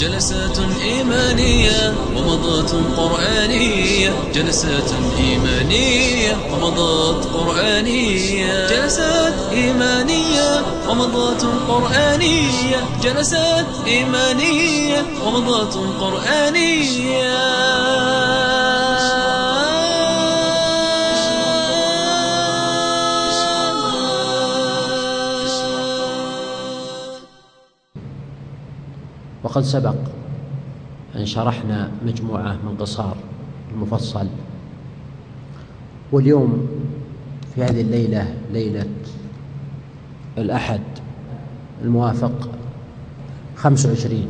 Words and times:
جلسات 0.00 0.58
إيمانية 0.82 1.94
ومضات 2.16 2.70
قرآنية. 2.96 4.32
جلسات 4.34 4.90
إيمانية 5.18 6.36
ومضات 6.52 7.24
قرآنية. 7.24 8.66
جلسات 8.66 9.34
إيمانية 9.52 10.62
ومضات 10.88 11.42
قرآنية. 11.68 12.86
جلسات 13.02 13.66
إيمانية 13.86 15.06
ومضات 15.24 15.74
قرآنية. 16.00 17.32
وقد 29.52 29.62
سبق 29.62 29.94
أن 31.16 31.26
شرحنا 31.26 31.90
مجموعة 32.06 32.52
من 32.52 32.76
قصار 32.80 33.16
المفصل. 33.74 34.26
واليوم 36.12 36.66
في 37.54 37.62
هذه 37.64 37.80
الليلة 37.80 38.34
ليلة 38.52 38.86
الأحد 40.38 40.80
الموافق 41.82 42.50
25 43.56 44.26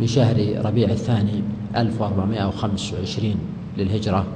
من 0.00 0.06
شهر 0.06 0.64
ربيع 0.64 0.90
الثاني 0.90 1.42
1425 1.76 3.34
للهجرة. 3.76 4.26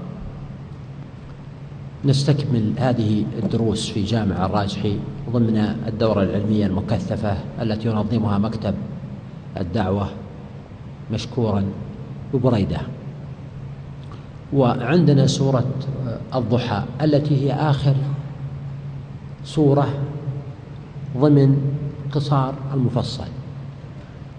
نستكمل 2.05 2.73
هذه 2.79 3.25
الدروس 3.43 3.89
في 3.91 4.05
جامع 4.05 4.47
الراجحي 4.47 4.99
ضمن 5.31 5.57
الدورة 5.89 6.23
العلمية 6.23 6.67
المكثفة 6.67 7.37
التي 7.63 7.89
ينظمها 7.89 8.39
مكتب 8.39 8.75
الدعوة 9.61 10.09
مشكورا 11.13 11.65
ببريدة. 12.35 12.81
وعندنا 14.53 15.27
سورة 15.27 15.65
الضحى 16.35 16.83
التي 17.03 17.45
هي 17.45 17.53
آخر 17.53 17.95
سورة 19.45 19.89
ضمن 21.19 21.57
قصار 22.13 22.55
المفصل. 22.75 23.29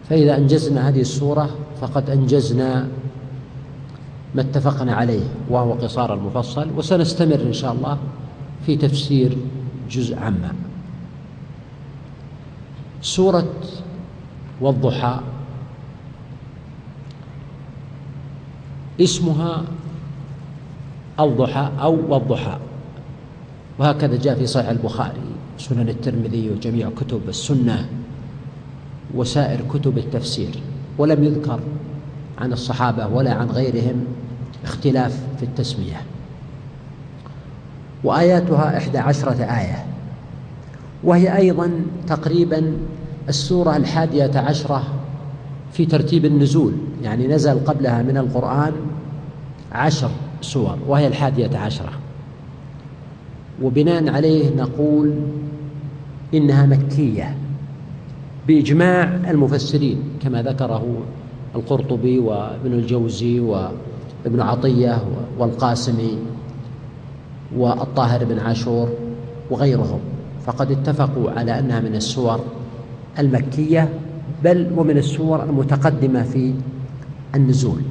فإذا 0.09 0.37
أنجزنا 0.37 0.89
هذه 0.89 1.01
السورة 1.01 1.49
فقد 1.81 2.09
أنجزنا 2.09 2.87
ما 4.35 4.41
اتفقنا 4.41 4.93
عليه 4.93 5.23
وهو 5.49 5.73
قصار 5.73 6.13
المفصل. 6.13 6.67
وسنستمر 6.77 7.41
إن 7.41 7.53
شاء 7.53 7.73
الله 7.73 7.97
في 8.65 8.75
تفسير 8.75 9.37
جزء 9.89 10.19
عما 10.19 10.53
سورة 13.01 13.45
والضحى. 14.61 15.19
اسمها 19.01 19.63
الضحى 21.19 21.69
أو 21.81 22.13
والضحى. 22.13 22.57
وهكذا 23.79 24.17
جاء 24.17 24.35
في 24.35 24.47
صحيح 24.47 24.69
البخاري 24.69 25.21
سنن 25.57 25.89
الترمذي 25.89 26.49
وجميع 26.49 26.89
كتب 26.89 27.21
السنة 27.27 27.89
وسائر 29.15 29.59
كتب 29.73 29.97
التفسير. 29.97 30.59
ولم 30.97 31.23
يذكر 31.23 31.59
عن 32.37 32.53
الصحابة 32.53 33.07
ولا 33.07 33.33
عن 33.33 33.49
غيرهم 33.49 34.05
اختلاف 34.63 35.23
في 35.37 35.43
التسمية. 35.43 36.01
وآياتها 38.03 38.77
إحدى 38.77 38.97
عشرة 38.97 39.43
آية. 39.43 39.85
وهي 41.03 41.37
أيضا 41.37 41.71
تقريبا 42.07 42.73
السورة 43.29 43.77
الحادية 43.77 44.31
عشرة 44.35 44.83
في 45.71 45.85
ترتيب 45.85 46.25
النزول 46.25 46.73
يعني 47.03 47.27
نزل 47.27 47.59
قبلها 47.59 48.01
من 48.01 48.17
القرآن 48.17 48.73
عشر 49.71 50.09
سور 50.41 50.77
وهي 50.87 51.07
الحادية 51.07 51.57
عشرة. 51.57 51.91
وبناء 53.61 54.09
عليه 54.09 54.55
نقول 54.55 55.13
إنها 56.33 56.65
مكية 56.65 57.37
بإجماع 58.47 59.03
المفسرين 59.03 59.97
كما 60.21 60.41
ذكره 60.41 60.97
القرطبي 61.55 62.19
وابن 62.19 62.73
الجوزي 62.73 63.39
وابن 63.39 64.39
عطية 64.39 65.03
والقاسمي 65.39 66.17
والطاهر 67.55 68.25
بن 68.25 68.39
عاشور 68.39 68.89
وغيرهم. 69.51 69.99
فقد 70.45 70.71
اتفقوا 70.71 71.31
على 71.31 71.59
أنها 71.59 71.79
من 71.79 71.95
السور. 71.95 72.39
المكية 73.19 73.89
بل 74.43 74.71
ومن 74.77 74.97
السور 74.97 75.43
المتقدمة 75.43 76.23
في 76.23 76.53
النزول. 77.35 77.81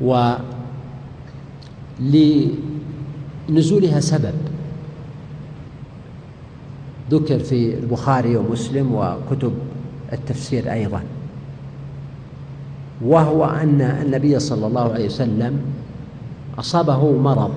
ولنزولها 0.00 0.40
سبب. 4.00 4.34
ذكر 7.10 7.38
في 7.38 7.78
البخاري 7.78 8.36
ومسلم 8.36 8.94
وكتب 8.94 9.52
التفسير 10.12 10.72
أيضا. 10.72 11.02
وهو 13.04 13.44
أن 13.44 13.80
النبي 13.80 14.38
صلى 14.38 14.66
الله 14.66 14.92
عليه 14.92 15.06
وسلم 15.06 15.60
أصابه 16.58 17.18
مرض 17.18 17.54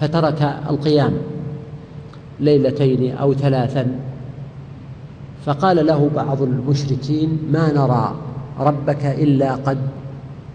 فترك 0.00 0.42
القيام 0.70 1.12
ليلتين 2.40 3.16
أو 3.16 3.34
ثلاثا 3.34 3.98
فقال 5.46 5.86
له 5.86 6.10
بعض 6.16 6.42
المشركين 6.42 7.38
ما 7.52 7.72
نرى 7.72 8.14
ربك 8.58 9.04
إلا 9.04 9.54
قد 9.54 9.78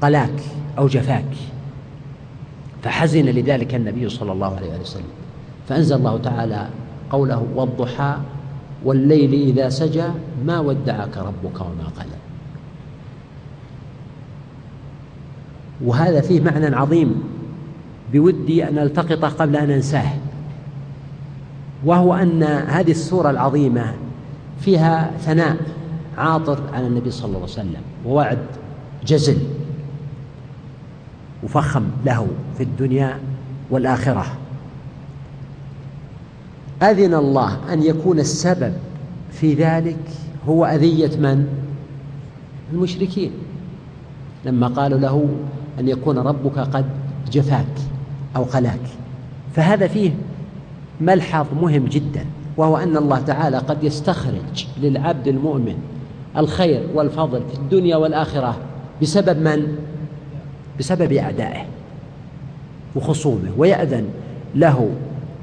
قلاك 0.02 0.44
أو 0.78 0.88
جفاك. 0.88 1.34
فحزن 2.84 3.26
لذلك 3.26 3.76
النبي 3.76 4.10
صلى 4.10 4.32
الله 4.32 4.56
عليه 4.56 4.80
وسلم. 4.82 5.04
فأنزل 5.70 5.96
الله 5.96 6.18
تعالى 6.18 6.68
قوله 7.12 7.48
والضحى 7.56 8.18
والليل 8.86 9.34
إذا 9.34 9.70
سجى 9.70 10.08
ما 10.46 10.60
ودعك 10.60 11.18
ربك 11.18 11.62
وما 11.62 11.88
قلى. 11.98 12.18
وهذا 15.86 16.22
فيه 16.22 16.42
معنى 16.42 16.76
عظيم 16.76 17.24
بودي 18.14 18.70
أن 18.70 18.78
ألتقط 18.78 19.26
قبل 19.26 19.56
أن 19.56 19.72
أنساه 19.72 20.14
وهو 21.86 22.14
أن 22.14 22.44
هذه 22.44 22.92
السورة 22.92 23.30
العظيمة 23.30 23.94
فيها 24.62 25.12
ثناء 25.20 25.58
عاطر 26.18 26.60
على 26.74 26.88
النبي 26.88 27.12
صلى 27.12 27.26
الله 27.26 27.38
عليه 27.38 27.44
وسلم 27.52 27.82
ووعد 28.06 28.40
جزل 29.06 29.38
وفخم 31.44 31.84
له 32.06 32.28
في 32.58 32.64
الدنيا 32.64 33.20
والآخرة. 33.70 34.26
أذن 36.84 37.14
الله 37.14 37.74
أن 37.74 37.84
يكون 37.84 38.20
السبب 38.20 38.74
في 39.32 39.54
ذلك 39.54 40.00
هو 40.48 40.66
أذية 40.66 41.18
من؟ 41.18 41.48
المشركين. 42.74 43.32
لما 44.46 44.68
قالوا 44.68 45.00
له 45.00 45.30
أن 45.80 45.88
يكون 45.88 46.18
ربك 46.18 46.60
قد 46.60 46.86
جفاك 47.32 47.76
أو 48.36 48.44
قلاك 48.44 48.82
فهذا 49.56 49.88
فيه 49.88 50.12
ملحظ 51.02 51.46
مهم 51.62 51.86
جدا. 51.86 52.26
وهو 52.58 52.78
أن 52.78 52.98
الله 52.98 53.20
تعالى 53.20 53.58
قد 53.58 53.84
يستخرج 53.84 54.66
للعبد 54.82 55.28
المؤمن 55.28 55.76
الخير 56.38 56.84
والفضل 56.94 57.42
في 57.52 57.56
الدنيا 57.56 57.96
والآخرة 57.96 58.58
بسبب 59.02 59.42
من؟ 59.42 59.78
بسبب 60.80 61.12
أعدائه 61.12 61.66
وخصومه 62.96 63.52
ويأذن 63.58 64.06
له 64.56 64.90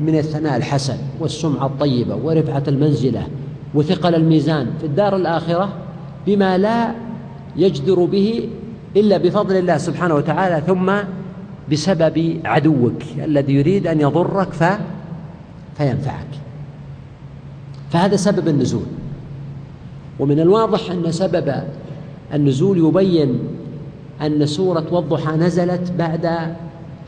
من 0.00 0.18
الثناء 0.18 0.56
الحسن 0.56 0.96
والسمعة 1.20 1.66
الطيبة 1.66 2.14
ورفعة 2.16 2.62
المنزلة 2.68 3.26
وثقل 3.74 4.14
الميزان 4.14 4.66
في 4.80 4.86
الدار 4.86 5.16
الآخرة 5.16 5.68
بما 6.26 6.58
لا 6.58 6.94
يجدر 7.56 8.04
به 8.04 8.48
إلا 8.96 9.18
بفضل 9.18 9.56
الله 9.56 9.76
سبحانه 9.76 10.14
وتعالى 10.14 10.62
ثم 10.66 10.92
بسبب 11.72 12.40
عدوك 12.44 13.02
الذي 13.24 13.52
يريد 13.52 13.86
أن 13.86 14.00
يضرك 14.00 14.52
ف... 14.52 14.64
فينفعك 15.78 16.47
فهذا 17.90 18.16
سبب 18.16 18.48
النزول. 18.48 18.86
ومن 20.18 20.40
الواضح 20.40 20.90
أن 20.90 21.12
سبب 21.12 21.54
النزول 22.34 22.78
يبين 22.78 23.38
أن 24.22 24.46
سورة 24.46 24.86
والضحى 24.90 25.36
نزلت 25.36 25.92
بعد 25.98 26.54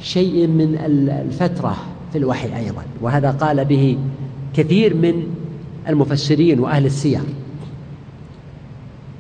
شيء 0.01 0.47
من 0.47 0.79
الفترة 1.11 1.77
في 2.13 2.19
الوحي 2.19 2.57
أيضا 2.57 2.83
وهذا 3.01 3.31
قال 3.31 3.65
به 3.65 3.99
كثير 4.55 4.95
من 4.95 5.23
المفسرين 5.89 6.61
وأهل 6.61 6.87
السير. 6.87 7.21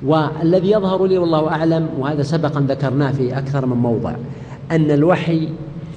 والذي 0.03 0.71
يظهر 0.71 1.07
لي 1.07 1.19
والله 1.19 1.49
أعلم 1.49 1.89
وهذا 1.99 2.23
سبقا 2.23 2.61
ذكرناه 2.61 3.13
في 3.13 3.39
أكثر 3.39 3.67
من 3.67 3.77
موضع 3.77 4.15
أن 4.71 4.91
الوحي 4.91 5.49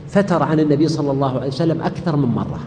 فتر 0.10 0.44
عن 0.44 0.60
النبي 0.60 0.88
صلى 0.88 1.12
الله 1.12 1.38
عليه 1.38 1.48
وسلم 1.48 1.82
أكثر 1.82 2.16
من 2.16 2.30
مرة. 2.30 2.60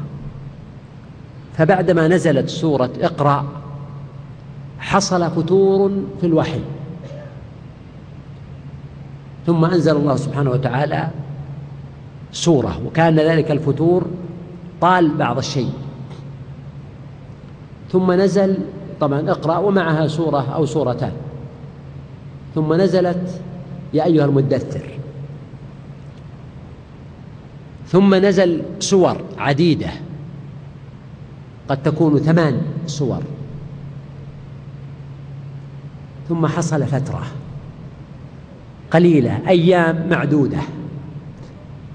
فبعدما 1.58 2.08
نزلت 2.08 2.48
سورة 2.48 2.90
اقرأ 3.00 3.46
حصل 4.78 5.30
فتور 5.30 5.92
في 6.20 6.26
الوحي. 6.26 6.60
ثم 9.46 9.64
أنزل 9.64 9.96
الله 9.96 10.16
سبحانه 10.16 10.50
وتعالى 10.50 11.08
سورة 12.32 12.80
وكان 12.86 13.16
ذلك 13.16 13.50
الفتور 13.50 14.06
طال 14.80 15.14
بعض 15.16 15.38
الشيء. 15.38 15.72
ثم 17.92 18.12
نزل 18.12 18.58
طبعا 19.00 19.30
اقرأ 19.30 19.58
ومعها 19.58 20.06
سورة 20.06 20.54
أو 20.54 20.66
سورتان. 20.66 21.12
ثم 22.54 22.74
نزلت 22.74 23.40
يا 23.94 24.04
أيها 24.04 24.24
المدثر. 24.24 24.98
ثم 27.88 28.14
نزل 28.14 28.62
سور 28.80 29.16
عديدة. 29.38 29.90
قد 31.68 31.82
تكون 31.82 32.18
ثمان 32.18 32.60
سور 32.86 33.22
ثم 36.28 36.46
حصل 36.46 36.86
فترة 36.86 37.22
قليلة 38.90 39.38
أيام 39.48 40.08
معدودة. 40.10 40.58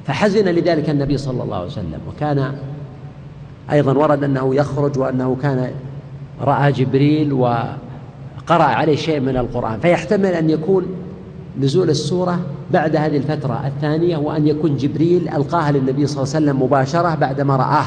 فحزن 0.07 0.45
لذلك 0.45 0.89
النبي 0.89 1.17
صلى 1.17 1.43
الله 1.43 1.55
عليه 1.55 1.65
وسلم. 1.65 1.99
وكان 2.09 2.53
أيضا 3.71 3.93
ورد 3.93 4.23
أنه 4.23 4.55
يخرج 4.55 4.97
وأنه 4.97 5.37
كان 5.41 5.71
رأى 6.41 6.71
جبريل 6.71 7.33
وقرأ 7.33 8.63
عليه 8.63 8.95
شيء 8.95 9.19
من 9.19 9.37
القرآن. 9.37 9.79
فيحتمل 9.79 10.25
أن 10.25 10.49
يكون 10.49 10.85
نزول 11.59 11.89
السورة 11.89 12.39
بعد 12.71 12.95
هذه 12.95 13.17
الفترة 13.17 13.67
الثانية 13.67 14.17
وأن 14.17 14.47
يكون 14.47 14.77
جبريل 14.77 15.29
ألقاها 15.29 15.71
للنبي 15.71 16.07
صلى 16.07 16.23
الله 16.23 16.35
عليه 16.35 16.45
وسلم 16.45 16.63
مباشرة 16.63 17.15
بعدما 17.15 17.55
رآه. 17.55 17.85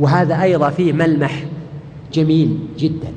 وهذا 0.00 0.42
أيضا 0.42 0.70
فيه 0.70 0.92
ملمح 0.92 1.44
جميل 2.12 2.58
جدا 2.78 3.08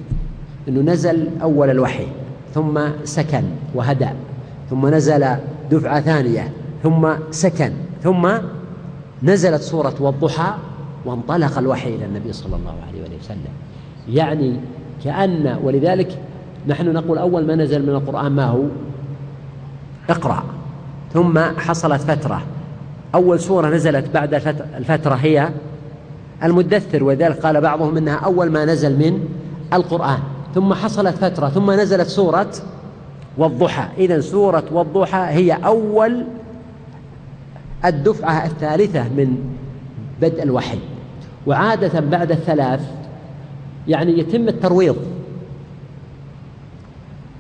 أنه 0.68 0.92
نزل 0.92 1.30
أول 1.42 1.70
الوحي 1.70 2.08
ثم 2.54 2.80
سكن 3.04 3.44
وهدأ 3.76 4.14
ثم 4.70 4.88
نزل 4.88 5.28
دفعة 5.72 6.02
ثانية 6.02 6.52
ثم 6.84 7.08
سكن 7.32 7.72
ثم 8.04 8.30
نزلت 9.24 9.62
سورة 9.62 9.96
والضحى 10.00 10.54
وانطلق 11.06 11.58
الوحي 11.58 11.96
إلى 11.96 12.06
النبي 12.06 12.34
صلى 12.34 12.56
الله 12.56 12.76
عليه 12.88 13.18
وسلم. 13.20 13.54
يعني 14.10 14.60
كأن 15.04 15.60
ولذلك 15.64 16.18
نحن 16.68 16.94
نقول 16.94 17.18
أول 17.18 17.46
ما 17.48 17.56
نزل 17.56 17.84
من 17.84 17.90
القرآن 17.90 18.32
ما 18.32 18.46
هو؟ 18.46 18.64
اقرأ. 20.10 20.44
ثم 21.14 21.40
حصلت 21.40 22.02
فترة. 22.02 22.42
أول 23.16 23.40
سورة 23.40 23.70
نزلت 23.70 24.10
بعد 24.14 24.34
الفترة 24.78 25.16
هي 25.16 25.50
المدثر 26.44 27.04
ولذلك 27.04 27.40
قال 27.40 27.62
بعضهم 27.62 27.98
إنها 27.98 28.16
أول 28.16 28.52
ما 28.52 28.66
نزل 28.66 28.98
من 28.98 29.20
القرآن. 29.74 30.20
ثم 30.56 30.74
حصلت 30.74 31.16
فترة 31.16 31.50
ثم 31.50 31.72
نزلت 31.72 32.08
سورة 32.08 32.52
والضحى. 33.38 33.88
إذا 33.98 34.22
سورة 34.22 34.64
والضحى 34.72 35.18
هي 35.18 35.52
أول 35.52 36.26
الدفعة 37.86 38.46
الثالثة 38.46 39.04
من 39.04 39.38
بدء 40.22 40.44
الوحي. 40.44 40.80
وعادة 41.48 42.00
بعد 42.00 42.32
الثلاث 42.32 42.82
يعني 43.88 44.20
يتم 44.20 44.48
الترويض. 44.48 44.96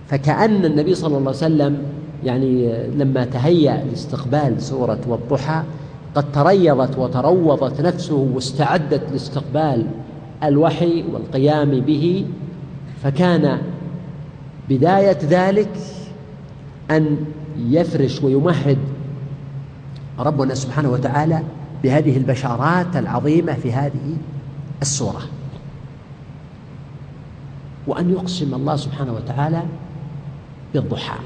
فكأن 0.07 0.65
النبي 0.65 0.95
صلى 0.95 1.07
الله 1.07 1.19
عليه 1.19 1.30
وسلم 1.30 1.83
يعني 2.24 2.74
لما 2.88 3.25
تهيأ 3.25 3.83
لاستقبال 3.89 4.62
سورة 4.62 5.00
والضحى 5.07 5.63
قد 6.16 6.31
تريضت 6.31 6.98
وتروضت 6.98 7.81
نفسه 7.81 8.16
واستعدت 8.16 9.12
لاستقبال 9.12 9.88
الوحي 10.44 11.04
والقيام 11.12 11.80
به 11.80 12.25
فكان 13.04 13.62
بداية 14.69 15.18
ذلك 15.24 15.78
أن 16.92 17.18
يفرش 17.58 18.24
ويمهد 18.24 18.78
ربنا 20.19 20.56
سبحانه 20.56 20.90
وتعالى 20.90 21.44
بهذه 21.84 22.18
البشارات 22.18 22.96
العظيمة 22.96 23.54
في 23.54 23.74
هذه 23.74 24.18
السورة. 24.81 25.22
وأن 27.88 28.12
يقسم 28.12 28.54
الله 28.54 28.75
سبحانه 28.75 29.13
وتعالى 29.13 29.63
بالضحى 30.74 31.19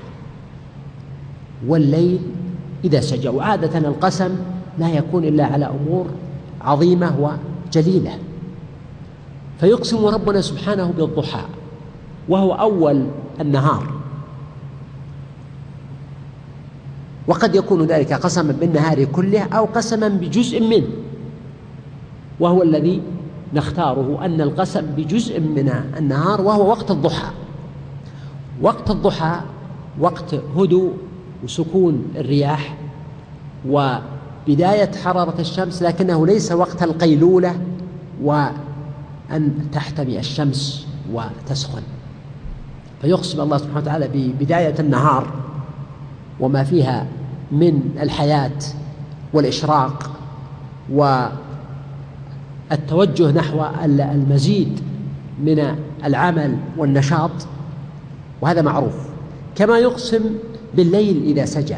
والليل 1.67 2.19
إذا 2.83 2.99
سجى. 2.99 3.29
وعادة 3.29 3.77
القسم 3.77 4.35
لا 4.79 4.89
يكون 4.89 5.23
إلا 5.23 5.45
على 5.45 5.65
أمور 5.65 6.05
عظيمة 6.61 7.37
وجليلة. 7.69 8.19
فيقسم 9.59 10.05
ربنا 10.05 10.41
سبحانه 10.41 10.93
بالضحى 10.97 11.41
وهو 12.29 12.53
أول 12.53 13.07
النهار. 13.41 13.87
وقد 17.27 17.55
يكون 17.55 17.85
ذلك 17.85 18.13
قسما 18.13 18.51
بالنهار 18.51 19.03
كله 19.03 19.43
أو 19.43 19.65
قسما 19.65 20.07
بجزء 20.07 20.61
منه. 20.61 20.87
وهو 22.39 22.63
الذي 22.63 23.01
نختاره 23.53 24.25
أن 24.25 24.41
القسم 24.41 24.81
بجزء 24.81 25.39
من 25.39 25.73
النهار 25.97 26.41
وهو 26.41 26.69
وقت 26.69 26.91
الضحى. 26.91 27.31
وقت 28.61 28.91
الضحى 28.91 29.41
وقت 29.99 30.35
هدوء 30.57 30.93
وسكون 31.43 32.03
الرياح 32.15 32.77
وبداية 34.47 34.91
حرارة 35.03 35.41
الشمس 35.41 35.83
لكنه 35.83 36.27
ليس 36.27 36.51
وقت 36.51 36.83
القيلولة 36.83 37.55
وأن 38.23 39.67
تحتمي 39.73 40.19
الشمس 40.19 40.87
وتسخن. 41.13 41.81
فيقسم 43.01 43.41
الله 43.41 43.57
سبحانه 43.57 43.77
وتعالى 43.77 44.07
ببداية 44.13 44.75
النهار 44.79 45.27
وما 46.39 46.63
فيها 46.63 47.05
من 47.51 47.81
الحياة 48.01 48.59
والإشراق 49.33 50.11
والتوجه 52.71 53.31
نحو 53.31 53.65
المزيد 53.83 54.79
من 55.43 55.75
العمل 56.05 56.57
والنشاط 56.77 57.31
وهذا 58.41 58.61
معروف. 58.61 58.95
كما 59.55 59.79
يقسم 59.79 60.21
بالليل 60.73 61.23
إذا 61.23 61.45
سجى. 61.45 61.77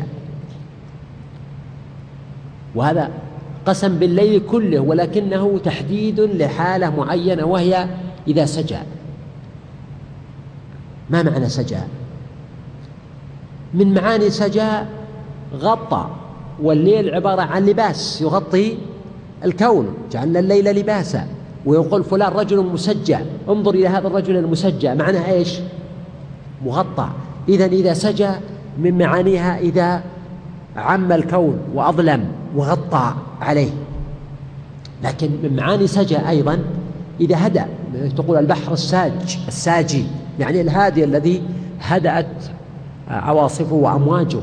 وهذا 2.75 3.09
قسم 3.65 3.99
بالليل 3.99 4.41
كله 4.47 4.79
ولكنه 4.79 5.59
تحديد 5.63 6.19
لحالة 6.19 6.95
معينة 6.95 7.45
وهي 7.45 7.87
إذا 8.27 8.45
سجى. 8.45 8.77
ما 11.09 11.23
معنى 11.23 11.49
سجى؟ 11.49 11.79
من 13.73 13.93
معاني 13.93 14.29
سجى 14.29 14.69
غطى 15.59 16.07
والليل 16.61 17.15
عبارة 17.15 17.41
عن 17.41 17.65
لباس 17.65 18.21
يغطي 18.21 18.77
الكون 19.45 19.93
جعلنا 20.11 20.39
الليل 20.39 20.65
لباسا. 20.65 21.27
ويقول 21.65 22.03
فلان 22.03 22.31
رجل 22.31 22.65
مسجى 22.65 23.17
انظر 23.49 23.73
إلى 23.73 23.87
هذا 23.87 24.07
الرجل 24.07 24.37
المسجى 24.37 24.93
معناه 24.95 25.31
إيش؟ 25.31 25.59
مغطى. 26.65 27.09
إذا 27.49 27.65
إذا 27.65 27.93
سجى 27.93 28.29
من 28.77 28.97
معانيها 28.97 29.59
إذا 29.59 30.01
عم 30.75 31.11
الكون 31.11 31.59
وأظلم. 31.73 32.36
وغطى 32.55 33.13
عليه. 33.41 33.71
لكن 35.03 35.29
من 35.43 35.55
معاني 35.55 35.87
سجى 35.87 36.17
أيضا 36.29 36.59
إذا 37.21 37.47
هدأ 37.47 37.67
تقول 38.15 38.37
البحر 38.37 38.73
الساج 38.73 39.39
الساجي 39.47 40.05
يعني 40.39 40.61
الهادي 40.61 41.03
الذي 41.03 41.41
هدأت 41.81 42.45
عواصفه 43.07 43.73
وأمواجه. 43.73 44.39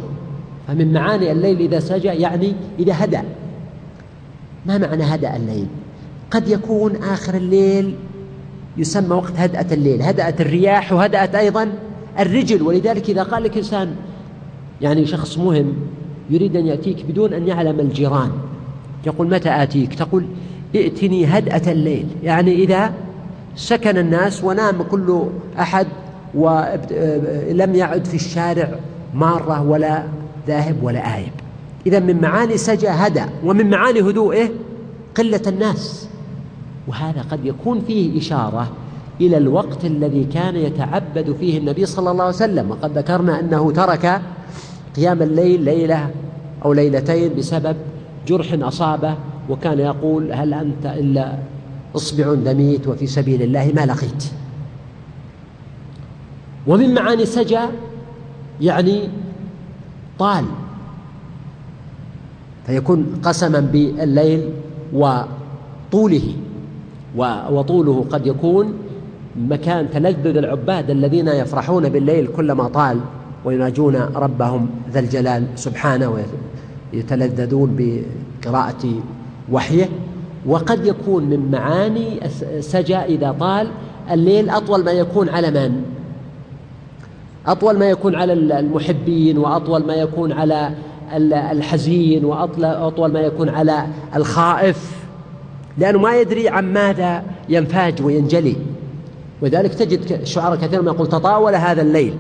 فمن 0.69 0.93
معاني 0.93 1.33
الليل 1.33 1.61
إذا 1.61 1.81
سجى 1.81 2.09
يعني 2.09 2.55
إذا 2.79 3.05
هدأ. 3.05 3.25
ما 4.67 4.79
معنى 4.79 5.03
هدأ 5.03 5.37
الليل؟ 5.37 5.67
قد 6.31 6.49
يكون 6.49 6.97
آخر 6.97 7.35
الليل 7.35 7.95
يسمى 8.77 9.15
وقت 9.15 9.33
هدأة 9.37 9.67
الليل. 9.75 10.03
هدأت 10.03 10.41
الرياح 10.41 10.93
وهدأت 10.93 11.35
أيضا 11.35 11.73
الرجل. 12.19 12.63
ولذلك 12.63 13.11
إذا 13.11 13.23
قال 13.23 13.43
لك 13.43 13.57
إنسان 13.57 13.95
يعني 14.81 15.07
شخص 15.07 15.39
مهم 15.39 15.75
يريد 16.31 16.57
أن 16.57 16.67
يأتيك 16.67 17.05
بدون 17.09 17.33
أن 17.33 17.49
يعلم 17.49 17.81
الجيران. 17.81 18.31
يقول 19.07 19.31
متى 19.31 19.63
آتيك؟ 19.63 19.95
تقول 19.95 20.27
ائتني 20.75 21.27
هدأة 21.27 21.73
الليل. 21.73 22.07
يعني 22.23 22.55
إذا 22.55 22.93
سكن 23.57 23.99
الناس 23.99 24.45
ونام 24.45 24.83
كل 24.83 25.23
أحد 25.59 25.87
ولم 26.35 27.75
يعد 27.75 28.05
في 28.05 28.15
الشارع 28.15 28.69
مارة 29.15 29.63
ولا 29.63 30.05
ذاهب 30.47 30.77
ولا 30.83 31.17
آيب. 31.17 31.33
إذا 31.87 31.99
من 31.99 32.21
معاني 32.21 32.57
سجى 32.57 32.89
هدى 32.89 33.25
ومن 33.45 33.71
معاني 33.71 34.01
هدوئه 34.01 34.49
قلة 35.15 35.43
الناس. 35.47 36.09
وهذا 36.89 37.25
قد 37.31 37.45
يكون 37.45 37.81
فيه 37.81 38.19
إشارة 38.19 38.69
إلى 39.21 39.37
الوقت 39.37 39.85
الذي 39.85 40.25
كان 40.25 40.57
يتعبد 40.57 41.37
فيه 41.41 41.59
النبي 41.59 41.87
صلى 41.87 42.11
الله 42.11 42.25
عليه 42.25 42.35
وسلم. 42.35 42.71
وقد 42.71 42.99
ذكرنا 42.99 43.41
أنه 43.41 43.73
ترك 43.73 44.21
قيام 44.97 45.23
الليل 45.23 45.63
ليلة 45.63 46.11
أو 46.65 46.73
ليلتين 46.73 47.35
بسبب 47.37 47.77
جرح 48.29 48.57
أصابه 48.63 49.15
وكان 49.51 49.79
يقول 49.79 50.33
هل 50.33 50.55
أنت 50.55 50.87
إلا 50.87 51.39
إصبع 51.97 52.35
دميت 52.35 52.89
وفي 52.89 53.07
سبيل 53.07 53.43
الله 53.43 53.73
ما 53.77 53.87
لقيت. 53.87 54.25
ومن 56.67 56.95
معاني 56.95 57.27
سجى 57.27 57.61
يعني 58.61 59.09
طال 60.19 60.45
فيكون 62.67 63.21
قسما 63.23 63.61
بالليل 63.61 64.51
وطوله 64.93 66.35
وطوله 67.51 68.07
قد 68.11 68.27
يكون 68.27 68.75
مكان 69.37 69.91
تلذذ 69.91 70.37
العباد 70.37 70.91
الذين 70.91 71.29
يفرحون 71.29 71.89
بالليل 71.89 72.27
كلما 72.27 72.69
طال. 72.69 73.01
ويناجون 73.45 73.97
ربهم 73.97 74.69
ذا 74.93 75.01
الجلال 75.01 75.47
سبحانه 75.55 76.19
ويتلذذون 76.93 77.77
بقراءة 77.79 78.87
وحيه. 79.53 79.89
وقد 80.47 80.87
يكون 80.87 81.25
من 81.25 81.51
معاني 81.51 82.21
سجى 82.61 82.97
إذا 82.97 83.37
طال 83.41 83.71
الليل 84.11 84.51
أطول 84.51 84.85
ما 84.85 84.91
يكون 84.91 85.29
على 85.29 85.51
من؟ 85.51 85.83
أطول 87.47 87.79
ما 87.79 87.91
يكون 87.91 88.15
على 88.15 88.33
المحبين 88.33 89.39
وأطول 89.39 89.87
ما 89.87 89.95
يكون 89.95 90.33
على 90.33 90.71
الحزين 91.53 92.25
وأطول 92.25 93.13
ما 93.13 93.21
يكون 93.21 93.49
على 93.49 93.87
الخائف. 94.17 95.05
لأنه 95.79 95.99
ما 95.99 96.21
يدري 96.21 96.49
عن 96.49 96.73
ماذا 96.73 97.23
ينفاج 97.49 98.03
وينجلي. 98.03 98.57
ولذلك 99.43 99.75
تجد 99.75 100.13
الشعراء 100.13 100.57
كثيرا 100.59 100.83
ما 100.83 100.91
يقول 100.91 101.07
تطاول 101.07 101.55
هذا 101.55 101.83
الليل. 101.83 102.15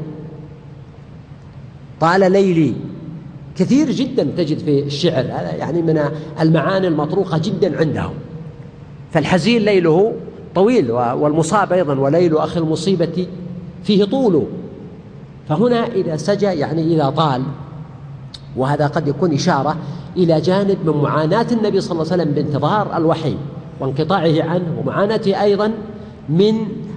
طال 2.04 2.32
ليلي 2.32 2.74
كثير 3.56 3.90
جدا 3.90 4.24
تجد 4.36 4.58
في 4.58 4.82
الشعر 4.82 5.24
هذا 5.24 5.54
يعني 5.58 5.82
من 5.82 6.00
المعاني 6.40 6.88
المطروقة 6.88 7.38
جدا 7.38 7.78
عندهم. 7.78 8.14
فالحزين 9.12 9.62
ليله 9.62 10.12
طويل 10.54 10.92
والمصاب 10.92 11.72
أيضا 11.72 11.98
وليل 11.98 12.36
أخي 12.36 12.60
المصيبة 12.60 13.26
فيه 13.84 14.04
طول. 14.04 14.42
فهنا 15.48 15.86
إذا 15.86 16.16
سجى 16.16 16.46
يعني 16.46 16.94
إذا 16.94 17.10
طال 17.10 17.42
وهذا 18.56 18.86
قد 18.86 19.08
يكون 19.08 19.32
إشارة 19.34 19.76
إلى 20.16 20.40
جانب 20.40 20.78
من 20.84 21.02
معاناة 21.02 21.46
النبي 21.52 21.80
صلى 21.80 21.92
الله 21.92 22.12
عليه 22.12 22.22
وسلم 22.22 22.34
بانتظار 22.34 22.96
الوحي 22.96 23.36
وانقطاعه 23.80 24.42
عنه 24.42 24.80
ومعاناته 24.80 25.42
أيضا 25.42 25.72
من 26.28 26.54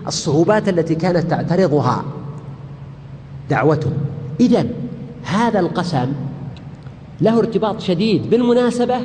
الصعوبات 0.08 0.70
التي 0.70 0.96
كانت 0.96 1.30
تعترضها 1.30 2.04
دعوته. 3.50 3.92
إذا 4.40 4.66
هذا 5.28 5.60
القسم 5.60 6.14
له 7.22 7.40
ارتباط 7.40 7.82
شديد 7.82 8.30
بالمناسبة 8.30 9.00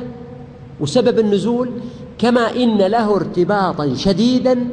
وسبب 0.79 1.19
النزول 1.19 1.69
كما 2.17 2.55
إن 2.55 2.77
له 2.77 3.15
ارتباطا 3.15 3.95
شديدا 3.95 4.67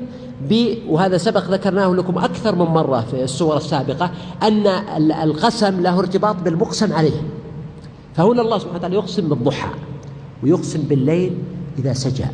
ب 0.51 0.75
وهذا 0.89 1.17
سبق 1.17 1.45
ذكرناه 1.51 1.95
لكم 1.95 2.19
أكثر 2.19 2.55
من 2.55 2.65
مرة 2.65 3.01
في 3.11 3.25
السور 3.25 3.57
السابقة 3.57 4.11
أن 4.43 4.67
القسم 5.23 5.81
له 5.81 5.99
ارتباط 5.99 6.37
بالمقسم 6.37 6.93
عليه. 6.93 7.23
فهنا 8.15 8.43
الله 8.43 8.59
سبحانه 8.59 8.79
وتعالى 8.79 8.95
يقسم 8.95 9.29
بالضحى 9.29 9.71
ويقسم 10.43 10.83
بالليل 10.83 11.33
إذا 11.79 11.93
سجى 11.93 12.25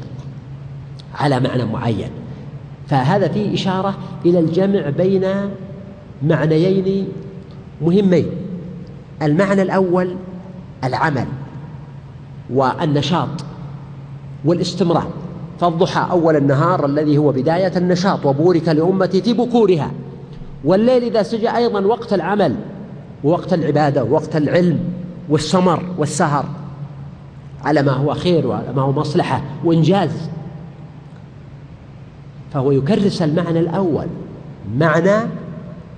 على 1.14 1.40
معنى 1.40 1.64
معين. 1.64 2.10
فهذا 2.86 3.28
فيه 3.28 3.54
إشارة 3.54 3.98
إلى 4.24 4.38
الجمع 4.38 4.88
بين 4.90 5.24
معنيين 6.22 7.08
مهمين. 7.82 8.26
المعنى 9.22 9.62
الأول 9.62 10.16
العمل 10.84 11.26
والنشاط 12.50 13.28
والاستمرار. 14.44 15.10
فالضحى 15.60 16.10
أول 16.10 16.36
النهار 16.36 16.86
الذي 16.86 17.18
هو 17.18 17.32
بداية 17.32 17.72
النشاط 17.76 18.26
وبورك 18.26 18.68
لأمتي 18.68 19.22
في 19.22 19.32
بكورها. 19.32 19.90
والليل 20.64 21.02
إذا 21.02 21.22
سجى 21.22 21.56
أيضا 21.56 21.80
وقت 21.80 22.12
العمل 22.12 22.56
ووقت 23.24 23.52
العبادة 23.52 24.04
ووقت 24.04 24.36
العلم 24.36 24.80
والسمر 25.28 25.82
والسهر. 25.98 26.44
على 27.64 27.82
ما 27.82 27.92
هو 27.92 28.14
خير 28.14 28.46
وعلى 28.46 28.72
ما 28.76 28.82
هو 28.82 28.92
مصلحة 28.92 29.42
وإنجاز. 29.64 30.10
فهو 32.52 32.72
يكرس 32.72 33.22
المعنى 33.22 33.60
الأول 33.60 34.06
معنى 34.78 35.16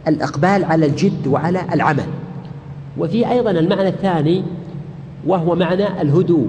الإقبال 0.09 0.65
على 0.65 0.87
الجد 0.87 1.27
وعلى 1.27 1.63
العمل. 1.73 2.07
وفي 2.99 3.31
أيضا 3.31 3.51
المعنى 3.51 3.89
الثاني 3.89 4.43
وهو 5.27 5.55
معنى 5.55 6.03
الهدوء 6.03 6.49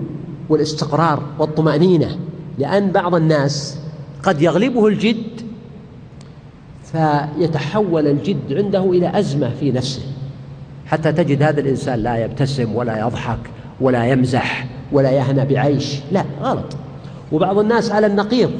والاستقرار 0.50 1.24
والطمأنينة 1.39 2.18
لأن 2.58 2.91
بعض 2.91 3.15
الناس 3.15 3.79
قد 4.24 4.41
يغلبه 4.41 4.88
الجد 4.88 5.41
فيتحول 6.84 8.08
الجد 8.08 8.53
عنده 8.53 8.84
إلى 8.84 9.20
أزمة 9.20 9.50
في 9.60 9.72
نفسه 9.72 10.01
حتى 10.88 11.12
تجد 11.12 11.44
هذا 11.44 11.60
الإنسان 11.62 12.00
لا 12.00 12.18
يبتسم 12.18 12.75
ولا 12.75 13.00
يضحك 13.00 13.39
ولا 13.82 14.06
يمزح 14.06 14.68
ولا 14.91 15.12
يهنى 15.12 15.46
بعيش. 15.46 16.00
لا 16.12 16.25
غلط. 16.41 16.77
وبعض 17.32 17.60
الناس 17.60 17.91
على 17.91 18.08
النقيض 18.08 18.51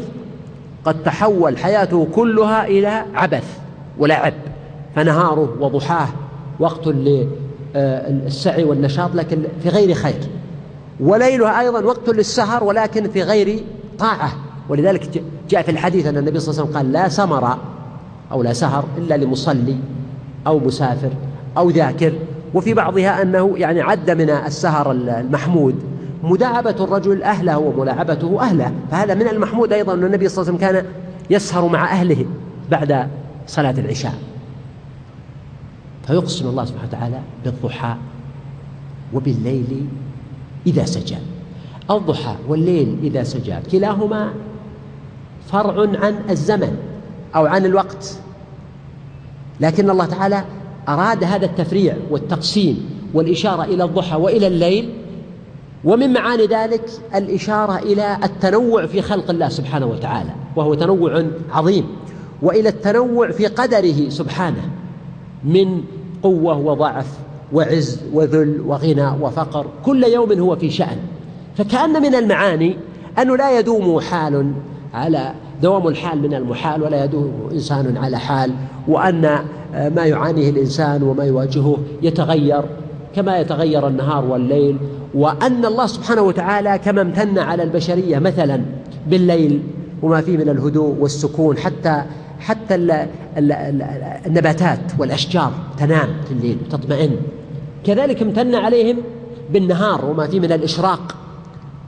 قد 0.86 1.04
تحول 1.04 1.58
حياته 1.58 2.08
كلها 2.16 2.68
إلى 2.68 3.06
عبث 3.14 3.60
ولعب 3.98 4.34
فنهاره 4.96 5.58
وضحاه 5.60 6.08
وقت 6.60 6.88
للسعي 7.76 8.64
والنشاط 8.64 9.16
لكن 9.16 9.44
في 9.64 9.70
غير 9.70 9.94
خير. 9.94 10.20
وليلها 11.00 11.60
أيضا 11.60 11.82
وقت 11.82 12.10
للسهر 12.10 12.64
ولكن 12.64 13.10
في 13.10 13.24
غير 13.24 13.64
طاعة. 14.00 14.32
ولذلك 14.70 15.24
جاء 15.50 15.62
في 15.62 15.72
الحديث 15.72 16.06
أن 16.06 16.18
النبي 16.18 16.40
صلى 16.40 16.52
الله 16.52 16.62
عليه 16.62 16.72
وسلم 16.72 16.78
قال 16.78 16.92
لا 16.92 17.10
سمر 17.10 17.58
أو 18.32 18.44
لا 18.44 18.54
سهر 18.54 18.86
إلا 18.98 19.18
لمصلي 19.18 19.76
أو 20.48 20.60
مسافر 20.60 21.10
أو 21.58 21.70
ذاكر. 21.70 22.14
وفي 22.54 22.74
بعضها 22.74 23.22
أنه 23.22 23.54
يعني 23.58 23.82
عد 23.82 24.12
من 24.12 24.30
السهر 24.30 24.92
المحمود. 24.92 25.76
مداعبة 26.24 26.76
الرجل 26.84 27.24
أهله 27.24 27.58
وملاعبته 27.58 28.42
أهله. 28.42 28.72
فهذا 28.92 29.14
من 29.14 29.28
المحمود 29.28 29.74
أيضا 29.74 29.94
أن 29.94 30.04
النبي 30.04 30.30
صلى 30.30 30.42
الله 30.42 30.54
عليه 30.54 30.68
وسلم 30.68 30.82
كان 30.82 30.86
يسهر 31.30 31.68
مع 31.68 31.92
أهله 31.92 32.26
بعد 32.72 33.08
صلاة 33.48 33.76
العشاء. 33.78 34.14
فيقسم 36.10 36.48
الله 36.48 36.66
سبحانه 36.66 36.88
وتعالى 36.88 37.20
بالضحى 37.46 37.96
وبالليل 39.14 39.86
إذا 40.68 40.86
سجى. 40.86 41.18
الضحى 41.92 42.36
والليل 42.48 42.98
إذا 43.04 43.24
سجى 43.24 43.56
كلاهما 43.72 44.34
فرع 45.48 45.90
عن 46.00 46.20
الزمن 46.30 46.78
أو 47.36 47.46
عن 47.46 47.66
الوقت. 47.66 48.20
لكن 49.60 49.90
الله 49.90 50.06
تعالى 50.06 50.44
أراد 50.88 51.24
هذا 51.24 51.46
التفريع 51.46 51.98
والتقسيم 52.10 52.90
والإشارة 53.14 53.64
إلى 53.64 53.84
الضحى 53.84 54.16
وإلى 54.16 54.48
الليل 54.48 54.94
ومن 55.84 56.14
معاني 56.14 56.46
ذلك 56.46 56.90
الإشارة 57.16 57.78
إلى 57.78 58.18
التنوع 58.24 58.86
في 58.86 59.02
خلق 59.02 59.30
الله 59.30 59.50
سبحانه 59.50 59.86
وتعالى 59.86 60.32
وهو 60.56 60.74
تنوع 60.74 61.26
عظيم 61.52 61.88
وإلى 62.42 62.70
التنوع 62.70 63.32
في 63.32 63.48
قدره 63.48 64.10
سبحانه 64.10 64.70
من 65.44 65.84
قوة 66.24 66.58
وضعف 66.58 67.08
وعز 67.54 68.00
وذل 68.14 68.62
وغنى 68.68 69.12
وفقر. 69.22 69.66
كل 69.86 70.04
يوم 70.04 70.32
هو 70.32 70.56
في 70.56 70.70
شأن. 70.70 70.98
فكأن 71.58 72.02
من 72.02 72.16
المعاني 72.16 72.78
أنه 73.22 73.38
لا 73.38 73.60
يدوم 73.60 74.00
حال 74.00 74.52
على 74.94 75.34
دوام 75.62 75.88
الحال 75.88 76.22
من 76.22 76.34
المحال 76.34 76.84
ولا 76.84 77.04
يدوم 77.04 77.50
إنسان 77.52 77.98
على 77.98 78.20
حال 78.20 78.52
وأن 78.88 79.22
ما 79.74 80.06
يعانيه 80.06 80.50
الإنسان 80.50 81.04
وما 81.04 81.24
يواجهه 81.24 81.78
يتغير 82.02 82.62
كما 83.16 83.40
يتغير 83.40 83.88
النهار 83.88 84.26
والليل. 84.26 84.78
وأن 85.14 85.66
الله 85.66 85.86
سبحانه 85.86 86.22
وتعالى 86.22 86.80
كما 86.86 87.02
امتن 87.02 87.40
على 87.40 87.64
البشرية 87.64 88.20
مثلا 88.20 88.62
بالليل 89.08 89.62
وما 90.02 90.22
فيه 90.22 90.38
من 90.38 90.50
الهدوء 90.50 90.96
والسكون 91.00 91.58
حتى 91.58 92.04
حتى 92.40 92.76
النباتات 94.28 94.80
والأشجار 95.00 95.52
تنام 95.78 96.10
في 96.26 96.32
الليل 96.32 96.58
وتطمئن 96.66 97.16
كذلك 97.84 98.22
امتن 98.22 98.56
عليهم 98.56 98.98
بالنهار 99.54 100.06
وما 100.06 100.28
فيه 100.28 100.40
من 100.40 100.52
الإشراق 100.52 101.16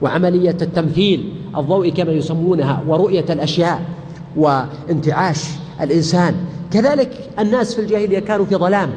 وعملية 0.02 0.56
التمثيل 0.62 1.32
الضوء 1.56 1.88
كما 1.88 2.12
يسمونها 2.12 2.82
ورؤية 2.86 3.24
الأشياء 3.30 3.82
وانتعاش 4.36 5.48
الإنسان. 5.80 6.34
كذلك 6.72 7.30
الناس 7.38 7.74
في 7.74 7.80
الجاهلية 7.80 8.18
كانوا 8.18 8.44
في 8.46 8.56
ظلام 8.56 8.90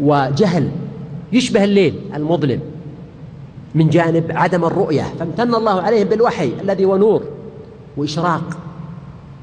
وجهل. 0.00 0.68
يشبه 1.32 1.64
الليل 1.64 1.94
المظلم 2.14 2.60
من 3.74 3.88
جانب 3.88 4.24
عدم 4.30 4.64
الرؤية. 4.64 5.02
فامتن 5.18 5.54
الله 5.54 5.80
عليهم 5.80 6.08
بالوحي 6.08 6.52
الذي 6.62 6.84
هو 6.84 6.96
نور 6.96 7.22
وإشراق. 7.96 8.42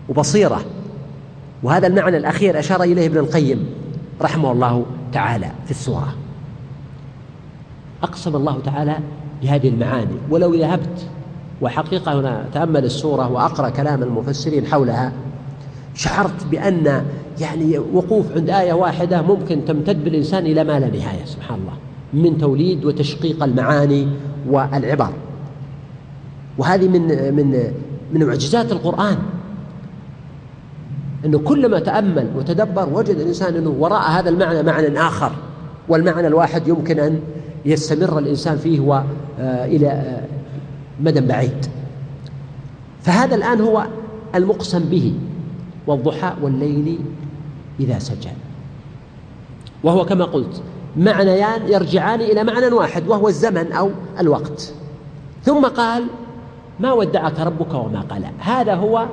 وبصيرة. 0.09 0.61
وهذا 1.63 1.87
المعنى 1.87 2.17
الأخير 2.17 2.59
أشار 2.59 2.83
إليه 2.83 3.07
ابن 3.07 3.17
القيم 3.17 3.65
رحمه 4.21 4.51
الله 4.51 4.85
تعالى 5.13 5.51
في 5.65 5.71
السورة. 5.71 6.15
أقسم 8.03 8.35
الله 8.35 8.59
تعالى 8.59 8.97
بهذه 9.41 9.69
المعاني. 9.69 10.15
ولو 10.29 10.53
ذهبت 10.53 11.07
وحقيقة 11.61 12.19
هنا 12.19 12.45
تأمل 12.53 12.85
السورة 12.85 13.31
وأقرأ 13.31 13.69
كلام 13.69 14.03
المفسرين 14.03 14.65
حولها 14.65 15.11
شعرت 15.95 16.45
بأن 16.51 17.05
يعني 17.41 17.79
وقوف 17.79 18.31
عند 18.35 18.49
آية 18.49 18.73
واحدة 18.73 19.21
ممكن 19.21 19.65
تمتد 19.65 20.03
بالإنسان 20.03 20.45
إلى 20.45 20.63
ما 20.63 20.79
لا 20.79 20.87
نهاية 20.87 21.25
سبحان 21.25 21.59
الله 21.59 21.73
من 22.13 22.37
توليد 22.37 22.85
وتشقيق 22.85 23.43
المعاني 23.43 24.07
والعبر. 24.49 25.09
وهذه 26.57 26.87
من 26.87 27.35
من 27.35 27.73
من 28.13 28.25
معجزات 28.25 28.71
القرآن. 28.71 29.17
أنه 31.25 31.39
كلما 31.39 31.79
تأمل 31.79 32.27
وتدبر 32.35 32.89
وجد 32.93 33.15
الإنسان 33.15 33.55
أنه 33.55 33.75
وراء 33.79 34.11
هذا 34.11 34.29
المعنى 34.29 34.63
معنى 34.63 35.01
آخر 35.01 35.31
والمعنى 35.89 36.27
الواحد 36.27 36.67
يمكن 36.67 36.99
أن 36.99 37.19
يستمر 37.65 38.19
الإنسان 38.19 38.57
فيه 38.57 38.93
آه، 38.93 39.03
آه، 39.39 40.23
مدى 40.99 41.21
بعيد. 41.21 41.65
فهذا 43.01 43.35
الآن 43.35 43.61
هو 43.61 43.85
المقسم 44.35 44.79
به 44.79 45.13
والضحى 45.87 46.33
والليل 46.41 46.99
إذا 47.79 47.99
سجى. 47.99 48.29
وهو 49.83 50.05
كما 50.05 50.25
قلت 50.25 50.61
معنيان 50.97 51.67
يرجعان 51.67 52.21
إلى 52.21 52.43
معنى 52.43 52.65
واحد 52.65 53.07
وهو 53.07 53.27
الزمن 53.27 53.71
أو 53.71 53.89
الوقت. 54.19 54.73
ثم 55.43 55.65
قال 55.65 56.03
ما 56.79 56.93
ودعك 56.93 57.39
ربك 57.39 57.73
وما 57.73 58.01
قلى. 58.01 58.29
هذا 58.39 58.75
هو 58.75 59.05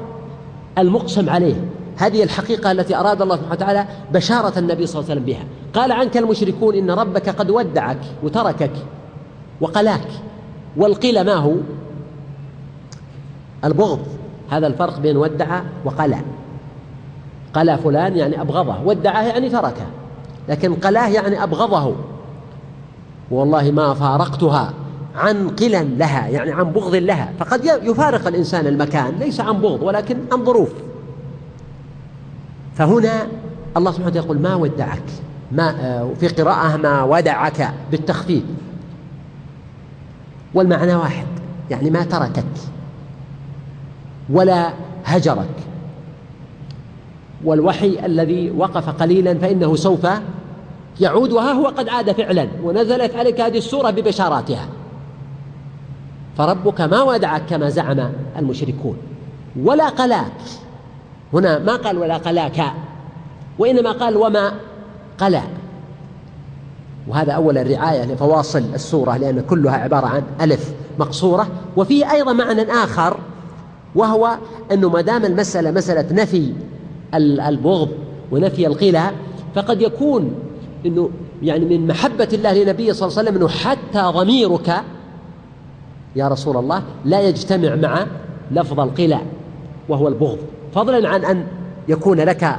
المقسم 0.79 1.31
عليه. 1.31 1.65
هذه 1.97 2.23
الحقيقة 2.23 2.73
التي 2.73 2.97
أراد 2.97 3.23
الله 3.23 3.37
سبحانه 3.37 3.55
وتعالى 3.55 3.87
بشارة 4.13 4.59
النبي 4.59 4.87
صلى 4.87 5.01
الله 5.01 5.11
عليه 5.11 5.21
وسلم 5.21 5.25
بها. 5.25 5.45
قال 5.75 5.93
عنك 5.93 6.17
المشركون 6.17 6.75
إن 6.75 6.91
ربك 6.91 7.29
قد 7.29 7.51
ودعك 7.51 7.99
وتركك 8.23 8.71
وقلاك. 9.61 10.09
والقيل 10.77 11.21
ما 11.21 11.35
هو؟ 11.35 11.53
البغض. 13.65 14.01
هذا 14.51 14.67
الفرق 14.67 14.99
بين 14.99 15.17
ودع 15.17 15.61
وقلى. 15.85 16.19
قلى 17.55 17.79
فلان 17.79 18.17
يعني 18.17 18.41
أبغضه. 18.41 18.83
ودعه 18.85 19.23
يعني 19.23 19.49
تركه. 19.49 19.87
لكن 20.49 20.75
قلاه 20.75 21.09
يعني 21.09 21.43
أبغضه. 21.43 21.95
والله 23.31 23.71
ما 23.71 23.95
فارقتها 23.95 24.73
عن 25.17 25.49
قلا 25.49 25.83
لها 25.83 26.29
يعني 26.29 26.53
عن 26.53 26.65
بغض 26.65 26.95
لها. 26.95 27.33
فقد 27.39 27.65
يفارق 27.65 28.27
الإنسان 28.27 28.67
المكان 28.67 29.15
ليس 29.19 29.41
عن 29.41 29.61
بغض 29.61 29.83
ولكن 29.83 30.17
عن 30.33 30.45
ظروف. 30.45 30.71
فهنا 32.77 33.27
الله 33.77 33.91
سبحانه 33.91 34.07
وتعالى 34.07 34.27
يقول 34.27 34.39
ما 34.39 34.55
ودعك 34.55 35.03
ما 35.53 35.71
آه، 35.81 36.11
في 36.21 36.29
قراءة 36.29 36.77
ما 36.77 37.03
ودعك 37.03 37.75
بالتخفيف. 37.91 38.43
والمعنى 40.55 40.95
واحد 40.95 41.27
يعني 41.71 41.91
ما 41.91 42.03
تركك 42.05 42.45
ولا 44.31 44.73
هجرك. 45.05 45.57
والوحي 47.45 48.07
الذي 48.07 48.51
وقف 48.51 48.89
قليلا 48.89 49.39
فإنه 49.39 49.77
سوف 49.77 50.07
يعود 51.01 51.33
وها 51.33 51.53
هو 51.53 51.67
قد 51.67 51.89
عاد 51.89 52.13
فعلا 52.13 52.49
ونزلت 52.63 53.17
عليك 53.17 53.41
هذه 53.41 53.59
السورة 53.59 53.91
ببشاراتها. 53.91 54.69
فربك 56.39 56.81
ما 56.81 57.03
ودعك 57.03 57.43
كما 57.47 57.69
زعم 57.69 58.11
المشركون 58.39 58.97
ولا 59.63 59.89
قلاك. 59.89 60.66
هنا 61.33 61.59
ما 61.59 61.77
قال 61.77 61.99
ولا 61.99 62.17
قلاك 62.17 62.65
وإنما 63.59 63.93
قال 63.93 64.17
وما 64.17 64.53
قلا. 65.19 65.43
وهذا 67.09 67.33
أولا 67.33 67.63
رعاية 67.63 68.05
لفواصل 68.05 68.63
السورة 68.75 69.17
لأن 69.17 69.41
كلها 69.41 69.77
عبارة 69.77 70.07
عن 70.07 70.23
ألف 70.41 70.75
مقصورة. 70.99 71.49
وفيه 71.77 72.13
أيضا 72.13 72.33
معنى 72.33 72.63
آخر 72.63 73.17
وهو 73.95 74.37
أنه 74.73 74.89
ما 74.89 75.01
دام 75.01 75.25
المسألة 75.25 75.71
مسألة 75.71 76.23
نفي 76.23 76.53
البغض 77.15 77.89
ونفي 78.31 78.67
القلة 78.67 79.13
فقد 79.55 79.83
يكون 79.83 80.35
أنه 80.87 81.11
يعني 81.43 81.65
من 81.65 81.87
محبة 81.87 82.29
الله 82.33 82.63
لنبيه 82.63 82.93
صلى 82.93 83.09
الله 83.09 83.19
عليه 83.19 83.29
وسلم 83.31 83.37
أنه 83.37 83.49
حتى 83.49 84.19
ضميرك 84.19 84.83
يا 86.17 86.29
رسول 86.29 86.57
الله 86.57 86.83
لا 87.05 87.21
يجتمع 87.21 87.75
مع 87.75 88.07
لفظ 88.51 88.81
القلة 88.81 89.21
وهو 89.89 90.09
البغض. 90.09 90.39
فضلا 90.77 91.09
عن 91.09 91.25
أن 91.25 91.47
يكون 91.89 92.21
لك 92.21 92.59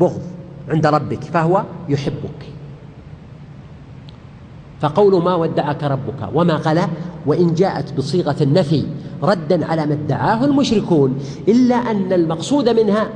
بغض 0.00 0.22
عند 0.68 0.86
ربك 0.86 1.22
فهو 1.24 1.64
يحبك. 1.88 2.46
فقول 4.80 5.22
ما 5.22 5.34
ودعك 5.34 5.84
ربك 5.84 6.28
وما 6.34 6.56
قلى 6.56 6.88
وإن 7.26 7.54
جاءت 7.54 7.92
بصيغة 7.92 8.36
النفي 8.40 8.86
ردا 9.22 9.66
على 9.66 9.86
ما 9.86 9.92
ادعاه 9.94 10.44
المشركون 10.44 11.18
إلا 11.48 11.74
أن 11.74 12.12
المقصود 12.12 12.68
منها 12.68 13.08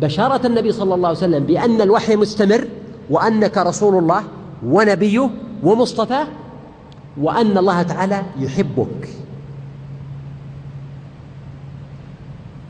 بشارة 0.00 0.46
النبي 0.46 0.72
صلى 0.72 0.94
الله 0.94 1.08
عليه 1.08 1.18
وسلم 1.18 1.44
بأن 1.44 1.80
الوحي 1.80 2.16
مستمر 2.16 2.68
وأنك 3.10 3.58
رسول 3.58 3.98
الله 3.98 4.22
ونبيه 4.66 5.30
ومصطفاه 5.62 6.26
وأن 7.20 7.58
الله 7.58 7.82
تعالى 7.82 8.22
يحبك. 8.38 9.08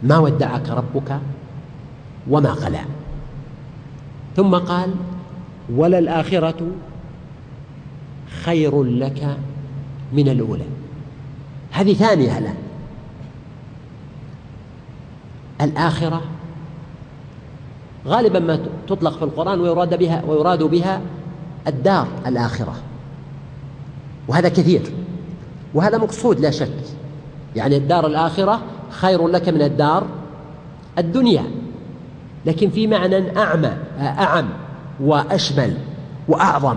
ما 0.03 0.19
ودعك 0.19 0.69
ربك 0.69 1.19
وما 2.31 2.53
قلى 2.53 2.81
ثم 4.37 4.55
قال 4.55 4.95
وللآخرة 5.75 6.71
خير 8.45 8.83
لك 8.83 9.37
من 10.13 10.29
الأولى. 10.29 10.65
هذه 11.71 11.95
ثانية 11.95 12.39
الآن 12.39 12.55
الآخرة 15.61 16.23
غالبا 18.07 18.39
ما 18.39 18.61
تطلق 18.87 19.17
في 19.17 19.23
القرآن 19.23 19.61
ويراد 19.61 19.99
بها 19.99 20.23
ويراد 20.27 20.63
بها 20.63 21.01
الدار 21.67 22.09
الآخرة. 22.27 22.75
وهذا 24.29 24.49
كثير. 24.49 24.83
وهذا 25.75 25.99
مقصود 25.99 26.41
لا 26.41 26.51
شك. 26.51 26.85
يعني 27.57 27.77
الدار 27.77 28.07
الآخرة 28.07 28.63
خير 29.01 29.29
لك 29.29 29.49
من 29.49 29.63
الدار 29.63 30.07
الدنيا. 30.99 31.45
لكن 32.47 32.71
في 32.71 32.87
معنى 32.87 33.39
أعمى 33.39 33.73
أعم 34.01 34.49
وأشمل 35.01 35.77
وأعظم 36.29 36.77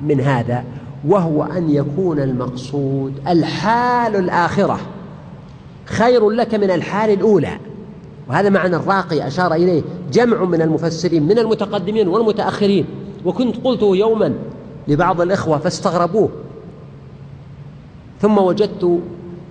من 0.00 0.20
هذا 0.20 0.64
وهو 1.08 1.42
أن 1.42 1.70
يكون 1.70 2.18
المقصود 2.18 3.12
الحال 3.28 4.16
الآخرة. 4.16 4.78
خير 5.84 6.30
لك 6.30 6.54
من 6.54 6.70
الحال 6.70 7.10
الأولى. 7.10 7.58
وهذا 8.28 8.48
معنى 8.48 8.76
الراقي 8.76 9.26
أشار 9.26 9.54
إليه 9.54 9.82
جمع 10.12 10.44
من 10.44 10.62
المفسرين 10.62 11.22
من 11.22 11.38
المتقدمين 11.38 12.08
والمتأخرين. 12.08 12.84
وكنت 13.24 13.56
قلته 13.64 13.96
يوما 13.96 14.34
لبعض 14.88 15.20
الإخوة 15.20 15.58
فاستغربوه. 15.58 16.28
ثم 18.20 18.38
وجدت 18.38 19.00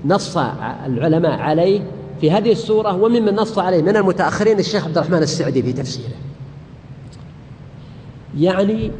نص 0.06 0.38
العلماء 0.86 1.40
عليه 1.40 1.82
في 2.22 2.32
هذه 2.32 2.52
السورة 2.52 2.96
وممن 2.96 3.36
نص 3.36 3.58
عليه 3.58 3.82
من 3.82 3.98
المتأخرين 3.98 4.60
الشيخ 4.60 4.86
عبد 4.86 4.98
الرحمن 4.98 5.18
السعدي 5.18 5.64
في 5.64 5.74
تفسيره. 5.74 6.16
يعني 8.38 8.92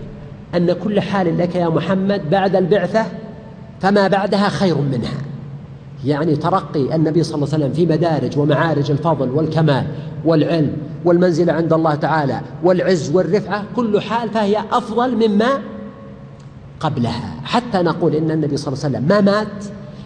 أن 0.56 0.74
كل 0.74 1.02
حال 1.02 1.38
لك 1.38 1.56
يا 1.56 1.70
محمد 1.70 2.30
بعد 2.30 2.56
البعثة 2.56 3.06
فما 3.82 4.08
بعدها 4.08 4.50
خير 4.50 4.78
منها. 4.78 5.18
يعني 6.06 6.36
ترقي 6.36 6.96
النبي 6.96 7.24
صلى 7.24 7.36
الله 7.36 7.54
عليه 7.54 7.66
وسلم 7.66 7.74
في 7.74 7.86
مدارج 7.94 8.38
ومعارج 8.38 8.92
الفضل 8.92 9.30
والكمال 9.30 9.88
والعلم 10.26 10.78
والمنزلة 11.06 11.54
عند 11.54 11.74
الله 11.74 11.96
تعالى 11.96 12.42
والعز 12.64 13.16
والرفعة 13.16 13.64
كل 13.76 14.02
حال 14.02 14.30
فهي 14.30 14.64
أفضل 14.72 15.30
مما 15.30 15.62
قبلها. 16.80 17.34
حتى 17.44 17.78
نقول 17.78 18.16
إن 18.16 18.32
النبي 18.32 18.58
صلى 18.58 18.74
الله 18.74 18.86
عليه 18.86 18.98
وسلم 18.98 19.08
ما 19.08 19.22
مات 19.22 19.66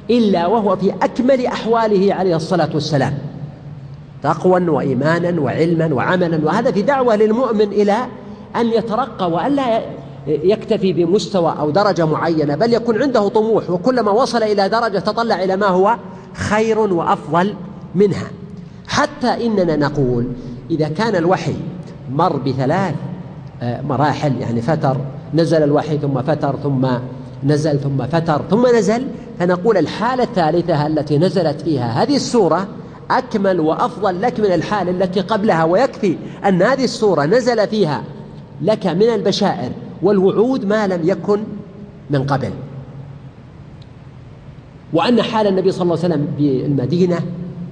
إلا 0.10 0.48
وهو 0.48 0.76
في 0.76 0.94
أكمل 1.02 1.46
أحواله 1.46 2.14
عليه 2.14 2.36
الصلاة 2.36 2.70
والسلام. 2.74 3.18
تقوى 4.24 4.70
وإيمانا 4.70 5.42
وعلما 5.42 5.94
وعملا 5.94 6.46
وهذا 6.46 6.72
في 6.72 6.82
دعوة 6.82 7.16
للمؤمن 7.16 7.62
إلى 7.62 7.96
أن 8.56 8.68
يترقى 8.68 9.32
وألا 9.32 9.82
يكتفي 10.28 10.94
بمستوى 10.94 11.56
أو 11.60 11.70
درجة 11.70 12.06
معينة 12.06 12.56
بل 12.56 12.74
يكون 12.74 13.02
عنده 13.02 13.28
طموح 13.28 13.70
وكلما 13.70 14.12
وصل 14.12 14.44
إلى 14.44 14.70
درجة 14.70 15.00
تطلع 15.00 15.44
إلى 15.44 15.56
ما 15.56 15.68
هو 15.68 15.96
خير 16.34 16.80
وأفضل 16.80 17.54
منها. 17.96 18.28
حتى 18.88 19.46
إننا 19.46 19.76
نقول 19.76 20.28
إذا 20.72 20.88
كان 20.88 21.16
الوحي 21.16 21.56
مر 22.12 22.38
بثلاث 22.38 22.96
آه، 23.62 23.82
مراحل 23.82 24.42
يعني 24.42 24.62
فتر 24.62 24.98
نزل 25.34 25.64
الوحي 25.64 25.98
ثم 25.98 26.22
فتر 26.22 26.56
ثم 26.64 26.88
نزل 27.44 27.80
ثم 27.80 28.08
فتر 28.08 28.42
ثم 28.50 28.76
نزل 28.76 29.08
فنقول 29.40 29.78
الحالة 29.78 30.24
الثالثة 30.24 30.88
التي 30.88 31.18
نزلت 31.18 31.62
فيها 31.62 32.04
هذه 32.04 32.16
السورة 32.16 32.68
أكمل 33.12 33.60
وأفضل 33.60 34.22
لك 34.22 34.40
من 34.40 34.46
الحالة 34.46 34.92
التي 34.92 35.20
قبلها 35.20 35.64
ويكفي 35.64 36.18
أن 36.48 36.62
هذه 36.62 36.84
السورة 36.84 37.26
نزل 37.26 37.68
فيها 37.68 38.04
لك 38.62 38.88
من 38.88 39.04
البشائر 39.04 39.72
والوعود 40.02 40.66
ما 40.66 40.88
لم 40.88 41.10
يكن 41.10 41.44
من 42.10 42.24
قبل. 42.24 42.52
وأن 44.94 45.22
حال 45.22 45.48
النبي 45.48 45.72
صلى 45.72 45.82
الله 45.82 45.98
عليه 46.04 46.06
وسلم 46.16 46.28
بالمدينة 46.38 47.20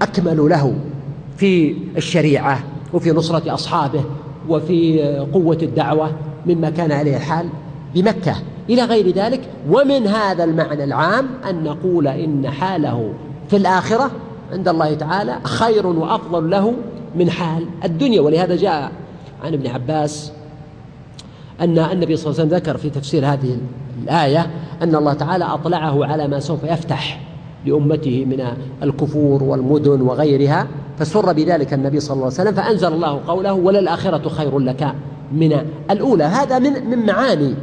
أكمل 0.01 0.49
له 0.49 0.73
في 1.38 1.75
الشريعة 1.97 2.63
وفي 2.93 3.12
نصرة 3.12 3.53
أصحابه 3.53 4.03
وفي 4.49 5.01
قوة 5.34 5.58
الدعوة 5.62 6.12
مما 6.45 6.69
كان 6.69 6.91
عليه 6.91 7.17
الحال 7.17 7.49
بمكة. 7.95 8.36
إلى 8.69 8.84
غير 8.84 9.10
ذلك. 9.10 9.41
ومن 9.69 10.08
هذا 10.08 10.43
المعنى 10.43 10.84
العام 10.84 11.27
أن 11.49 11.63
نقول 11.63 12.08
إن 12.08 12.49
حاله 12.49 13.13
في 13.49 13.58
الآخرة 13.58 14.12
عند 14.53 14.67
الله 14.67 14.93
تعالى 14.93 15.39
خير 15.43 15.88
وأفضل 15.88 16.49
له 16.49 16.73
من 17.15 17.30
حال 17.30 17.65
الدنيا. 17.84 18.21
ولهذا 18.21 18.56
جاء 18.56 18.91
عن 19.43 19.53
ابن 19.53 19.67
عباس 19.67 20.32
أن 21.62 21.80
النبي 21.80 22.15
صلى 22.15 22.32
الله 22.32 22.41
عليه 22.41 22.47
وسلم 22.47 22.58
ذكر 22.58 22.77
في 22.77 22.89
تفسير 22.89 23.25
هذه 23.25 23.58
الآية 24.03 24.49
أن 24.82 24.95
الله 24.95 25.13
تعالى 25.13 25.45
أطلعه 25.45 26.06
على 26.06 26.27
ما 26.27 26.39
سوف 26.39 26.63
يفتح 26.63 27.21
لأمته 27.65 28.25
من 28.25 28.43
الكفور 28.84 29.43
والمدن 29.43 30.01
وغيرها 30.01 30.67
فسر 30.97 31.34
بذلك 31.34 31.73
النبي 31.73 31.99
صلى 31.99 32.13
الله 32.13 32.25
عليه 32.25 32.34
وسلم 32.34 32.53
فأنزل 32.53 32.93
الله 32.93 33.21
قوله 33.27 33.53
وللآخرة 33.53 34.30
خير 34.30 34.60
لك 34.60 34.93
من 35.32 35.60
الأولى. 35.91 36.23
هذا 36.23 36.60
من 36.60 36.89
من 36.89 37.06
معاني 37.06 37.53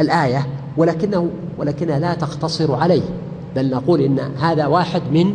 الآية 0.00 0.46
ولكنه 0.76 1.30
ولكنها 1.58 1.98
لا 1.98 2.14
تقتصر 2.14 2.74
عليه 2.74 3.02
بل 3.56 3.70
نقول 3.70 4.00
إن 4.00 4.18
هذا 4.18 4.66
واحد 4.66 5.02
من 5.12 5.34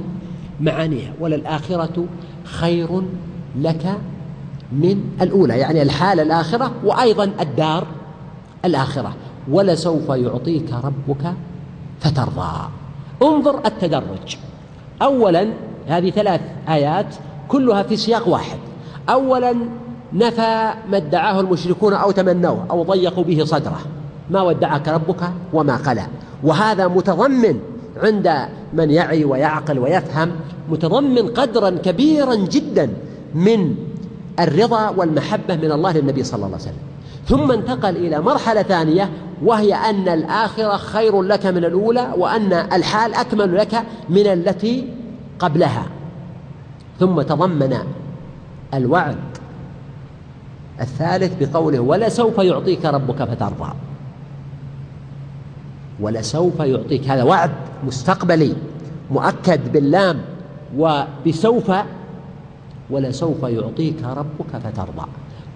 معانيها 0.62 1.14
وللآخرة 1.20 2.06
خير 2.44 3.04
لك 3.60 3.98
من 4.72 5.04
الأولى 5.22 5.60
يعني 5.60 5.82
الحالة 5.82 6.24
الآخرة 6.24 6.72
وأيضا 6.84 7.32
الدار 7.40 7.88
الآخرة. 8.66 9.14
ولسوف 9.52 10.10
يعطيك 10.10 10.74
ربك 10.84 11.34
فترضى. 12.00 12.70
انظر 13.22 13.62
التدرج. 13.66 14.38
أولا 15.02 15.48
هذه 15.88 16.10
ثلاث 16.10 16.42
آيات 16.70 17.16
كلها 17.48 17.84
في 17.84 17.98
سياق 17.98 18.28
واحد. 18.28 18.58
أولا 19.10 19.56
نفى 20.14 20.74
ما 20.92 20.98
ادعاه 20.98 21.40
المشركون 21.40 21.94
أو 21.94 22.12
تمنوه 22.12 22.66
أو 22.72 22.84
ضيقوا 22.84 23.24
به 23.24 23.44
صدره. 23.44 23.80
ما 24.30 24.42
ودعك 24.42 24.88
ربك 24.88 25.22
وما 25.54 25.76
قلى 25.76 26.08
وهذا 26.44 26.88
متضمن 26.88 27.60
عند 28.04 28.48
من 28.74 28.92
يعي 28.92 29.26
ويعقل 29.26 29.80
ويفهم 29.80 30.32
متضمن 30.70 31.28
قدرا 31.28 31.70
كبيرا 31.70 32.36
جدا 32.36 32.90
من 33.36 33.76
الرضا 34.40 34.90
والمحبة 34.90 35.56
من 35.56 35.72
الله 35.72 35.92
للنبي 35.92 36.24
صلى 36.24 36.36
الله 36.36 36.48
عليه 36.48 36.56
وسلم. 36.56 36.84
ثم 37.28 37.52
انتقل 37.52 37.98
إلى 37.98 38.22
مرحلة 38.22 38.62
ثانية 38.62 39.10
وهي 39.44 39.74
أن 39.74 40.08
الآخرة 40.08 40.78
خير 40.78 41.22
لك 41.22 41.46
من 41.46 41.66
الأولى 41.66 42.14
وأن 42.18 42.54
الحال 42.54 43.14
أكمل 43.14 43.58
لك 43.58 43.84
من 44.10 44.28
التي 44.28 44.90
قبلها. 45.40 45.86
ثم 47.00 47.22
تضمن 47.22 47.78
الوعد 48.74 49.18
الثالث 50.82 51.34
بقوله 51.40 51.80
ولسوف 51.80 52.38
يعطيك 52.38 52.86
ربك 52.86 53.24
فترضى 53.24 53.74
ولسوف 56.00 56.60
يعطيك 56.60 57.10
هذا 57.10 57.24
وعد 57.24 57.52
مستقبلي 57.88 58.54
مؤكد 59.12 59.72
باللام 59.74 60.22
وبسوف 60.78 61.72
ولسوف 62.90 63.44
يعطيك 63.44 64.04
ربك 64.04 64.58
فترضى. 64.64 65.08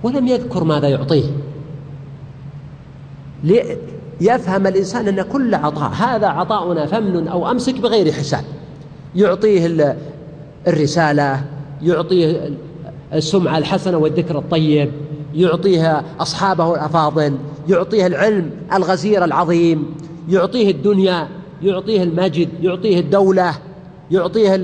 ولم 0.03 0.27
يذكر 0.27 0.63
ماذا 0.63 0.87
يعطيه. 0.87 1.23
ليفهم 4.21 4.67
الإنسان 4.67 5.07
أن 5.07 5.21
كل 5.21 5.55
عطاء 5.55 5.91
هذا 5.91 6.27
عطاؤنا 6.27 6.85
فمن 6.85 7.27
أو 7.27 7.51
أمسك 7.51 7.79
بغير 7.79 8.11
حساب. 8.11 8.43
يعطيه 9.15 9.95
الرسالة 10.67 11.41
يعطيه 11.81 12.49
السمعة 13.13 13.57
الحسنة 13.57 13.97
والذكر 13.97 14.37
الطيب 14.37 14.91
يعطيها 15.35 16.03
أصحابه 16.19 16.75
الأفاضل 16.75 17.37
يعطيه 17.69 18.07
العلم 18.07 18.51
الغزير 18.73 19.23
العظيم. 19.23 19.95
يعطيه 20.29 20.71
الدنيا 20.71 21.27
يعطيه 21.61 22.03
المجد 22.03 22.49
يعطيه 22.61 22.99
الدولة 22.99 23.53
يعطيه 24.11 24.55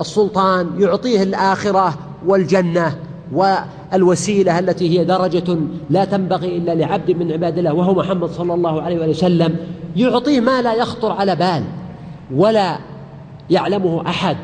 السلطان 0.00 0.70
يعطيه 0.78 1.22
الآخرة 1.22 1.94
والجنة 2.26 2.98
والوسيلة 3.32 4.58
التي 4.58 4.98
هي 4.98 5.04
درجة 5.04 5.58
لا 5.90 6.04
تنبغي 6.04 6.56
إلا 6.56 6.74
لعبد 6.74 7.10
من 7.10 7.32
عباد 7.32 7.58
الله 7.58 7.74
وهو 7.74 7.94
محمد 7.94 8.30
صلى 8.30 8.54
الله 8.54 8.82
عليه 8.82 9.08
وسلم. 9.08 9.56
يعطيه 9.96 10.40
ما 10.40 10.62
لا 10.62 10.74
يخطر 10.74 11.12
على 11.12 11.36
بال 11.36 11.64
ولا 12.34 12.78
يعلمه 13.50 14.06
أحد 14.06 14.36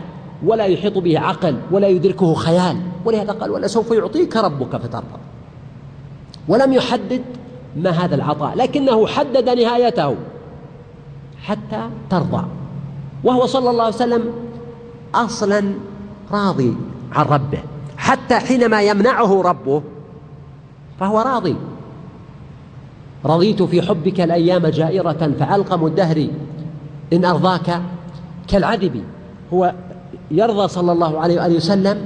ولا 0.44 0.64
يحيط 0.64 0.98
به 0.98 1.18
عقل 1.18 1.56
ولا 1.70 1.88
يدركه 1.88 2.34
خيال. 2.34 2.76
ولهذا 3.04 3.32
قال 3.32 3.50
ولسوف 3.50 3.90
يعطيك 3.90 4.36
ربك 4.36 4.76
فترضى. 4.76 5.18
ولم 6.48 6.72
يحدد 6.72 7.22
ما 7.76 7.90
هذا 7.90 8.14
العطاء 8.14 8.56
لكنه 8.56 9.06
حدد 9.06 9.48
نهايته. 9.48 10.16
حتى 11.46 11.88
ترضى. 12.10 12.44
وهو 13.24 13.46
صلى 13.46 13.70
الله 13.70 13.84
عليه 13.84 13.94
وسلم 13.94 14.24
أصلا 15.14 15.62
راضي 16.32 16.76
عن 17.12 17.24
ربه. 17.24 17.58
حتى 17.96 18.34
حينما 18.34 18.82
يمنعه 18.82 19.42
ربه 19.42 19.82
فهو 21.00 21.20
راضي. 21.20 21.56
رضيت 23.24 23.62
في 23.62 23.82
حبك 23.82 24.20
الأيام 24.20 24.66
جائرة 24.66 25.32
فعلقم 25.38 25.86
الدهر 25.86 26.28
إن 27.12 27.24
أرضاك 27.24 27.82
كالعذب 28.48 29.02
هو 29.52 29.74
يرضى 30.30 30.68
صلى 30.68 30.92
الله 30.92 31.20
عليه 31.20 31.40
وآله 31.40 31.56
وسلم 31.56 31.98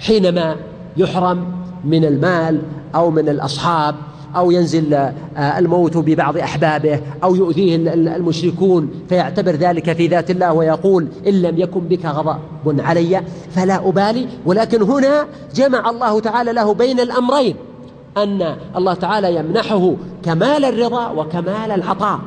حينما 0.00 0.56
يحرم 0.96 1.52
من 1.84 2.04
المال 2.04 2.62
أو 2.94 3.10
من 3.10 3.28
الأصحاب. 3.28 3.94
أو 4.36 4.50
ينزل 4.50 4.94
آه، 4.94 5.12
الموت 5.36 5.96
ببعض 5.96 6.36
أحبابه 6.36 7.00
أو 7.24 7.34
يؤذيه 7.34 7.76
المشركون 7.94 8.90
فيعتبر 9.08 9.50
ذلك 9.50 9.92
في 9.92 10.06
ذات 10.06 10.30
الله 10.30 10.52
ويقول 10.52 11.08
إن 11.26 11.42
لم 11.42 11.58
يكن 11.58 11.80
بك 11.80 12.06
غضب 12.06 12.80
علي 12.80 13.22
فلا 13.50 13.88
أبالي. 13.88 14.28
ولكن 14.46 14.82
هنا 14.82 15.26
جمع 15.54 15.90
الله 15.90 16.20
تعالى 16.20 16.52
له 16.52 16.74
بين 16.74 17.00
الأمرين 17.00 17.54
أن 18.16 18.56
الله 18.76 18.94
تعالى 18.94 19.36
يمنحه 19.36 19.94
كمال 20.22 20.64
الرضا 20.64 21.08
وكمال 21.10 21.70
العطاء. 21.70 22.20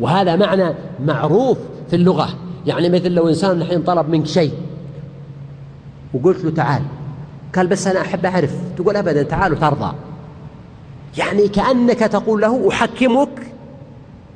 وهذا 0.00 0.36
معنى 0.36 0.74
معروف 1.04 1.58
في 1.90 1.96
اللغة. 1.96 2.28
يعني 2.66 2.88
مثل 2.88 3.10
لو 3.10 3.28
إنسان 3.28 3.50
الحين 3.50 3.82
طلب 3.82 4.08
منك 4.08 4.26
شيء 4.26 4.52
وقلت 6.14 6.44
له 6.44 6.50
تعال 6.50 6.82
قال 7.56 7.66
بس 7.66 7.86
أنا 7.86 8.00
أحب 8.00 8.26
أعرف. 8.26 8.54
تقول 8.76 8.96
أبدا 8.96 9.22
تعال 9.22 9.52
وترضى. 9.52 9.94
يعني 11.18 11.48
كأنك 11.48 11.98
تقول 11.98 12.40
له 12.40 12.68
أحكمك 12.68 13.52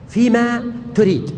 فيما 0.08 0.62
تريد. 0.94 1.30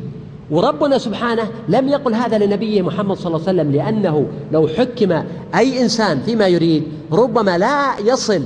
وربنا 0.51 0.99
سبحانه 0.99 1.49
لم 1.69 1.89
يقل 1.89 2.15
هذا 2.15 2.39
لنبيه 2.39 2.83
محمد 2.83 3.17
صلى 3.17 3.27
الله 3.27 3.49
عليه 3.49 3.61
وسلم 3.61 3.73
لأنه 3.73 4.27
لو 4.53 4.69
حكم 4.69 5.23
أي 5.55 5.83
إنسان 5.83 6.21
فيما 6.21 6.47
يريد 6.47 6.85
ربما 7.13 7.59
لا 7.59 7.99
يصل 8.05 8.43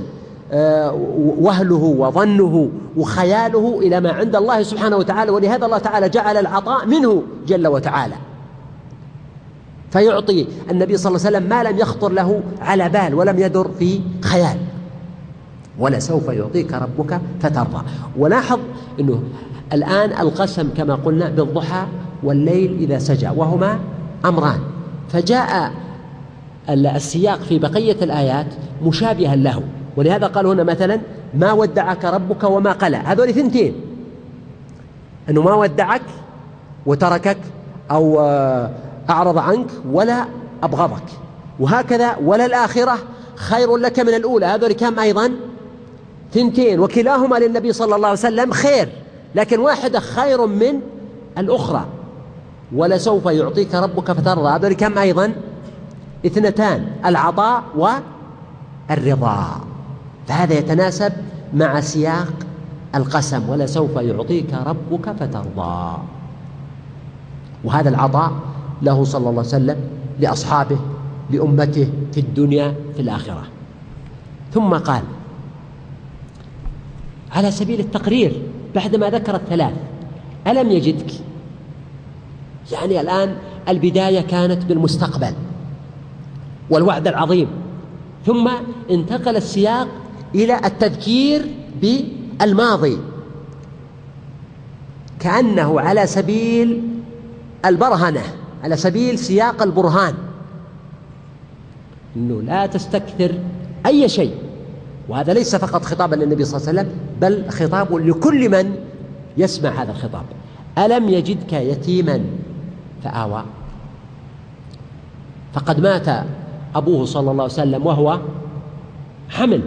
آه، 0.51 0.91
وهله 1.39 1.95
وظنه 1.97 2.69
وخياله 2.97 3.79
إلى 3.79 3.99
ما 3.99 4.11
عند 4.11 4.35
الله 4.35 4.63
سبحانه 4.63 4.97
وتعالى. 4.97 5.31
ولهذا 5.31 5.65
الله 5.65 5.77
تعالى 5.77 6.09
جعل 6.09 6.37
العطاء 6.37 6.85
منه 6.85 7.23
جل 7.47 7.67
وتعالى. 7.67 8.15
فيعطي 9.91 10.47
النبي 10.71 10.97
صلى 10.97 11.09
الله 11.09 11.25
عليه 11.25 11.37
وسلم 11.37 11.49
ما 11.49 11.63
لم 11.63 11.77
يخطر 11.77 12.11
له 12.11 12.41
على 12.61 12.89
بال 12.89 13.13
ولم 13.15 13.39
يدر 13.39 13.71
في 13.79 14.01
خيال. 14.21 14.57
ولسوف 15.79 16.27
يعطيك 16.27 16.73
ربك 16.73 17.21
فترضى. 17.41 17.83
ولاحظ 18.17 18.59
إنه 18.99 19.23
الآن 19.73 20.11
القسم 20.19 20.69
كما 20.77 20.95
قلنا 20.95 21.29
بالضحى 21.29 21.85
والليل 22.23 22.77
إذا 22.79 22.99
سجى 22.99 23.29
وهما 23.35 23.79
أمران. 24.25 24.59
فجاء 25.09 25.71
السياق 26.69 27.39
في 27.39 27.59
بقية 27.59 27.97
الآيات 28.01 28.47
مشابها 28.83 29.35
له. 29.35 29.63
ولهذا 29.97 30.27
قال 30.27 30.45
هنا 30.45 30.63
مثلا 30.63 30.99
ما 31.33 31.51
ودعك 31.51 32.05
ربك 32.05 32.43
وما 32.43 32.71
قلى. 32.71 32.97
هذول 32.97 33.33
ثنتين. 33.33 33.73
إنه 35.29 35.41
ما 35.41 35.53
ودعك 35.53 36.01
وتركك 36.85 37.37
أو 37.91 38.21
أعرض 39.09 39.37
عنك 39.37 39.67
ولا 39.91 40.25
أبغضك. 40.63 41.03
وهكذا 41.59 42.17
ولا 42.23 42.45
الآخرة 42.45 42.97
خير 43.35 43.77
لك 43.77 43.99
من 43.99 44.13
الأولى. 44.13 44.45
هذول 44.45 44.71
كم 44.71 44.99
أيضا؟ 44.99 45.31
ثنتين. 46.33 46.79
وكلاهما 46.79 47.35
للنبي 47.35 47.73
صلى 47.73 47.95
الله 47.95 48.07
عليه 48.07 48.19
وسلم 48.19 48.51
خير 48.51 48.89
لكن 49.35 49.59
واحدة 49.59 49.99
خير 49.99 50.45
من 50.45 50.79
الأخرى. 51.37 51.85
ولسوف 52.75 53.25
يعطيك 53.25 53.75
ربك 53.75 54.11
فترضى. 54.11 54.49
هذول 54.49 54.73
كم 54.73 54.97
أيضا؟ 54.97 55.33
اثنتان 56.25 56.87
العطاء 57.05 57.63
والرضا. 58.89 59.61
فهذا 60.27 60.53
يتناسب 60.53 61.13
مع 61.53 61.81
سياق 61.81 62.33
القسم. 62.95 63.49
ولسوف 63.49 63.95
يعطيك 63.95 64.53
ربك 64.53 65.11
فترضى. 65.11 65.97
وهذا 67.63 67.89
العطاء 67.89 68.31
له 68.81 69.03
صلى 69.03 69.29
الله 69.29 69.29
عليه 69.29 69.39
وسلم 69.39 69.77
لأصحابه 70.19 70.77
لأمته 71.29 71.89
في 72.13 72.19
الدنيا 72.19 72.75
في 72.95 73.01
الآخرة. 73.01 73.43
ثم 74.53 74.73
قال 74.73 75.01
على 77.31 77.51
سبيل 77.51 77.79
التقرير 77.79 78.41
بعدما 78.75 79.09
ذكر 79.09 79.35
الثلاث 79.35 79.73
ألم 80.47 80.71
يجدك؟ 80.71 81.11
يعني 82.71 83.01
الآن 83.01 83.35
البداية 83.69 84.21
كانت 84.21 84.65
بالمستقبل 84.65 85.33
والوعد 86.69 87.07
العظيم. 87.07 87.47
ثم 88.25 88.49
انتقل 88.91 89.35
السياق 89.35 89.87
إلى 90.35 90.65
التذكير 90.65 91.45
بالماضي. 91.81 92.97
كأنه 95.19 95.81
على 95.81 96.07
سبيل 96.07 96.81
البرهنة. 97.65 98.23
على 98.63 98.77
سبيل 98.77 99.19
سياق 99.19 99.63
البرهان. 99.63 100.13
إنه 102.15 102.41
لا 102.41 102.65
تستكثر 102.65 103.35
أي 103.85 104.09
شيء. 104.09 104.35
وهذا 105.09 105.33
ليس 105.33 105.55
فقط 105.55 105.85
خطابا 105.85 106.15
للنبي 106.15 106.45
صلى 106.45 106.57
الله 106.57 106.69
عليه 106.69 106.79
وسلم 106.79 106.99
بل 107.21 107.49
خطاب 107.49 107.95
لكل 107.95 108.49
من 108.49 108.75
يسمع 109.37 109.69
هذا 109.69 109.91
الخطاب. 109.91 110.25
ألم 110.77 111.09
يجدك 111.09 111.53
يتيما؟ 111.53 112.21
فآوى. 113.03 113.43
فقد 115.53 115.79
مات 115.79 116.25
أبوه 116.75 117.05
صلى 117.05 117.31
الله 117.31 117.43
عليه 117.43 117.53
وسلم 117.53 117.85
وهو 117.85 118.19
حمل. 119.29 119.61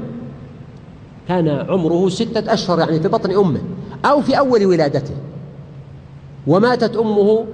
كان 1.29 1.49
عمره 1.49 2.09
ستة 2.09 2.53
أشهر 2.53 2.79
يعني 2.79 3.01
في 3.01 3.09
بطن 3.09 3.31
أمه 3.31 3.61
أو 4.05 4.23
في 4.23 4.39
أول 4.39 4.67
ولادته. 4.67 5.15
وماتت 6.47 6.97
أمه 6.97 7.45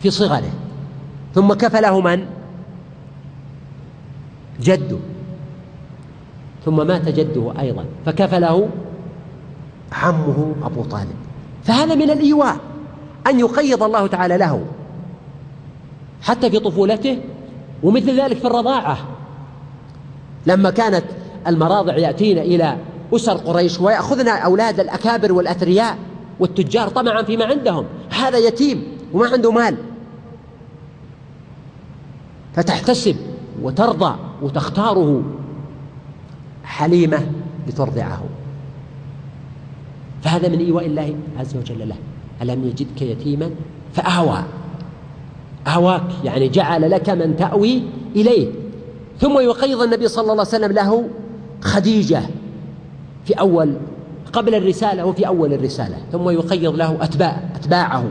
في 0.00 0.10
صغره. 0.10 0.52
ثم 1.34 1.52
كفله 1.52 2.00
من؟ 2.00 2.26
جده. 4.60 4.98
ثم 6.64 6.86
مات 6.86 7.08
جده 7.08 7.52
أيضا. 7.60 7.84
فكفله 8.06 8.68
عمه 9.92 10.54
أبو 10.62 10.82
طالب. 10.82 11.16
فهذا 11.64 11.94
من 11.94 12.10
الإيواء 12.10 12.56
أن 13.26 13.40
يقيض 13.40 13.82
الله 13.82 14.06
تعالى 14.06 14.36
له 14.36 14.64
حتى 16.22 16.50
في 16.50 16.58
طفولته 16.58 17.18
ومثل 17.82 18.20
ذلك 18.20 18.36
في 18.36 18.44
الرضاعة. 18.44 18.98
لما 20.46 20.70
كانت 20.70 21.04
المراضع 21.46 21.96
يأتين 21.96 22.38
إلى 22.38 22.76
أسر 23.12 23.36
قريش 23.36 23.80
ويأخذن 23.80 24.28
أولاد 24.28 24.80
الأكابر 24.80 25.32
والأثرياء 25.32 25.98
والتجار 26.40 26.88
طمعا 26.88 27.22
فيما 27.22 27.44
عندهم. 27.44 27.84
هذا 28.10 28.38
يتيم 28.38 28.82
وما 29.12 29.28
عنده 29.28 29.52
مال. 29.52 29.76
فتحتسب 32.54 33.16
وترضى 33.62 34.16
وتختاره. 34.42 35.22
حليمة 36.64 37.26
لترضعه. 37.68 38.22
فهذا 40.22 40.48
من 40.48 40.58
إيواء 40.58 40.86
الله 40.86 41.14
عز 41.38 41.56
وجل 41.56 41.88
له. 41.88 41.96
ألم 42.42 42.64
يجدك 42.64 43.02
يتيما 43.02 43.50
فآوى 43.94 44.44
آواك 45.66 46.02
يعني 46.24 46.48
جعل 46.48 46.90
لك 46.90 47.10
من 47.10 47.36
تأوي 47.36 47.82
إليه. 48.16 48.50
ثم 49.20 49.38
يقيض 49.38 49.82
النبي 49.82 50.08
صلى 50.08 50.22
الله 50.22 50.32
عليه 50.32 50.40
وسلم 50.42 50.72
له 50.72 51.08
خديجة 51.60 52.22
في 53.24 53.34
أول 53.34 53.74
قبل 54.32 54.54
الرسالة 54.54 55.04
وفي 55.04 55.26
أول 55.26 55.52
الرسالة. 55.52 55.96
ثم 56.12 56.30
يقيض 56.30 56.74
له 56.76 56.96
أتباع 57.00 57.42
أتباعه. 57.54 58.04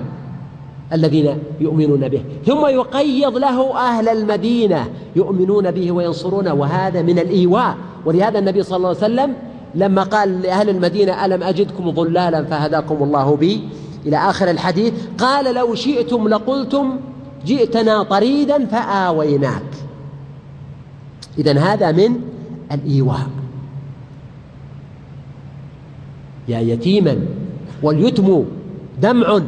الذين 0.94 1.38
يؤمنون 1.60 2.08
به. 2.08 2.22
ثم 2.46 2.66
يقيض 2.68 3.38
له 3.38 3.78
أهل 3.78 4.10
المدينة 4.10 4.90
يؤمنون 5.16 5.72
به 5.72 5.92
وينصرونه 5.92 6.54
وهذا 6.54 7.02
من 7.02 7.20
الإيواء. 7.20 7.76
ولهذا 8.06 8.40
النبي 8.40 8.64
صلى 8.64 8.78
الله 8.78 8.88
عليه 8.88 8.98
وسلم 8.98 9.34
لما 9.76 10.04
قال 10.04 10.42
لأهل 10.42 10.70
المدينة 10.70 11.26
ألم 11.26 11.44
أجدكم 11.44 11.90
ضلالا 11.90 12.44
فهداكم 12.44 13.04
الله 13.04 13.36
بي؟ 13.36 13.62
إلى 14.06 14.18
آخر 14.18 14.50
الحديث 14.50 14.94
قال 15.18 15.56
لو 15.56 15.76
شئتم 15.76 16.28
لقلتم 16.28 17.00
جئتنا 17.46 18.04
طريدا 18.04 18.66
فآويناك. 18.66 19.64
إذا 21.38 21.60
هذا 21.60 21.92
من 21.92 22.22
الإيواء. 22.72 23.28
يا 26.48 26.60
يتيما 26.60 27.20
واليتم 27.84 28.44
دمع 29.02 29.42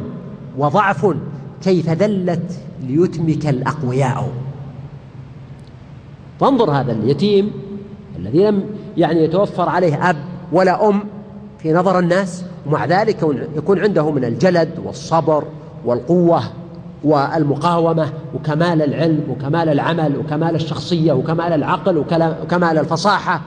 وضعف 0.60 1.16
كيف 1.62 1.88
ذلت 1.88 2.60
ليتمك 2.82 3.46
الأقوياء. 3.46 4.28
فانظر 6.40 6.70
هذا 6.70 6.92
اليتيم 6.92 7.52
الذي 8.16 8.44
لم 8.44 8.64
يعني 8.96 9.24
يتوفر 9.24 9.68
عليه 9.68 10.10
أب 10.10 10.16
ولا 10.52 10.88
أم 10.88 11.04
في 11.58 11.72
نظر 11.72 11.98
الناس 11.98 12.44
ومع 12.66 12.84
ذلك 12.84 13.22
يكون 13.56 13.78
عنده 13.78 14.10
من 14.10 14.24
الجلد 14.24 14.70
والصبر 14.84 15.44
والقوة 15.84 16.42
والمقاومة 17.04 18.12
وكمال 18.34 18.82
العلم 18.82 19.24
وكمال 19.30 19.68
العمل 19.68 20.16
وكمال 20.16 20.54
الشخصية 20.54 21.12
وكمال 21.12 21.52
العقل 21.52 21.98
وكمال 22.42 22.78
الفصاحة. 22.78 23.40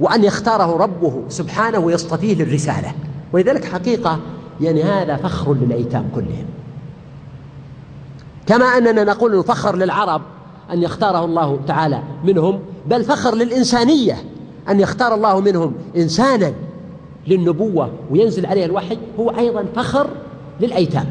وأن 0.00 0.24
يختاره 0.24 0.76
ربه 0.76 1.22
سبحانه 1.28 1.78
ويصطفيه 1.78 2.34
للرسالة 2.34 2.92
ولذلك 3.32 3.64
حقيقة 3.64 4.18
يعني 4.60 4.82
هذا 4.82 5.16
فخر 5.16 5.54
للأيتام 5.54 6.04
كلهم. 6.14 6.44
كما 8.46 8.64
أننا 8.64 9.04
نقول 9.04 9.44
فخر 9.44 9.76
للعرب 9.76 10.22
أن 10.72 10.82
يختاره 10.82 11.24
الله 11.24 11.58
تعالى 11.66 12.02
منهم 12.24 12.60
بل 12.86 13.04
فخر 13.04 13.34
للإنسانية 13.34 14.24
أن 14.68 14.80
يختار 14.80 15.14
الله 15.14 15.40
منهم 15.40 15.74
إنسانا 15.96 16.52
للنبوة 17.26 17.90
وينزل 18.10 18.46
عليه 18.46 18.64
الوحي 18.64 18.98
هو 19.20 19.30
أيضا 19.30 19.64
فخر 19.76 20.10
للأيتام. 20.60 21.06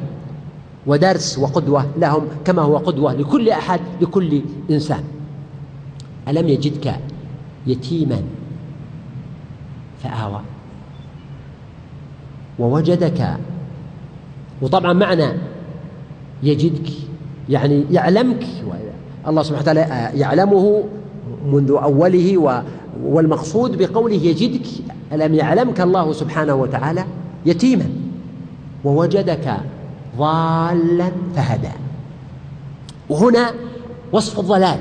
ودرس 0.88 1.39
وقدوة 1.39 1.86
لهم 1.97 2.27
كما 2.45 2.62
هو 2.62 2.77
قدوة 2.77 3.13
لكل 3.13 3.49
أحد 3.49 3.82
لكل 4.01 4.41
إنسان. 4.71 5.03
ألم 6.27 6.47
يجدك 6.47 6.95
يتيما؟ 7.67 8.21
فآوى. 10.03 10.41
ووجدك. 12.63 13.38
وطبعا 14.62 14.93
معنى 14.93 15.28
يجدك 16.43 16.89
يعني 17.49 17.86
يعلمك. 17.91 18.43
الله 19.28 19.43
سبحانه 19.43 19.62
وتعالى 19.62 20.19
يعلمه 20.19 20.84
منذ 21.52 21.71
أوله 21.71 22.63
والمقصود 23.04 23.78
بقوله 23.78 24.15
يجدك. 24.15 24.67
ألم 25.13 25.34
يعلمك 25.34 25.82
الله 25.82 26.12
سبحانه 26.13 26.56
وتعالى؟ 26.56 27.06
يتيما. 27.45 27.89
ووجدك 28.84 29.58
ضالا 30.17 31.12
فهدى. 31.36 31.76
وهنا 33.10 33.52
وصف 34.12 34.39
الضلال. 34.39 34.80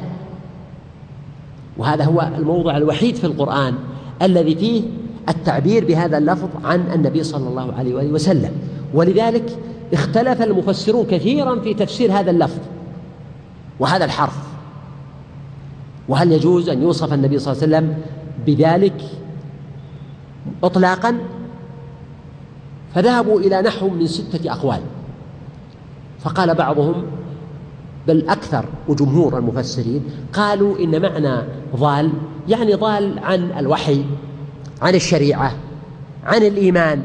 وهذا 1.76 2.04
هو 2.04 2.30
الموضع 2.38 2.76
الوحيد 2.76 3.16
في 3.16 3.24
القرآن 3.24 3.74
الذي 4.22 4.54
فيه 4.54 4.82
التعبير 5.28 5.84
بهذا 5.84 6.18
اللفظ 6.18 6.48
عن 6.64 6.80
النبي 6.94 7.22
صلى 7.22 7.48
الله 7.48 7.72
عليه 7.72 7.94
وآله 7.94 8.12
وسلم. 8.12 8.50
ولذلك 8.94 9.58
اختلف 9.92 10.42
المفسرون 10.42 11.06
كثيرا 11.06 11.60
في 11.60 11.74
تفسير 11.74 12.12
هذا 12.12 12.30
اللفظ 12.30 12.60
وهذا 13.80 14.04
الحرف. 14.04 14.38
وهل 16.08 16.32
يجوز 16.32 16.68
أن 16.68 16.82
يوصف 16.82 17.12
النبي 17.12 17.38
صلى 17.38 17.52
الله 17.52 17.62
عليه 17.62 17.86
وسلم 17.86 18.02
بذلك 18.46 19.02
إطلاقا؟ 20.64 21.18
فذهبوا 22.94 23.40
إلى 23.40 23.62
نحو 23.62 23.88
من 23.88 24.06
ستة 24.06 24.52
أقوال. 24.52 24.80
فقال 26.20 26.54
بعضهم 26.54 26.94
بل 28.08 28.28
أكثر 28.28 28.64
وجمهور 28.88 29.38
المفسرين 29.38 30.04
قالوا 30.32 30.78
إن 30.78 31.02
معنى 31.02 31.42
ضال 31.76 32.12
يعني 32.48 32.74
ضال 32.74 33.18
عن 33.18 33.52
الوحي. 33.58 34.04
عن 34.82 34.94
الشريعة 34.94 35.52
عن 36.24 36.42
الإيمان. 36.42 37.02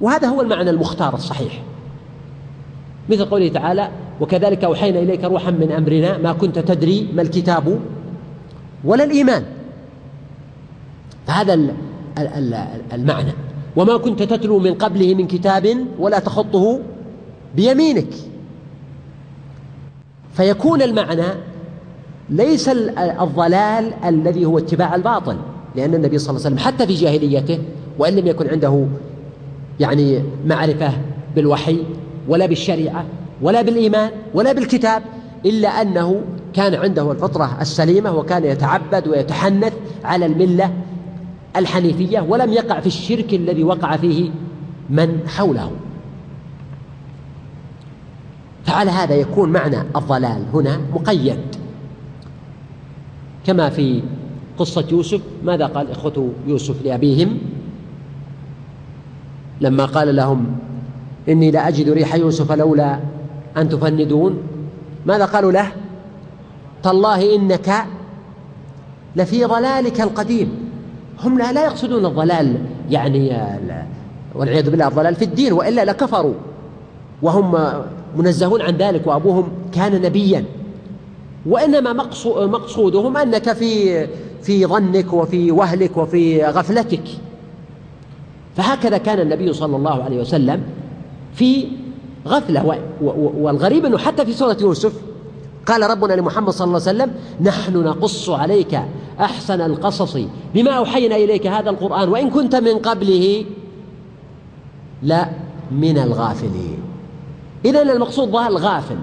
وهذا 0.00 0.28
هو 0.28 0.40
المعنى 0.40 0.70
المختار 0.70 1.14
الصحيح. 1.14 1.62
مثل 3.08 3.24
قوله 3.24 3.48
تعالى 3.48 3.88
وكذلك 4.20 4.64
أوحينا 4.64 4.98
إليك 4.98 5.24
روحا 5.24 5.50
من 5.50 5.72
أمرنا 5.72 6.18
ما 6.18 6.32
كنت 6.32 6.58
تدري 6.58 7.08
ما 7.14 7.22
الكتاب 7.22 7.80
ولا 8.84 9.04
الإيمان. 9.04 9.44
فهذا 11.26 11.74
المعنى. 12.92 13.32
وما 13.76 13.96
كنت 13.96 14.22
تتلو 14.22 14.58
من 14.58 14.74
قبله 14.74 15.14
من 15.14 15.26
كتاب 15.26 15.76
ولا 15.98 16.18
تخطه 16.18 16.80
بيمينك. 17.56 18.14
فيكون 20.32 20.82
المعنى 20.82 21.26
ليس 22.30 22.68
الضلال 22.98 23.92
الذي 24.04 24.44
هو 24.44 24.58
اتباع 24.58 24.94
الباطل. 24.94 25.36
لأن 25.76 25.94
النبي 25.94 26.18
صلى 26.18 26.30
الله 26.30 26.46
عليه 26.46 26.56
وسلم 26.56 26.66
حتى 26.66 26.86
في 26.86 26.94
جاهليته 26.94 27.58
وإن 27.98 28.16
لم 28.16 28.26
يكن 28.26 28.48
عنده 28.48 28.86
يعني 29.80 30.22
معرفة 30.46 30.92
بالوحي 31.34 31.78
ولا 32.28 32.46
بالشريعة 32.46 33.04
ولا 33.42 33.62
بالإيمان 33.62 34.10
ولا 34.34 34.52
بالكتاب 34.52 35.02
إلا 35.46 35.68
أنه 35.68 36.20
كان 36.54 36.74
عنده 36.74 37.12
الفطرة 37.12 37.58
السليمة 37.60 38.12
وكان 38.16 38.44
يتعبد 38.44 39.08
ويتحنث 39.08 39.72
على 40.04 40.26
الملة 40.26 40.72
الحنيفية 41.56 42.20
ولم 42.20 42.52
يقع 42.52 42.80
في 42.80 42.86
الشرك 42.86 43.34
الذي 43.34 43.64
وقع 43.64 43.96
فيه 43.96 44.30
من 44.90 45.20
حوله. 45.28 45.70
فعلى 48.64 48.90
هذا 48.90 49.14
يكون 49.14 49.52
معنى 49.52 49.80
الضلال 49.96 50.42
هنا 50.54 50.80
مقيد. 50.94 51.40
كما 53.46 53.70
في 53.70 54.02
قصة 54.58 54.84
يوسف. 54.90 55.20
ماذا 55.44 55.66
قال 55.66 55.90
إخوة 55.90 56.30
يوسف 56.46 56.84
لأبيهم؟ 56.84 57.38
لما 59.60 59.84
قال 59.84 60.16
لهم 60.16 60.46
إني 61.28 61.50
لا 61.50 61.68
أجد 61.68 61.90
ريح 61.90 62.14
يوسف 62.14 62.52
لولا 62.52 62.98
أن 63.56 63.68
تفندون 63.68 64.38
ماذا 65.06 65.24
قالوا 65.24 65.52
له؟ 65.52 65.72
تالله 66.82 67.34
إنك 67.36 67.86
لفي 69.16 69.44
ضلالك 69.44 70.00
القديم. 70.00 70.48
هم 71.20 71.38
لا, 71.38 71.52
لا 71.52 71.64
يقصدون 71.64 72.06
الضلال 72.06 72.56
يعني 72.90 73.36
والعياذ 74.34 74.70
بالله 74.70 74.88
الضلال 74.88 75.14
في 75.14 75.24
الدين 75.24 75.52
وإلا 75.52 75.84
لكفروا. 75.84 76.34
وهم 77.22 77.72
منزهون 78.16 78.62
عن 78.62 78.76
ذلك 78.76 79.06
وأبوهم 79.06 79.48
كان 79.72 80.02
نبيا. 80.02 80.44
وإنما 81.46 81.92
مقصودهم 82.36 83.16
أنك 83.16 83.52
في 83.52 84.06
في 84.42 84.66
ظنك 84.66 85.12
وفي 85.12 85.50
وهلك 85.50 85.96
وفي 85.96 86.44
غفلتك. 86.44 87.08
فهكذا 88.56 88.98
كان 88.98 89.20
النبي 89.20 89.52
صلى 89.52 89.76
الله 89.76 90.04
عليه 90.04 90.20
وسلم 90.20 90.62
في 91.34 91.68
غفلة 92.26 92.80
والغريب 93.38 93.84
أنه 93.84 93.98
حتى 93.98 94.26
في 94.26 94.32
سورة 94.32 94.56
يوسف 94.60 94.92
قال 95.66 95.90
ربنا 95.90 96.12
لمحمد 96.12 96.50
صلى 96.50 96.64
الله 96.64 96.88
عليه 96.88 96.90
وسلم 96.90 97.14
نحن 97.40 97.76
نقص 97.76 98.30
عليك 98.30 98.80
أحسن 99.20 99.60
القصص 99.60 100.18
بما 100.54 100.70
أوحينا 100.70 101.16
إليك 101.16 101.46
هذا 101.46 101.70
القرآن 101.70 102.08
وإن 102.08 102.30
كنت 102.30 102.56
من 102.56 102.78
قبله 102.78 103.44
لا 105.02 105.28
من 105.70 105.98
الغافلين. 105.98 106.78
إذا 107.64 107.82
المقصود 107.82 108.30
ضال 108.30 108.56
غافل 108.56 108.98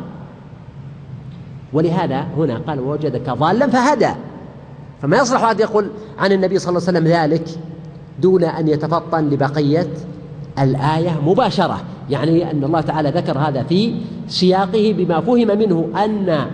ولهذا 1.73 2.27
هنا 2.37 2.57
قال 2.57 2.79
ووجدك 2.79 3.29
ضالا 3.29 3.67
فهدى. 3.67 4.13
فما 5.03 5.17
يصلح 5.17 5.43
أن 5.43 5.59
يقول 5.59 5.87
عن 6.19 6.31
النبي 6.31 6.59
صلى 6.59 6.69
الله 6.69 6.87
عليه 6.87 6.99
وسلم 6.99 7.07
ذلك 7.07 7.45
دون 8.19 8.43
أن 8.43 8.67
يتفطن 8.67 9.29
لبقية 9.29 9.87
الآية 10.59 11.19
مباشرة. 11.25 11.81
يعني 12.09 12.51
أن 12.51 12.63
الله 12.63 12.81
تعالى 12.81 13.09
ذكر 13.09 13.37
هذا 13.37 13.63
في 13.63 13.95
سياقه 14.27 14.93
بما 14.97 15.21
فهم 15.21 15.47
منه 15.47 15.89
أن 15.95 16.45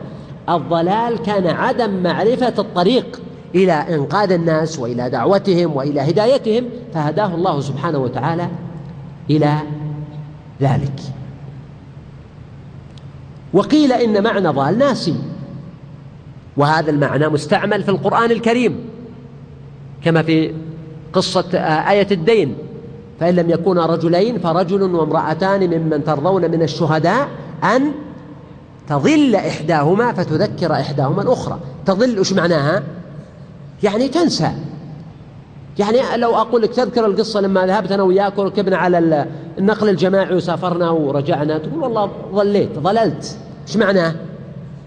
الضلال 0.50 1.18
كان 1.18 1.48
عدم 1.48 2.04
معرفة 2.04 2.54
الطريق 2.60 3.22
إلى 3.56 3.72
إنقاذ 3.74 4.32
الناس 4.32 4.80
وإلى 4.80 5.10
دعوتهم 5.10 5.76
وإلى 5.76 6.02
هدايتهم 6.02 6.66
فهداه 6.94 7.36
الله 7.36 7.62
سبحانه 7.62 7.98
وتعالى 7.98 8.48
إلى 9.30 9.54
ذلك. 10.62 11.00
وقيل 13.54 13.94
إن 13.94 14.24
معنى 14.24 14.48
ضال 14.48 14.78
ناسي. 14.78 15.16
وهذا 16.58 16.92
المعنى 16.92 17.30
مستعمل 17.30 17.84
في 17.84 17.90
القرآن 17.90 18.32
الكريم 18.32 18.80
كما 20.04 20.22
في 20.22 20.54
قصة 21.14 21.58
آية 21.90 22.08
الدين. 22.12 22.56
فإن 23.20 23.36
لم 23.36 23.50
يكونا 23.50 23.86
رجلين 23.86 24.40
فرجل 24.40 24.96
وامرأتان 24.96 25.80
ممن 25.80 26.04
ترضون 26.04 26.52
من 26.52 26.62
الشهداء 26.62 27.28
أن 27.64 27.92
تضل 28.90 29.36
إحداهما 29.36 30.14
فتذكر 30.14 30.74
إحداهما 30.74 31.22
الأخرى. 31.22 31.60
تضل 31.86 32.18
إيش 32.18 32.34
معناها؟ 32.34 32.84
يعني 33.84 34.08
تنسى. 34.08 34.52
يعني 35.80 36.18
لو 36.18 36.36
أقول 36.36 36.62
لك 36.62 36.74
تذكر 36.74 37.06
القصة 37.06 37.42
لما 37.42 37.66
ذهبت 37.66 37.92
أنا 37.92 38.04
وياك 38.04 38.38
وركبنا 38.38 38.78
على 38.78 39.28
النقل 39.58 39.90
الجماعي 39.90 40.36
وسافرنا 40.36 40.90
ورجعنا 40.90 41.58
تقول 41.58 41.80
والله 41.80 42.12
ضليت 42.34 42.80
ضللت. 42.80 43.38
إيش 43.68 43.78
معناه؟ 43.78 44.16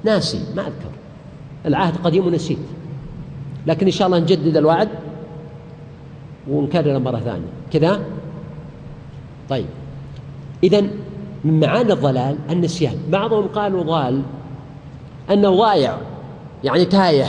ناسي 0.05 0.41
ما 0.57 0.63
أذكر. 0.63 0.92
العهد 1.67 1.97
قديم 2.05 2.27
ونسيت. 2.27 2.59
لكن 3.67 3.87
إن 3.87 3.93
شاء 3.93 4.07
الله 4.07 4.19
نجدد 4.19 4.57
الوعد 4.57 4.89
ونكرر 6.51 6.99
مرة 6.99 7.19
ثانية. 7.19 7.53
كذا؟ 7.73 8.01
طيب. 9.49 9.67
إذا 10.65 10.81
من 11.45 11.61
معاني 11.61 11.93
الضلال 11.93 12.37
النسيان. 12.51 12.97
بعضهم 13.11 13.47
قالوا 13.47 13.83
ضال 13.83 14.23
أنه 15.31 15.57
ضايع 15.57 15.97
يعني 16.65 16.85
تايه 16.85 17.27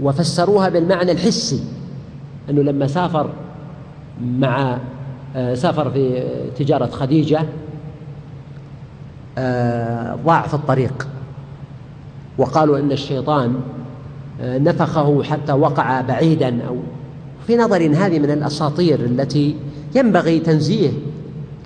وفسروها 0.00 0.68
بالمعنى 0.68 1.12
الحسي 1.12 1.64
أنه 2.50 2.62
لما 2.62 2.86
سافر 2.86 3.30
مع 4.24 4.78
آه، 5.36 5.54
سافر 5.54 5.90
في 5.90 6.24
تجارة 6.58 6.86
خديجة 6.86 7.42
آه، 9.38 10.14
ضاع 10.14 10.46
في 10.46 10.54
الطريق. 10.54 11.08
وقالوا 12.38 12.78
إن 12.78 12.92
الشيطان 12.92 13.54
آه، 14.40 14.58
نفخه 14.58 15.22
حتى 15.22 15.52
وقع 15.52 16.00
بعيدا 16.00 16.58
أو 16.68 16.76
في 17.46 17.56
نظري 17.56 17.88
هذه 17.88 18.18
من 18.18 18.30
الأساطير 18.30 19.00
التي 19.00 19.56
ينبغي 19.94 20.38
تنزيه 20.38 20.90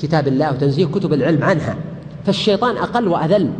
كتاب 0.00 0.28
الله 0.28 0.50
وتنزيه 0.50 0.86
كتب 0.86 1.12
العلم 1.12 1.44
عنها. 1.44 1.76
فالشيطان 2.26 2.76
أقل 2.76 3.08
وأذل 3.08 3.50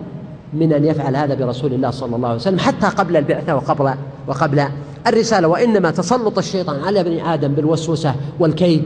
من 0.54 0.72
أن 0.72 0.84
يفعل 0.84 1.16
هذا 1.16 1.34
برسول 1.34 1.72
الله 1.74 1.90
صلى 1.90 2.16
الله 2.16 2.28
عليه 2.28 2.38
وسلم 2.38 2.58
حتى 2.58 2.86
قبل 2.86 3.16
البعثة 3.16 3.54
وقبل 3.54 3.94
وقبل 4.26 4.64
الرسالة. 5.06 5.48
وإنما 5.48 5.90
تسلط 5.90 6.38
الشيطان 6.38 6.80
على 6.80 7.00
ابن 7.00 7.20
آدم 7.20 7.52
بالوسوسة 7.52 8.14
والكيد 8.40 8.82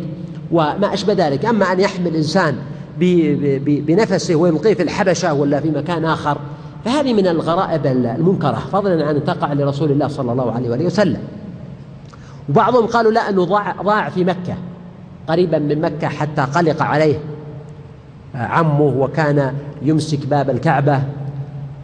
وما 0.52 0.94
أشبه 0.94 1.12
ذلك. 1.12 1.44
أما 1.44 1.72
أن 1.72 1.80
يحمل 1.80 2.16
إنسان 2.16 2.56
بنفسه 3.66 4.34
ويلقيه 4.34 4.74
في 4.74 4.82
الحبشة 4.82 5.34
ولا 5.34 5.60
في 5.60 5.70
مكان 5.70 6.04
آخر 6.04 6.38
فهذه 6.84 7.12
من 7.12 7.26
الغرائب 7.26 7.86
المنكرة 7.86 8.62
فضلا 8.72 9.06
عن 9.06 9.24
تقع 9.24 9.52
لرسول 9.52 9.90
الله 9.90 10.08
صلى 10.08 10.32
الله 10.32 10.52
عليه 10.52 10.70
وآله 10.70 10.84
وسلم. 10.84 11.20
وبعضهم 12.48 12.86
قالوا 12.86 13.12
لا 13.12 13.28
أنه 13.28 13.44
ضاع, 13.44 13.72
ضاع 13.82 14.08
في 14.08 14.24
مكة 14.24 14.54
قريبا 15.28 15.58
من 15.58 15.80
مكة 15.80 16.08
حتى 16.08 16.42
قلق 16.42 16.82
عليه. 16.82 17.18
عمه 18.34 18.94
وكان 18.98 19.54
يمسك 19.82 20.26
باب 20.26 20.50
الكعبة 20.50 21.02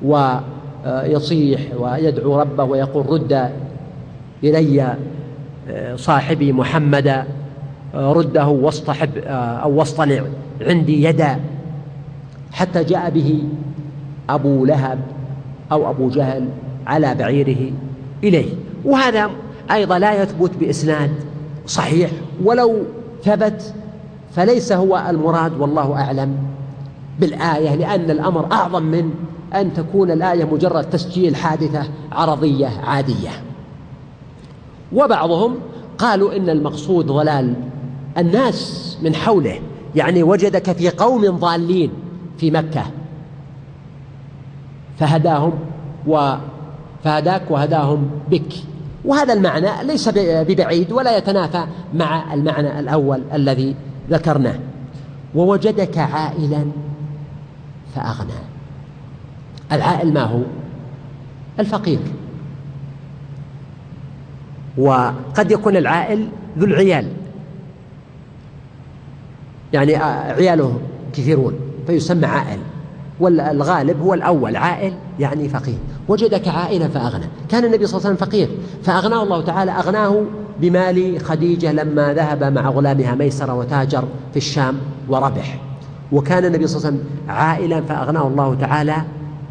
ويصيح 0.02 1.60
ويدعو 1.78 2.40
ربه 2.40 2.64
ويقول 2.64 3.06
رد 3.10 3.50
إلي 4.44 4.94
صاحبي 5.96 6.52
محمدا 6.52 7.24
رده 7.94 8.46
واصطحب 8.46 9.10
أو 9.26 9.74
واصطنع 9.78 10.22
عندي 10.60 11.04
يدا. 11.04 11.40
حتى 12.52 12.84
جاء 12.84 13.10
به 13.10 13.42
أبو 14.30 14.64
لهب 14.64 14.98
أو 15.72 15.90
أبو 15.90 16.08
جهل 16.08 16.48
على 16.86 17.14
بعيره 17.14 17.72
إليه. 18.24 18.54
وهذا 18.84 19.30
أيضا 19.70 19.98
لا 19.98 20.22
يثبت 20.22 20.50
بإسناد 20.60 21.10
صحيح. 21.66 22.10
ولو 22.44 22.76
ثبت 23.24 23.74
فليس 24.34 24.72
هو 24.72 25.06
المراد 25.10 25.60
والله 25.60 25.94
أعلم 25.94 26.36
بالآية 27.20 27.74
لأن 27.74 28.10
الأمر 28.10 28.52
أعظم 28.52 28.82
من 28.82 29.10
أن 29.54 29.74
تكون 29.74 30.10
الآية 30.10 30.44
مجرد 30.44 30.90
تسجيل 30.90 31.36
حادثة 31.36 31.82
عرضية 32.12 32.68
عادية. 32.84 33.30
وبعضهم 34.92 35.54
قالوا 35.98 36.36
إن 36.36 36.48
المقصود 36.48 37.06
ضلال 37.06 37.54
الناس 38.18 38.98
من 39.02 39.14
حوله 39.14 39.58
يعني 39.94 40.22
وجدك 40.22 40.72
في 40.72 40.88
قوم 40.90 41.30
ضالين 41.30 41.90
في 42.38 42.50
مكة. 42.50 42.82
فهداهم 44.98 45.52
وفهداك 46.06 47.50
وهداهم 47.50 48.10
بك. 48.30 48.52
وهذا 49.04 49.32
المعنى 49.32 49.68
ليس 49.82 50.08
ببعيد 50.18 50.92
ولا 50.92 51.16
يتنافى 51.16 51.66
مع 51.94 52.34
المعنى 52.34 52.80
الأول 52.80 53.22
الذي 53.32 53.76
ذكرناه. 54.10 54.58
ووجدك 55.34 55.98
عائلا 55.98 56.64
فأغنى. 57.94 58.40
العائل 59.72 60.12
ما 60.12 60.22
هو؟ 60.22 60.40
الفقير. 61.60 61.98
وقد 64.78 65.50
يكون 65.50 65.76
العائل 65.76 66.28
ذو 66.58 66.66
العيال. 66.66 67.08
يعني 69.72 69.96
عياله 69.96 70.80
كثيرون 71.12 71.54
فيسمى 71.86 72.26
عائل. 72.26 72.58
والغالب 73.20 74.00
هو 74.02 74.14
الأول 74.14 74.56
عائل 74.56 74.92
يعني 75.18 75.48
فقير. 75.48 75.78
وجدك 76.08 76.48
عائلا 76.48 76.88
فأغنى. 76.88 77.24
كان 77.48 77.64
النبي 77.64 77.86
صلى 77.86 77.98
الله 77.98 78.08
عليه 78.08 78.16
وسلم 78.16 78.28
فقير. 78.28 78.48
فأغناه 78.82 79.22
الله 79.22 79.42
تعالى 79.42 79.70
أغناه 79.70 80.22
بمال 80.60 81.20
خديجة 81.20 81.72
لما 81.72 82.14
ذهب 82.14 82.44
مع 82.44 82.70
غلامها 82.70 83.14
ميسرة 83.14 83.54
وتاجر 83.54 84.04
في 84.30 84.36
الشام 84.36 84.74
وربح. 85.08 85.60
وكان 86.12 86.44
النبي 86.44 86.66
صلى 86.66 86.76
الله 86.78 86.86
عليه 86.88 86.98
وسلم 86.98 87.10
عائلا 87.28 87.80
فأغناه 87.80 88.26
الله 88.26 88.54
تعالى 88.60 88.96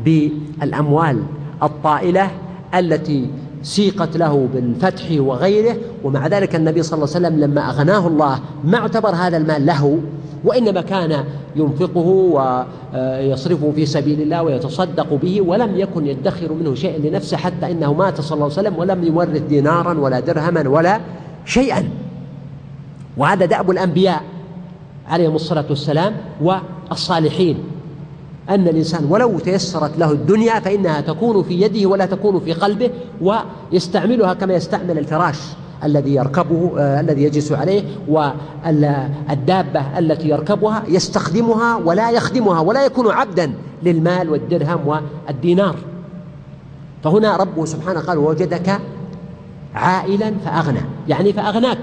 بالأموال 0.05 1.23
الطائلة 1.63 2.31
التي 2.75 3.29
سيقت 3.63 4.17
له 4.17 4.47
بالفتح 4.53 5.05
وغيره 5.11 5.77
ومع 6.03 6.27
ذلك 6.27 6.55
النبي 6.55 6.83
صلى 6.83 6.97
الله 6.97 7.15
عليه 7.15 7.27
وسلم 7.27 7.39
لما 7.39 7.69
أغناه 7.69 8.07
الله 8.07 8.39
ما 8.63 8.77
اعتبر 8.77 9.09
هذا 9.09 9.37
المال 9.37 9.65
له 9.65 9.99
وإنما 10.43 10.81
كان 10.81 11.23
ينفقه 11.55 12.07
ويصرفه 12.93 13.71
في 13.75 13.85
سبيل 13.85 14.21
الله 14.21 14.43
ويتصدق 14.43 15.13
به 15.13 15.41
ولم 15.41 15.75
يكن 15.75 16.07
يدخر 16.07 16.53
منه 16.53 16.75
شيئا 16.75 16.97
لنفسه 16.97 17.37
حتى 17.37 17.71
إنه 17.71 17.93
مات 17.93 18.21
صلى 18.21 18.35
الله 18.35 18.45
عليه 18.45 18.53
وسلم 18.53 18.77
ولم 18.77 19.03
يورث 19.03 19.41
دينارا 19.41 19.99
ولا 19.99 20.19
درهما 20.19 20.69
ولا 20.69 20.99
شيئا. 21.45 21.89
وهذا 23.17 23.45
دأب 23.45 23.71
الأنبياء 23.71 24.21
عليهم 25.07 25.35
الصلاة 25.35 25.65
والسلام 25.69 26.13
والصالحين. 26.41 27.57
أن 28.49 28.67
الإنسان 28.67 29.05
ولو 29.09 29.39
تيسرت 29.39 29.97
له 29.97 30.11
الدنيا 30.11 30.59
فإنها 30.59 31.01
تكون 31.01 31.43
في 31.43 31.61
يده 31.61 31.89
ولا 31.89 32.05
تكون 32.05 32.39
في 32.39 32.53
قلبه 32.53 32.89
ويستعملها 33.21 34.33
كما 34.33 34.53
يستعمل 34.53 34.97
الفراش 34.97 35.39
الذي 35.83 36.15
يركبه 36.15 36.71
آه 36.79 36.99
الذي 36.99 37.23
يجلس 37.23 37.51
عليه 37.51 37.83
والدابة 38.07 39.99
التي 39.99 40.29
يركبها 40.29 40.83
يستخدمها 40.87 41.75
ولا 41.75 42.11
يخدمها 42.11 42.59
ولا 42.59 42.85
يكون 42.85 43.11
عبدا 43.11 43.53
للمال 43.83 44.29
والدرهم 44.29 44.79
والدينار. 44.87 45.75
فهنا 47.03 47.37
ربه 47.37 47.65
سبحانه 47.65 47.99
قال 47.99 48.17
وجدك 48.17 48.79
عائلا 49.75 50.33
فأغنى. 50.45 50.81
يعني 51.07 51.33
فأغناك. 51.33 51.77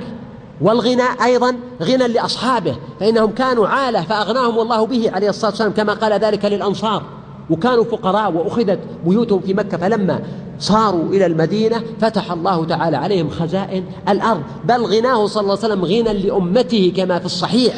والغنى 0.62 1.02
أيضا 1.24 1.56
غنى 1.82 2.08
لأصحابه 2.08 2.76
فإنهم 3.00 3.30
كانوا 3.30 3.68
عالة 3.68 4.02
فأغناهم 4.02 4.60
الله 4.60 4.86
به 4.86 5.10
عليه 5.10 5.28
الصلاة 5.28 5.50
والسلام 5.50 5.72
كما 5.72 5.92
قال 5.92 6.12
ذلك 6.12 6.44
للأنصار. 6.44 7.02
وكانوا 7.50 7.84
فقراء 7.84 8.32
وأخذت 8.32 8.78
بيوتهم 9.06 9.40
في 9.40 9.54
مكة 9.54 9.76
فلما 9.76 10.20
صاروا 10.58 11.04
إلى 11.04 11.26
المدينة 11.26 11.82
فتح 12.00 12.32
الله 12.32 12.64
تعالى 12.64 12.96
عليهم 12.96 13.30
خزائن 13.30 13.84
الأرض. 14.08 14.42
بل 14.64 14.82
غناه 14.82 15.26
صلى 15.26 15.40
الله 15.40 15.58
عليه 15.62 15.74
وسلم 15.74 15.84
غنى 15.84 16.22
لأمته 16.22 16.92
كما 16.96 17.18
في 17.18 17.26
الصحيح 17.26 17.74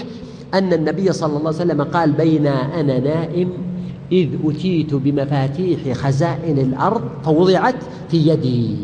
أن 0.55 0.73
النبي 0.73 1.13
صلى 1.13 1.37
الله 1.37 1.39
عليه 1.39 1.49
وسلم 1.49 1.83
قال 1.83 2.13
بين 2.13 2.47
أنا 2.47 2.99
نائم 2.99 3.53
إذ 4.13 4.29
أتيت 4.45 4.95
بمفاتيح 4.95 5.97
خزائن 5.97 6.59
الأرض 6.59 7.03
فوضعت 7.25 7.77
في 8.11 8.17
يدي. 8.29 8.77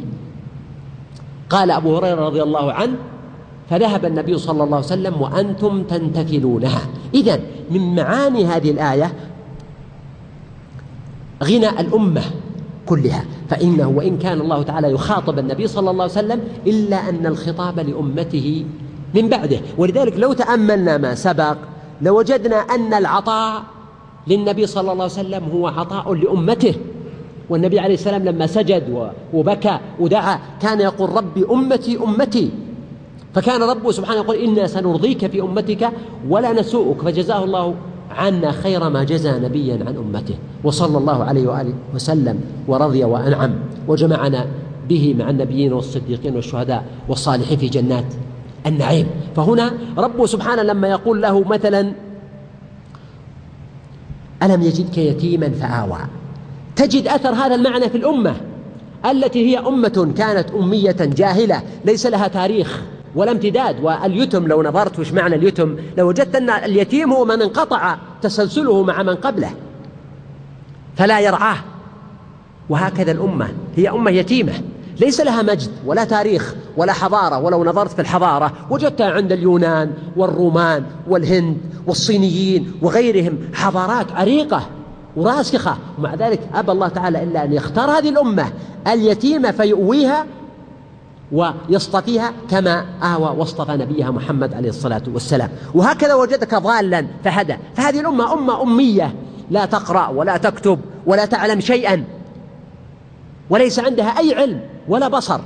قال 1.50 1.70
أبو 1.70 1.96
هريرة 1.96 2.26
رضي 2.26 2.42
الله 2.42 2.72
عنه 2.72 2.96
فذهب 3.70 4.04
النبي 4.04 4.38
صلى 4.38 4.64
الله 4.64 4.76
عليه 4.76 4.86
وسلم 4.86 5.20
وأنتم 5.20 5.82
تنتكلونها. 5.82 6.82
إذا 7.14 7.40
من 7.70 7.94
معاني 7.94 8.44
هذه 8.44 8.70
الآية 8.70 9.12
غنى 11.44 11.68
الأمة 11.80 12.22
كلها. 12.86 13.24
فإنه 13.48 13.88
وإن 13.88 14.18
كان 14.18 14.40
الله 14.40 14.62
تعالى 14.62 14.92
يخاطب 14.92 15.38
النبي 15.38 15.66
صلى 15.66 15.90
الله 15.90 16.02
عليه 16.02 16.12
وسلم 16.12 16.40
إلا 16.66 17.08
أن 17.08 17.26
الخطاب 17.26 17.78
لأمته 17.78 18.64
من 19.14 19.28
بعده. 19.28 19.60
ولذلك 19.78 20.18
لو 20.18 20.32
تأملنا 20.32 20.98
ما 20.98 21.14
سبق 21.14 21.56
لوجدنا 22.02 22.56
أن 22.56 22.94
العطاء 22.94 23.62
للنبي 24.26 24.66
صلى 24.66 24.92
الله 24.92 25.04
عليه 25.04 25.12
وسلم 25.12 25.44
هو 25.54 25.66
عطاء 25.66 26.14
لأمته. 26.14 26.74
والنبي 27.50 27.80
عليه 27.80 27.94
السلام 27.94 28.24
لما 28.24 28.46
سجد 28.46 29.10
وبكى 29.34 29.78
ودعا 30.00 30.38
كان 30.62 30.80
يقول 30.80 31.10
ربي 31.10 31.46
أمتي 31.50 31.98
أمتي. 31.98 32.50
فكان 33.34 33.62
ربه 33.62 33.90
سبحانه 33.90 34.20
يقول 34.20 34.36
إنا 34.36 34.66
سنرضيك 34.66 35.26
في 35.26 35.40
أمتك 35.40 35.90
ولا 36.28 36.52
نسوءك. 36.52 37.02
فجزاه 37.02 37.44
الله 37.44 37.74
عنا 38.10 38.52
خير 38.52 38.88
ما 38.88 39.04
جزى 39.04 39.30
نبيا 39.30 39.74
عن 39.86 39.96
أمته. 39.96 40.34
وصلى 40.64 40.98
الله 40.98 41.24
عليه 41.24 41.48
وآله 41.48 41.74
وسلم 41.94 42.40
ورضي 42.68 43.04
وأنعم. 43.04 43.52
وجمعنا 43.88 44.46
به 44.88 45.14
مع 45.18 45.30
النبيين 45.30 45.72
والصديقين 45.72 46.36
والشهداء 46.36 46.84
والصالحين 47.08 47.58
في 47.58 47.68
جنات 47.68 48.04
النعيم. 48.66 49.06
فهنا 49.36 49.72
ربه 49.98 50.26
سبحانه 50.26 50.62
لما 50.62 50.88
يقول 50.88 51.22
له 51.22 51.40
مثلا 51.40 51.92
ألم 54.42 54.62
يجدك 54.62 54.98
يتيما 54.98 55.50
فآوى. 55.50 55.98
تجد 56.76 57.08
أثر 57.08 57.34
هذا 57.34 57.54
المعنى 57.54 57.88
في 57.88 57.96
الأمة 57.96 58.36
التي 59.10 59.46
هي 59.46 59.58
أمة 59.58 60.12
كانت 60.16 60.50
أمية 60.50 60.96
جاهلة 61.00 61.62
ليس 61.84 62.06
لها 62.06 62.28
تاريخ. 62.28 62.82
ولا 63.14 63.30
امتداد 63.30 63.84
واليتم 63.84 64.46
لو 64.46 64.62
نظرت 64.62 64.98
وش 64.98 65.12
معنى 65.12 65.34
اليتم 65.34 65.76
لوجدت 65.98 66.36
أن 66.36 66.50
اليتيم 66.50 67.12
هو 67.12 67.24
من 67.24 67.42
انقطع 67.42 67.96
تسلسله 68.22 68.82
مع 68.82 69.02
من 69.02 69.14
قبله 69.14 69.50
فلا 70.96 71.20
يرعاه. 71.20 71.56
وهكذا 72.68 73.12
الأمة 73.12 73.48
هي 73.76 73.90
أمة 73.90 74.10
يتيمة 74.10 74.52
ليس 75.00 75.20
لها 75.20 75.42
مجد 75.42 75.70
ولا 75.86 76.04
تاريخ 76.04 76.54
ولا 76.76 76.92
حضارة. 76.92 77.38
ولو 77.38 77.64
نظرت 77.64 77.90
في 77.90 78.00
الحضارة 78.00 78.52
وجدتها 78.70 79.10
عند 79.10 79.32
اليونان 79.32 79.92
والرومان 80.16 80.84
والهند 81.08 81.56
والصينيين 81.86 82.72
وغيرهم 82.82 83.38
حضارات 83.54 84.12
عريقة 84.12 84.66
وراسخة. 85.16 85.76
ومع 85.98 86.14
ذلك 86.14 86.40
أبى 86.54 86.72
الله 86.72 86.88
تعالى 86.88 87.22
إلا 87.22 87.44
أن 87.44 87.52
يختار 87.52 87.90
هذه 87.90 88.08
الأمة 88.08 88.52
اليتيمة 88.86 89.50
فيؤويها 89.50 90.26
ويصطفيها 91.32 92.32
كما 92.50 92.84
آوى 93.02 93.36
واصطفى 93.38 93.72
نبيها 93.72 94.10
محمد 94.10 94.54
عليه 94.54 94.68
الصلاة 94.68 95.02
والسلام. 95.14 95.50
وهكذا 95.74 96.14
وجدك 96.14 96.54
ضالا 96.54 97.06
فهدى. 97.24 97.56
فهذه 97.74 98.00
الأمة 98.00 98.32
أمة 98.32 98.62
أمية. 98.62 99.14
لا 99.50 99.66
تقرأ 99.66 100.08
ولا 100.08 100.36
تكتب 100.36 100.78
ولا 101.06 101.24
تعلم 101.24 101.60
شيئا. 101.60 102.04
وليس 103.50 103.78
عندها 103.78 104.18
أي 104.18 104.34
علم 104.34 104.60
ولا 104.88 105.08
بصر. 105.08 105.40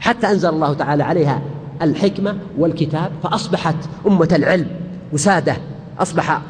حتى 0.00 0.30
أنزل 0.30 0.48
الله 0.48 0.74
تعالى 0.74 1.02
عليها 1.02 1.42
الحكمة 1.82 2.36
والكتاب 2.58 3.12
فأصبحت 3.22 3.76
أمة 4.06 4.28
العلم 4.32 4.66
وسادة. 5.12 5.56
أصبح 5.98 6.40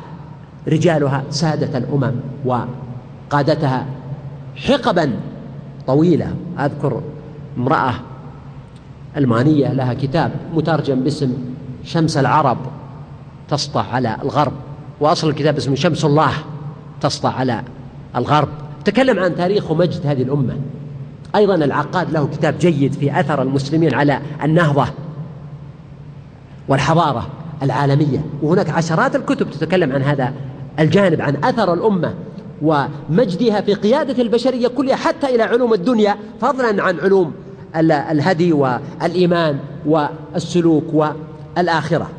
رجالها 0.69 1.25
سادة 1.31 1.79
الأمم 1.79 2.15
وقادتها 2.45 3.87
حقبا 4.57 5.13
طويلة. 5.87 6.35
أذكر 6.59 7.03
امرأة 7.59 7.95
ألمانية 9.17 9.73
لها 9.73 9.95
كتاب 9.95 10.31
مترجم 10.55 11.01
باسم 11.01 11.33
شمس 11.85 12.17
العرب 12.17 12.59
تسطع 13.49 13.83
على 13.93 14.17
الغرب 14.23 14.53
وأصل 15.01 15.29
الكتاب 15.29 15.57
اسمه 15.57 15.75
شمس 15.75 16.05
الله 16.05 16.33
تسطع 17.01 17.31
على 17.31 17.63
الغرب. 18.17 18.49
تكلم 18.85 19.19
عن 19.19 19.37
تاريخ 19.37 19.71
ومجد 19.71 20.07
هذه 20.07 20.23
الأمة. 20.23 20.57
أيضا 21.37 21.55
العقاد 21.55 22.11
له 22.11 22.27
كتاب 22.27 22.59
جيد 22.59 22.93
في 22.93 23.21
أثر 23.21 23.43
المسلمين 23.43 23.95
على 23.95 24.21
النهضة 24.45 24.87
والحضارة 26.69 27.27
العالمية 27.63 28.25
وهناك 28.43 28.71
عشرات 28.71 29.17
الكتب 29.17 29.51
تتكلم 29.51 29.93
عن 29.93 30.03
هذا 30.03 30.33
الجانب 30.79 31.21
عن 31.21 31.45
أثر 31.45 31.75
الأمة 31.75 32.15
ومجدها 32.63 33.61
في 33.61 33.75
قيادة 33.75 34.23
البشرية 34.23 34.69
كلها 34.69 34.97
حتى 34.97 35.35
إلى 35.35 35.43
علوم 35.43 35.75
الدنيا 35.75 36.17
فضلا 36.41 36.83
عن 36.83 37.01
علوم 37.01 37.33
الهدي 37.77 38.53
والإيمان 38.53 39.59
والسلوك 39.87 40.85
والآخرة. 41.57 42.11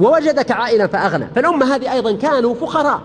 ووجدك 0.00 0.50
عائلا 0.50 0.86
فأغنى. 0.86 1.26
فالأمة 1.34 1.74
هذه 1.74 1.92
أيضا 1.92 2.12
كانوا 2.12 2.54
فقراء. 2.54 3.00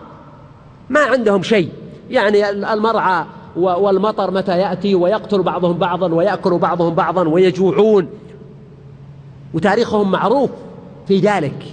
ما 0.89 0.99
عندهم 0.99 1.43
شيء. 1.43 1.69
يعني 2.09 2.49
المرعى 2.49 3.25
والمطر 3.55 4.31
متى 4.31 4.59
يأتي 4.59 4.95
ويقتل 4.95 5.43
بعضهم 5.43 5.77
بعضا 5.77 6.13
ويأكل 6.13 6.57
بعضهم 6.57 6.95
بعضا 6.95 7.27
ويجوعون. 7.27 8.07
وتاريخهم 9.53 10.11
معروف 10.11 10.49
في 11.07 11.19
ذلك. 11.19 11.65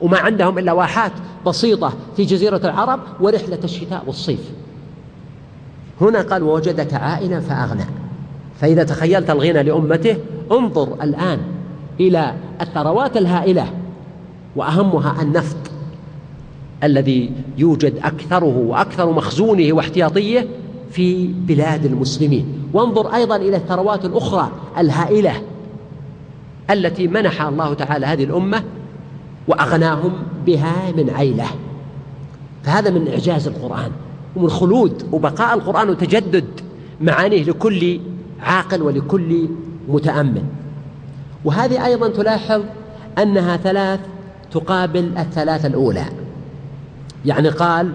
وما 0.00 0.18
عندهم 0.18 0.58
إلا 0.58 0.72
واحات 0.72 1.12
بسيطة 1.46 1.92
في 2.16 2.24
جزيرة 2.24 2.60
العرب 2.64 3.00
ورحلة 3.20 3.58
الشتاء 3.64 4.02
والصيف. 4.06 4.50
هنا 6.00 6.22
قال 6.22 6.42
ووجدك 6.42 6.94
عائلا 6.94 7.40
فأغنى. 7.40 8.01
فإذا 8.62 8.84
تخيلت 8.84 9.30
الغنى 9.30 9.62
لأمته 9.62 10.16
انظر 10.52 11.02
الآن 11.02 11.38
إلى 12.00 12.34
الثروات 12.60 13.16
الهائلة 13.16 13.66
وأهمها 14.56 15.22
النفط 15.22 15.56
الذي 16.84 17.30
يوجد 17.58 17.94
أكثره 18.04 18.58
وأكثر 18.58 19.12
مخزونه 19.12 19.72
واحتياطيه 19.72 20.46
في 20.90 21.26
بلاد 21.26 21.84
المسلمين. 21.84 22.46
وانظر 22.72 23.14
أيضا 23.14 23.36
إلى 23.36 23.56
الثروات 23.56 24.04
الأخرى 24.04 24.50
الهائلة 24.78 25.42
التي 26.70 27.08
منح 27.08 27.42
الله 27.42 27.74
تعالى 27.74 28.06
هذه 28.06 28.24
الأمة 28.24 28.62
وأغناهم 29.48 30.12
بها 30.46 30.92
من 30.96 31.10
عيلة. 31.10 31.46
فهذا 32.62 32.90
من 32.90 33.08
إعجاز 33.08 33.48
القرآن 33.48 33.90
ومن 34.36 34.50
خلود 34.50 35.02
وبقاء 35.12 35.54
القرآن 35.54 35.90
وتجدد 35.90 36.44
معانيه 37.00 37.44
لكل 37.44 38.00
عاقل 38.42 38.82
ولكل 38.82 39.48
متأمل. 39.88 40.44
وهذه 41.44 41.86
أيضا 41.86 42.08
تلاحظ 42.08 42.62
أنها 43.18 43.56
ثلاث 43.56 44.00
تقابل 44.52 45.18
الثلاثة 45.18 45.68
الأولى. 45.68 46.04
يعني 47.24 47.48
قال 47.48 47.92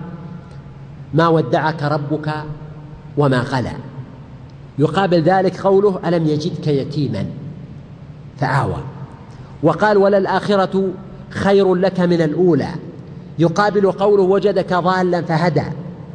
ما 1.13 1.27
ودعك 1.27 1.83
ربك 1.83 2.33
وما 3.17 3.41
قلى 3.41 3.73
يقابل 4.79 5.21
ذلك 5.21 5.61
قوله 5.61 5.99
ألم 6.05 6.27
يجدك 6.27 6.67
يتيما؟ 6.67 7.25
فآوى. 8.37 8.83
وقال 9.63 9.97
وللآخرة 9.97 10.89
خير 11.29 11.75
لك 11.75 11.99
من 11.99 12.21
الأولى. 12.21 12.69
يقابل 13.39 13.91
قوله 13.91 14.23
وجدك 14.23 14.73
ضالا 14.73 15.21
فهدى. 15.21 15.63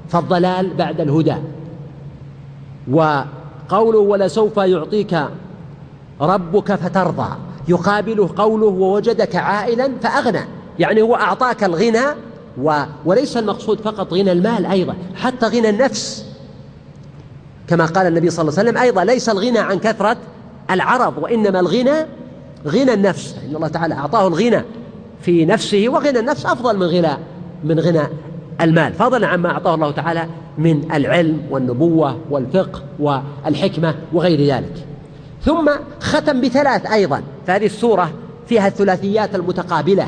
فالضلال 0.08 0.74
بعد 0.74 1.00
الهدى. 1.00 1.36
وقوله 3.70 3.98
ولسوف 3.98 4.56
يعطيك 4.56 5.20
ربك 6.20 6.74
فترضى. 6.74 7.28
يقابله 7.68 8.30
قوله 8.36 8.66
ووجدك 8.66 9.36
عائلا 9.36 9.90
فأغنى. 10.02 10.40
يعني 10.78 11.02
هو 11.02 11.14
أعطاك 11.14 11.64
الغنى 11.64 12.04
و 12.62 12.82
وليس 13.04 13.36
المقصود 13.36 13.80
فقط 13.80 14.12
غنى 14.12 14.32
المال 14.32 14.66
أيضا 14.66 14.94
حتى 15.14 15.46
غنى 15.46 15.70
النفس. 15.70 16.24
كما 17.68 17.86
قال 17.86 18.06
النبي 18.06 18.30
صلى 18.30 18.42
الله 18.42 18.58
عليه 18.58 18.70
وسلم 18.70 18.82
أيضا 18.82 19.04
ليس 19.04 19.28
الغنى 19.28 19.58
عن 19.58 19.78
كثرة 19.78 20.16
العرض 20.70 21.18
وإنما 21.18 21.60
الغنى 21.60 22.06
غنى 22.66 22.94
النفس. 22.94 23.36
إن 23.48 23.56
الله 23.56 23.68
تعالى 23.68 23.94
أعطاه 23.94 24.28
الغنى 24.28 24.64
في 25.20 25.44
نفسه 25.44 25.84
وغنى 25.88 26.18
النفس 26.18 26.46
أفضل 26.46 26.76
من 26.76 26.86
غنى 26.86 27.16
من 27.64 27.80
غنى 27.80 28.02
المال. 28.60 28.92
فضلا 28.92 29.26
عما 29.26 29.50
أعطاه 29.50 29.74
الله 29.74 29.90
تعالى 29.90 30.26
من 30.58 30.92
العلم 30.92 31.42
والنبوة 31.50 32.18
والفقه 32.30 32.82
والحكمة 32.98 33.94
وغير 34.12 34.54
ذلك. 34.54 34.86
ثم 35.42 35.70
ختم 36.00 36.40
بثلاث 36.40 36.86
أيضا. 36.92 37.22
فهذه 37.46 37.66
السورة 37.66 38.12
فيها 38.46 38.66
الثلاثيات 38.66 39.34
المتقابلة 39.34 40.06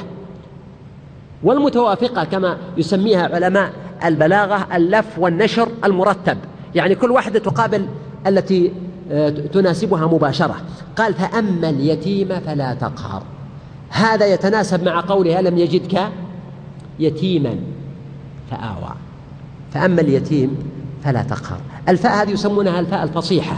والمتوافقة 1.42 2.24
كما 2.24 2.56
يسميها 2.76 3.34
علماء 3.34 3.72
البلاغة 4.04 4.76
اللف 4.76 5.18
والنشر 5.18 5.68
المرتب. 5.84 6.38
يعني 6.74 6.94
كل 6.94 7.10
واحدة 7.10 7.38
تقابل 7.38 7.86
التي 8.26 8.72
آه، 9.10 9.28
تناسبها 9.28 10.06
مباشرة. 10.06 10.56
قال 10.96 11.14
فأما 11.14 11.70
اليتيم 11.70 12.40
فلا 12.40 12.74
تقهر. 12.74 13.22
هذا 13.88 14.26
يتناسب 14.26 14.84
مع 14.84 15.00
قوله 15.00 15.40
ألم 15.40 15.58
يجدك 15.58 16.00
يتيما. 16.98 17.56
فآوى 18.54 18.94
فأما 19.72 20.00
اليتيم 20.00 20.56
فلا 21.04 21.22
تقهر. 21.22 21.60
الفاء 21.88 22.22
هذه 22.22 22.30
يسمونها 22.30 22.80
الفاء 22.80 23.02
الفصيحة. 23.02 23.56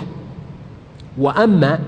وأما 1.18 1.78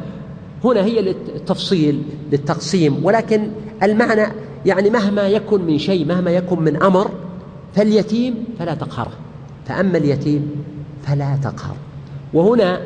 هنا 0.65 0.85
هي 0.85 1.03
للتفصيل 1.03 2.03
للتقسيم. 2.33 3.05
ولكن 3.05 3.51
المعنى 3.83 4.33
يعني 4.67 4.91
مهما 4.91 5.29
يكن 5.29 5.63
من 5.63 5.79
شيء 5.79 6.07
مهما 6.07 6.31
يكن 6.31 6.63
من 6.63 6.83
أمر 6.83 7.11
فاليتيم 7.75 8.45
فلا 8.59 8.75
تقهره. 8.75 9.13
فأما 9.67 9.99
اليتيم 9.99 10.51
فلا 11.03 11.39
تقهر. 11.43 11.77
وهنا 12.35 12.81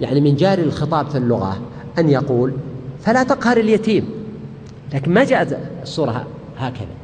يعني 0.00 0.20
من 0.20 0.36
جاري 0.36 0.62
الخطاب 0.62 1.08
في 1.08 1.18
اللغة 1.18 1.60
أن 1.98 2.10
يقول 2.10 2.52
فلا 3.00 3.22
تقهر 3.22 3.56
اليتيم. 3.56 4.10
لكن 4.94 5.14
ما 5.14 5.24
جاءت 5.24 5.58
الصورة 5.82 6.26
هكذا. 6.58 6.99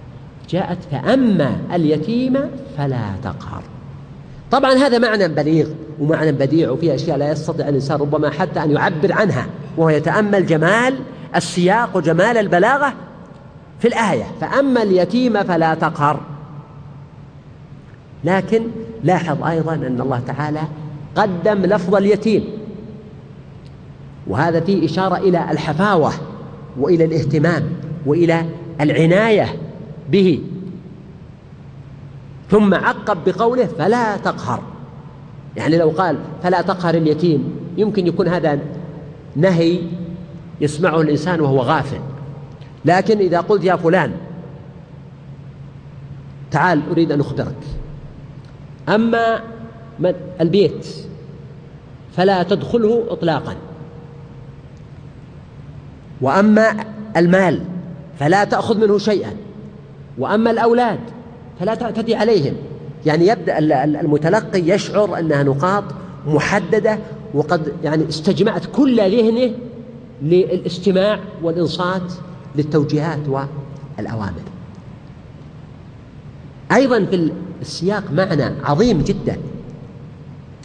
جاءت 0.51 0.79
فأما 0.91 1.57
اليتيم 1.75 2.37
فلا 2.79 3.13
تقهر. 3.25 3.63
طبعا 4.51 4.73
هذا 4.73 4.99
معنى 4.99 5.29
بليغ 5.29 5.69
ومعنى 6.01 6.33
بديع 6.33 6.71
وفي 6.71 6.95
أشياء 6.95 7.17
لا 7.17 7.31
يستطيع 7.31 7.69
الإنسان 7.69 8.01
ربما 8.01 8.31
حتى 8.31 8.63
أن 8.63 8.71
يعبر 8.71 9.13
عنها 9.13 9.47
وهو 9.77 9.89
يتأمل 9.89 10.47
جمال 10.47 10.95
السياق 11.37 11.97
وجمال 11.97 12.37
البلاغة 12.37 12.93
في 13.81 13.89
الآية. 13.89 14.25
فأما 14.41 14.83
اليتيم 14.83 15.43
فلا 15.43 15.75
تقهر. 15.75 16.21
لكن 18.25 18.63
لاحظ 19.05 19.45
أيضا 19.45 19.75
أن 19.75 20.01
الله 20.01 20.21
تعالى 20.27 20.61
قدم 21.17 21.67
لفظ 21.67 21.95
اليتيم 21.95 22.45
وهذا 24.27 24.61
فيه 24.61 24.87
إشارة 24.87 25.17
إلى 25.17 25.51
الحفاوة 25.51 26.13
وإلى 26.79 27.05
الاهتمام 27.05 27.63
وإلى 28.07 28.45
العناية 28.81 29.49
به. 30.11 30.41
ثم 32.51 32.75
عقب 32.75 33.19
بقوله 33.27 33.67
فلا 33.67 34.17
تقهر. 34.17 34.63
يعني 35.57 35.77
لو 35.79 35.89
قال 35.89 36.19
فلا 36.43 36.63
تقهر 36.63 36.95
اليتيم 36.95 37.57
يمكن 37.77 38.07
يكون 38.07 38.29
هذا 38.29 38.59
نهي 39.37 39.79
يسمعه 40.61 41.01
الإنسان 41.01 41.41
وهو 41.41 41.61
غافل. 41.61 42.01
لكن 42.85 43.19
إذا 43.19 43.41
قلت 43.41 43.65
يا 43.65 43.77
فلان 43.77 44.13
تعال 46.51 46.83
أريد 46.91 47.13
أن 47.13 47.21
أخبرك. 47.21 47.57
أما 48.89 49.41
البيت 50.41 50.87
فلا 52.17 52.43
تدخله 52.43 53.05
إطلاقا. 53.09 53.57
وأما 56.21 56.85
المال 57.17 57.63
فلا 58.19 58.45
تأخذ 58.45 58.79
منه 58.79 58.99
شيئا. 58.99 59.46
وأما 60.19 60.51
الأولاد 60.51 60.99
فلا 61.61 61.75
تعتدي 61.75 62.15
عليهم. 62.15 62.55
يعني 63.07 63.27
يبدأ 63.27 63.59
المتلقي 63.85 64.61
يشعر 64.61 65.19
أنها 65.19 65.43
نقاط 65.43 65.85
محددة 66.27 66.99
وقد 67.35 67.73
يعني 67.85 68.09
استجمعت 68.09 68.67
كل 68.67 68.97
ذهنه 68.97 69.53
للاستماع 70.23 71.19
والإنصات 71.43 72.13
للتوجيهات 72.57 73.19
والأوامر. 73.99 74.43
أيضا 76.73 77.05
في 77.05 77.33
السياق 77.61 78.05
معنى 78.13 78.45
عظيم 78.65 79.03
جدا 79.03 79.37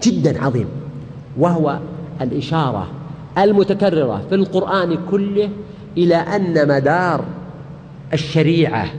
جدا 0.03 0.43
عظيم 0.43 0.67
وهو 1.37 1.79
الإشارة 2.21 2.87
المتكررة 3.37 4.21
في 4.29 4.35
القرآن 4.35 4.97
كله 5.11 5.49
إلى 5.97 6.15
أن 6.15 6.67
مدار 6.67 7.25
الشريعة 8.13 8.89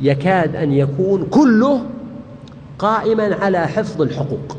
يكاد 0.00 0.56
أن 0.56 0.72
يكون 0.72 1.26
كله 1.26 1.80
قائما 2.78 3.34
على 3.34 3.68
حفظ 3.68 4.02
الحقوق. 4.02 4.56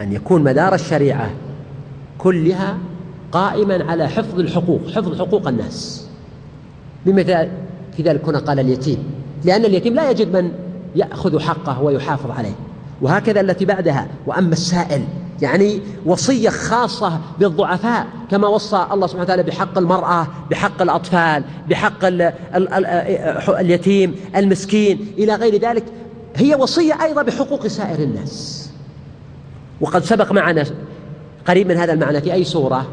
أن 0.00 0.12
يكون 0.12 0.44
مدار 0.44 0.74
الشريعة 0.74 1.30
كلها 2.18 2.78
قائما 3.32 3.84
على 3.84 4.08
حفظ 4.08 4.40
الحقوق 4.40 4.80
حفظ 4.90 5.18
حقوق 5.18 5.48
الناس. 5.48 6.08
بمثال 7.06 7.50
في 7.96 8.02
ذلك 8.02 8.28
هنا 8.28 8.38
قال 8.38 8.60
اليتيم. 8.60 8.98
لأن 9.44 9.64
اليتيم 9.64 9.94
لا 9.94 10.10
يجد 10.10 10.36
من 10.36 10.52
يأخذ 10.96 11.40
حقه 11.40 11.82
ويحافظ 11.82 12.30
عليه. 12.30 12.54
وهكذا 13.02 13.40
التي 13.40 13.64
بعدها. 13.64 14.08
وأما 14.26 14.52
السائل 14.52 15.02
يعني 15.42 15.80
وصية 16.06 16.48
خاصة 16.48 17.20
بالضعفاء 17.38 18.06
كما 18.30 18.48
وصى 18.48 18.86
الله 18.92 19.06
سبحانه 19.06 19.24
وتعالى 19.24 19.42
بحق 19.42 19.78
المرأة 19.78 20.26
بحق 20.50 20.82
الأطفال 20.82 21.44
بحق 21.68 22.04
ال 22.04 22.22
ال 22.54 22.74
ال 22.74 22.86
اليتيم 23.48 24.14
المسكين 24.36 25.06
إلى 25.18 25.34
غير 25.34 25.60
ذلك. 25.60 25.84
هي 26.36 26.54
وصية 26.54 27.02
أيضا 27.02 27.22
بحقوق 27.22 27.66
سائر 27.66 27.98
الناس. 27.98 28.68
وقد 29.80 30.04
سبق 30.04 30.32
معنا 30.32 30.64
قريب 31.46 31.68
من 31.68 31.76
هذا 31.76 31.92
المعنى 31.92 32.20
في 32.20 32.32
أي 32.32 32.44
سورة؟ 32.44 32.88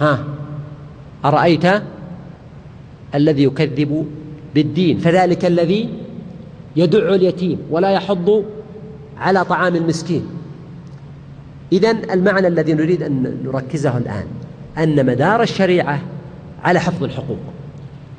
ها؟ 0.00 0.24
أرأيت 1.24 1.64
الذي 3.14 3.42
يكذب 3.42 4.06
بالدين؟ 4.54 4.98
فذلك 4.98 5.44
الذي 5.44 5.88
يدع 6.76 7.14
اليتيم 7.14 7.58
ولا 7.70 7.90
يحض 7.90 8.44
على 9.18 9.44
طعام 9.44 9.76
المسكين. 9.76 10.26
إذا 11.72 11.90
المعنى 11.90 12.46
الذي 12.46 12.74
نريد 12.74 13.02
أن 13.02 13.40
نركزه 13.44 13.98
الآن 13.98 14.26
أن 14.78 15.06
مدار 15.06 15.42
الشريعة 15.42 16.00
على 16.64 16.80
حفظ 16.80 17.04
الحقوق. 17.04 17.38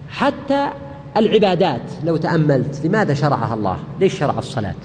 حتى 0.10 0.70
العبادات 1.18 1.82
لو 2.04 2.18
تأملت 2.18 2.86
لماذا 2.86 3.14
شرعها 3.14 3.54
الله؟ 3.54 3.78
ليش 4.00 4.20
شرع 4.20 4.40
الصلاة؟ 4.40 4.76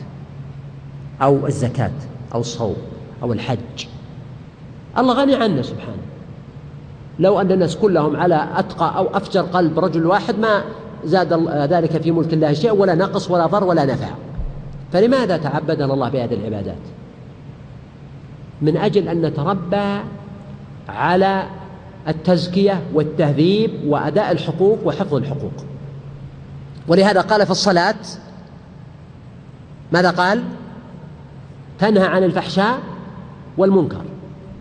أو 1.22 1.46
الزكاة 1.46 1.90
أو 2.34 2.40
الصوم 2.40 2.76
أو 3.22 3.32
الحج. 3.32 3.86
الله 4.98 5.14
غني 5.14 5.34
عنا 5.34 5.62
سبحانه. 5.62 6.02
لو 7.18 7.40
أن 7.40 7.52
الناس 7.52 7.76
كلهم 7.76 8.16
على 8.16 8.48
أتقى 8.56 8.96
أو 8.96 9.16
أفجر 9.16 9.42
قلب 9.42 9.78
رجل 9.78 10.06
واحد 10.06 10.38
ما 10.38 10.62
زاد 11.04 11.32
ذلك 11.72 12.02
في 12.02 12.10
ملك 12.10 12.32
الله 12.32 12.52
شيء 12.52 12.72
ولا 12.72 12.94
نقص 12.94 13.30
ولا 13.30 13.46
ضر 13.46 13.64
ولا 13.64 13.84
نفع. 13.84 14.08
فلماذا 14.92 15.36
تعبدنا 15.36 15.94
الله 15.94 16.08
بهذه 16.08 16.34
العبادات؟ 16.34 16.78
من 18.62 18.76
أجل 18.76 19.08
أن 19.08 19.22
نتربى 19.22 20.00
على 20.88 21.46
التزكية 22.08 22.82
والتهذيب 22.94 23.70
وأداء 23.86 24.32
الحقوق 24.32 24.78
وحفظ 24.84 25.14
الحقوق. 25.14 25.52
ولهذا 26.88 27.20
قال 27.20 27.44
في 27.44 27.50
الصلاة 27.50 27.96
ماذا 29.92 30.10
قال؟ 30.10 30.44
تنهى 31.78 32.06
عن 32.06 32.24
الفحشاء 32.24 32.78
والمنكر. 33.56 34.04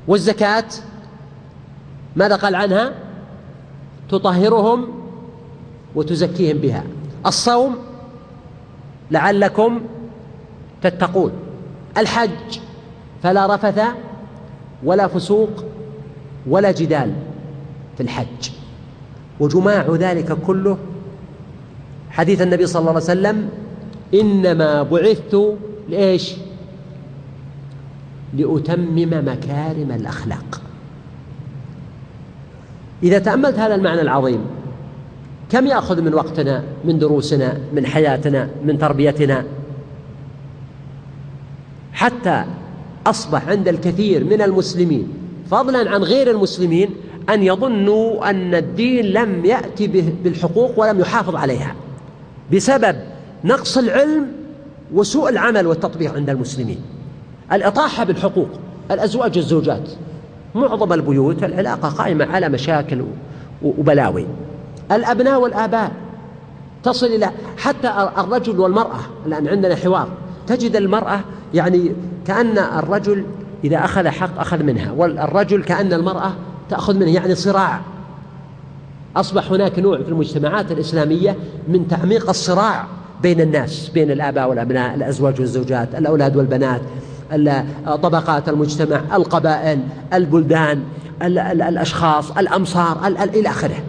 والزكاة 0.08 0.66
ماذا 2.16 2.36
قال 2.36 2.56
عنها؟ 2.56 2.94
تطهرهم 4.10 4.88
وتزكيهم 5.96 6.58
بها. 6.58 6.84
الصوم 7.26 7.78
لعلكم 9.12 9.82
تتقون. 10.82 11.32
الحج 11.98 12.60
فلا 13.24 13.56
رفث 13.56 13.82
ولا 14.84 15.08
فسوق 15.08 15.50
ولا 16.48 16.72
جدال 16.72 17.14
في 17.98 18.04
الحج. 18.04 18.50
وجماع 19.40 19.86
ذلك 19.90 20.38
كله 20.48 20.78
حديث 22.10 22.42
النبي 22.42 22.68
صلى 22.68 22.80
الله 22.80 22.92
عليه 22.92 23.04
وسلم 23.04 23.50
إنما 24.14 24.84
بعثت 24.84 25.56
لإيش؟ 25.90 26.34
لأتمم 28.34 29.10
مكارم 29.26 29.92
الأخلاق. 29.92 30.62
إذا 33.04 33.20
تأملت 33.20 33.60
هذا 33.60 33.76
المعنى 33.76 34.02
العظيم 34.02 34.40
كم 35.50 35.68
يأخذ 35.68 36.02
من 36.02 36.14
وقتنا 36.14 36.64
من 36.86 37.00
دروسنا 37.00 37.58
من 37.74 37.86
حياتنا 37.86 38.50
من 38.66 38.78
تربيتنا؟ 38.78 39.46
حتى 41.98 42.44
أصبح 43.08 43.48
عند 43.48 43.68
الكثير 43.68 44.24
من 44.24 44.42
المسلمين 44.42 45.08
فضلا 45.52 45.90
عن 45.90 46.04
غير 46.04 46.32
المسلمين 46.32 46.90
أن 47.30 47.44
يظنوا 47.44 48.30
أن 48.30 48.56
الدين 48.56 49.06
لم 49.06 49.46
يأتي 49.46 49.88
بالحقوق 50.24 50.80
ولم 50.80 51.00
يحافظ 51.00 51.36
عليها 51.36 51.76
بسبب 52.54 52.96
نقص 53.44 53.78
العلم 53.78 54.28
وسوء 54.94 55.30
العمل 55.30 55.68
والتطبيق 55.68 56.14
عند 56.14 56.30
المسلمين. 56.30 56.80
الإطاحة 57.52 58.04
بالحقوق 58.04 58.50
الأزواج 58.92 59.38
والزوجات 59.38 59.90
معظم 60.56 60.94
البيوت 60.94 61.44
العلاقة 61.44 61.90
قائمة 61.90 62.26
على 62.26 62.50
مشاكل 62.50 63.04
وبلاوي. 63.64 64.26
الأبناء 64.92 65.42
والآباء 65.42 65.92
تصل 66.84 67.06
إلى 67.06 67.32
حتى 67.58 68.10
الرجل 68.18 68.60
والمرأة 68.60 69.00
الآن 69.26 69.48
عندنا 69.48 69.76
حوار 69.76 70.08
تجد 70.48 70.76
المرأة 70.76 71.20
يعني 71.54 71.92
كأن 72.26 72.58
الرجل 72.58 73.26
إذا 73.64 73.78
أخذ 73.78 74.08
حق 74.08 74.40
أخذ 74.40 74.64
منها 74.64 74.92
والرجل 74.92 75.64
كأن 75.64 75.94
المرأة 75.94 76.34
تأخذ 76.70 76.96
منه 76.96 77.14
يعني 77.14 77.36
صراع. 77.36 77.82
أصبح 79.16 79.52
هناك 79.52 79.80
نوع 79.80 79.98
في 79.98 80.10
المجتمعات 80.10 80.72
الإسلامية 80.72 81.36
من 81.68 81.88
تعميق 81.88 82.30
الصراع 82.30 82.86
بين 83.22 83.42
الناس 83.42 83.90
بين 83.90 84.12
الآباء 84.12 84.50
والأبناء 84.50 84.96
الأزواج 84.96 85.40
والزوجات 85.40 85.96
الأولاد 85.96 86.38
والبنات 86.38 86.82
طبقات 87.86 88.50
المجتمع 88.50 89.02
القبائل 89.14 89.80
البلدان 90.14 90.84
الأشخاص 91.22 92.32
الأمصار 92.32 93.08
إلى 93.08 93.50
آخره. 93.50 93.84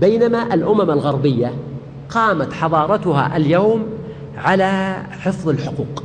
بينما 0.00 0.54
الأمم 0.54 0.90
الغربية 0.90 1.52
قامت 2.10 2.52
حضارتها 2.52 3.36
اليوم 3.36 3.86
على 4.36 5.02
حفظ 5.10 5.48
الحقوق. 5.48 6.02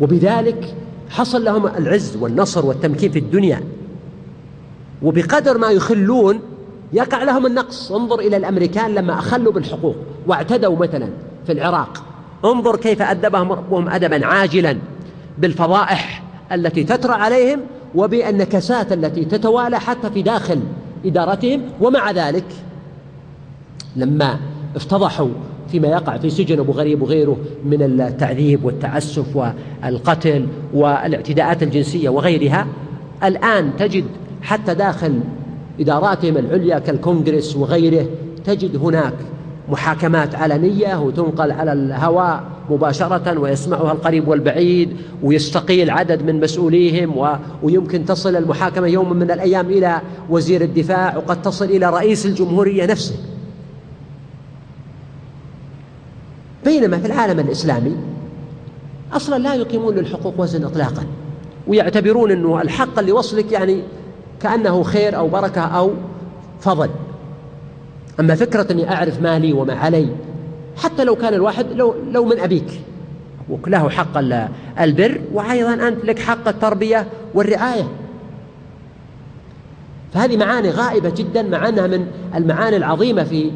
وبذلك 0.00 0.74
حصل 1.10 1.44
لهم 1.44 1.66
العز 1.66 2.16
والنصر 2.16 2.66
والتمكين 2.66 3.12
في 3.12 3.18
الدنيا. 3.18 3.60
وبقدر 5.02 5.58
ما 5.58 5.70
يخلون 5.70 6.40
يقع 6.92 7.22
لهم 7.22 7.46
النقص. 7.46 7.92
انظر 7.92 8.18
إلى 8.18 8.36
الأمريكان 8.36 8.94
لما 8.94 9.18
أخلوا 9.18 9.52
بالحقوق 9.52 9.96
واعتدوا 10.26 10.76
مثلا 10.76 11.08
في 11.46 11.52
العراق. 11.52 12.04
انظر 12.44 12.76
كيف 12.76 13.02
أدبهم 13.02 13.52
ربهم 13.52 13.88
أدبا 13.88 14.26
عاجلا 14.26 14.78
بالفضائح 15.38 16.22
التي 16.52 16.84
تترى 16.84 17.12
عليهم 17.12 17.60
وبالنكسات 17.94 18.92
التي 18.92 19.24
تتوالى 19.24 19.80
حتى 19.80 20.10
في 20.10 20.22
داخل 20.22 20.60
إدارتهم. 21.04 21.62
ومع 21.80 22.10
ذلك 22.10 22.44
لما 23.96 24.38
افتضحوا 24.76 25.28
فيما 25.68 25.88
يقع 25.88 26.16
في 26.16 26.30
سجن 26.30 26.58
أبو 26.58 26.72
غريب 26.72 27.02
وغيره 27.02 27.36
من 27.64 27.82
التعذيب 27.82 28.64
والتعسف 28.64 29.36
والقتل 29.36 30.46
والاعتداءات 30.74 31.62
الجنسية 31.62 32.08
وغيرها 32.08 32.66
الآن 33.24 33.70
تجد 33.78 34.04
حتى 34.42 34.74
داخل 34.74 35.20
إداراتهم 35.80 36.36
العليا 36.36 36.78
كالكونغرس 36.78 37.56
وغيره 37.56 38.06
تجد 38.44 38.76
هناك 38.76 39.14
محاكمات 39.68 40.34
علنية 40.34 41.00
وتنقل 41.00 41.52
على 41.52 41.72
الهواء 41.72 42.44
مباشرة 42.70 43.38
ويسمعها 43.38 43.92
القريب 43.92 44.28
والبعيد 44.28 44.96
ويستقيل 45.22 45.90
عدد 45.90 46.22
من 46.22 46.40
مسؤوليهم 46.40 47.36
ويمكن 47.62 48.04
تصل 48.04 48.36
المحاكمة 48.36 48.86
يوم 48.86 49.12
من 49.12 49.30
الأيام 49.30 49.66
إلى 49.66 50.00
وزير 50.30 50.60
الدفاع 50.62 51.16
وقد 51.16 51.42
تصل 51.42 51.64
إلى 51.64 51.90
رئيس 51.90 52.26
الجمهورية 52.26 52.86
نفسه. 52.86 53.14
بينما 56.68 56.98
في 56.98 57.06
العالم 57.06 57.40
الإسلامي 57.40 57.96
أصلا 59.12 59.38
لا 59.38 59.54
يقيمون 59.54 59.94
للحقوق 59.94 60.40
وزن 60.40 60.64
إطلاقا 60.64 61.06
ويعتبرون 61.66 62.30
أنه 62.30 62.62
الحق 62.62 62.98
اللي 62.98 63.12
وصلك 63.12 63.52
يعني 63.52 63.82
كأنه 64.40 64.82
خير 64.82 65.16
أو 65.16 65.28
بركة 65.28 65.60
أو 65.60 65.92
فضل. 66.60 66.90
أما 68.20 68.34
فكرة 68.34 68.72
أني 68.72 68.92
أعرف 68.92 69.22
مالي 69.22 69.52
وما 69.52 69.74
علي 69.74 70.08
حتى 70.76 71.04
لو 71.04 71.16
كان 71.16 71.34
الواحد 71.34 71.66
لو, 71.72 71.94
لو 72.12 72.24
من 72.24 72.40
أبيك 72.40 72.80
له 73.66 73.88
حق 73.88 74.18
البر 74.80 75.20
وأيضا 75.32 75.88
أنت 75.88 76.04
لك 76.04 76.18
حق 76.18 76.48
التربية 76.48 77.06
والرعاية. 77.34 77.88
فهذه 80.14 80.36
معاني 80.36 80.70
غائبة 80.70 81.12
جدا 81.16 81.42
مع 81.42 81.68
أنها 81.68 81.86
من 81.86 82.06
المعاني 82.34 82.76
العظيمة 82.76 83.24
في 83.24 83.50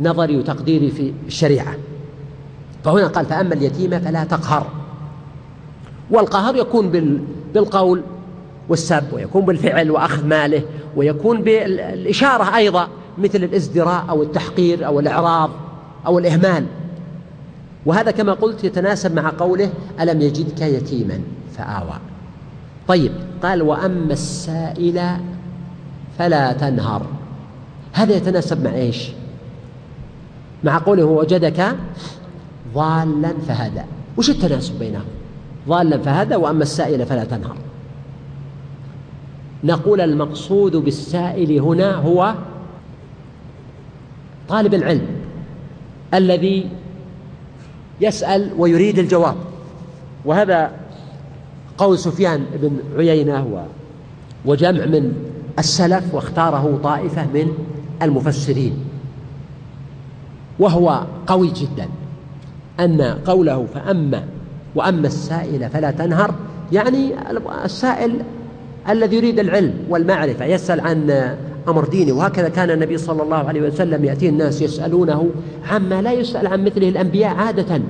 نظري 0.00 0.36
وتقديري 0.36 0.90
في 0.90 1.12
الشريعة. 1.26 1.74
فهنا 2.84 3.06
قال 3.06 3.26
فأما 3.26 3.54
اليتيمة 3.54 3.98
فلا 3.98 4.24
تقهر. 4.24 4.66
والقهر 6.10 6.56
يكون 6.56 6.90
بالقول 7.54 8.02
والسب 8.68 9.04
ويكون 9.12 9.44
بالفعل 9.44 9.90
وأخذ 9.90 10.26
ماله 10.26 10.62
ويكون 10.96 11.42
بالإشارة 11.42 12.56
أيضا 12.56 12.88
مثل 13.18 13.38
الإزدراء 13.44 14.04
أو 14.08 14.22
التحقير 14.22 14.86
أو 14.86 15.00
الإعراض 15.00 15.50
أو 16.06 16.18
الإهمال. 16.18 16.66
وهذا 17.86 18.10
كما 18.10 18.32
قلت 18.32 18.64
يتناسب 18.64 19.14
مع 19.14 19.32
قوله 19.38 19.70
ألم 20.00 20.20
يجدك 20.20 20.60
يتيما؟ 20.60 21.20
فآوى. 21.56 21.98
طيب 22.88 23.12
قال 23.42 23.62
وأما 23.62 24.12
السائل 24.12 25.00
فلا 26.18 26.52
تنهر. 26.52 27.06
هذا 27.92 28.16
يتناسب 28.16 28.64
مع 28.64 28.74
إيش؟ 28.74 29.10
مع 30.64 30.78
قوله 30.78 31.04
وجدك 31.04 31.76
ضالا 32.74 33.32
فهدى. 33.48 33.82
وش 34.16 34.30
التناسب 34.30 34.78
بينهم؟ 34.78 35.04
ضالا 35.68 35.98
فهدى 35.98 36.36
وأما 36.36 36.62
السائل 36.62 37.06
فلا 37.06 37.24
تنهر. 37.24 37.56
نقول 39.64 40.00
المقصود 40.00 40.76
بالسائل 40.76 41.60
هنا 41.60 41.94
هو 41.94 42.34
طالب 44.48 44.74
العلم 44.74 45.06
الذي 46.14 46.68
يسأل 48.00 48.50
ويريد 48.58 48.98
الجواب. 48.98 49.36
وهذا 50.24 50.70
قول 51.78 51.98
سفيان 51.98 52.44
بن 52.62 52.78
عيينة 52.96 53.66
وجمع 54.44 54.84
من 54.84 55.12
السلف 55.58 56.14
واختاره 56.14 56.80
طائفة 56.82 57.26
من 57.26 57.48
المفسرين. 58.02 58.84
وهو 60.58 61.04
قوي 61.26 61.50
جدا. 61.50 61.88
أن 62.80 63.00
قوله 63.02 63.66
فأما 63.74 64.24
وأما 64.74 65.06
السائل 65.06 65.70
فلا 65.70 65.90
تنهر 65.90 66.34
يعني 66.72 67.14
السائل 67.64 68.20
الذي 68.88 69.16
يريد 69.16 69.38
العلم 69.38 69.74
والمعرفة. 69.88 70.44
يسأل 70.44 70.80
عن 70.80 71.10
أمر 71.68 71.84
ديني 71.84 72.12
وهكذا 72.12 72.48
كان 72.48 72.70
النبي 72.70 72.98
صلى 72.98 73.22
الله 73.22 73.36
عليه 73.36 73.62
وسلم 73.62 74.04
يأتيه 74.04 74.28
الناس 74.28 74.62
يسألونه 74.62 75.30
عما 75.70 76.02
لا 76.02 76.12
يسأل 76.12 76.46
عن 76.46 76.64
مثله 76.64 76.88
الأنبياء 76.88 77.34
عادة. 77.34 77.80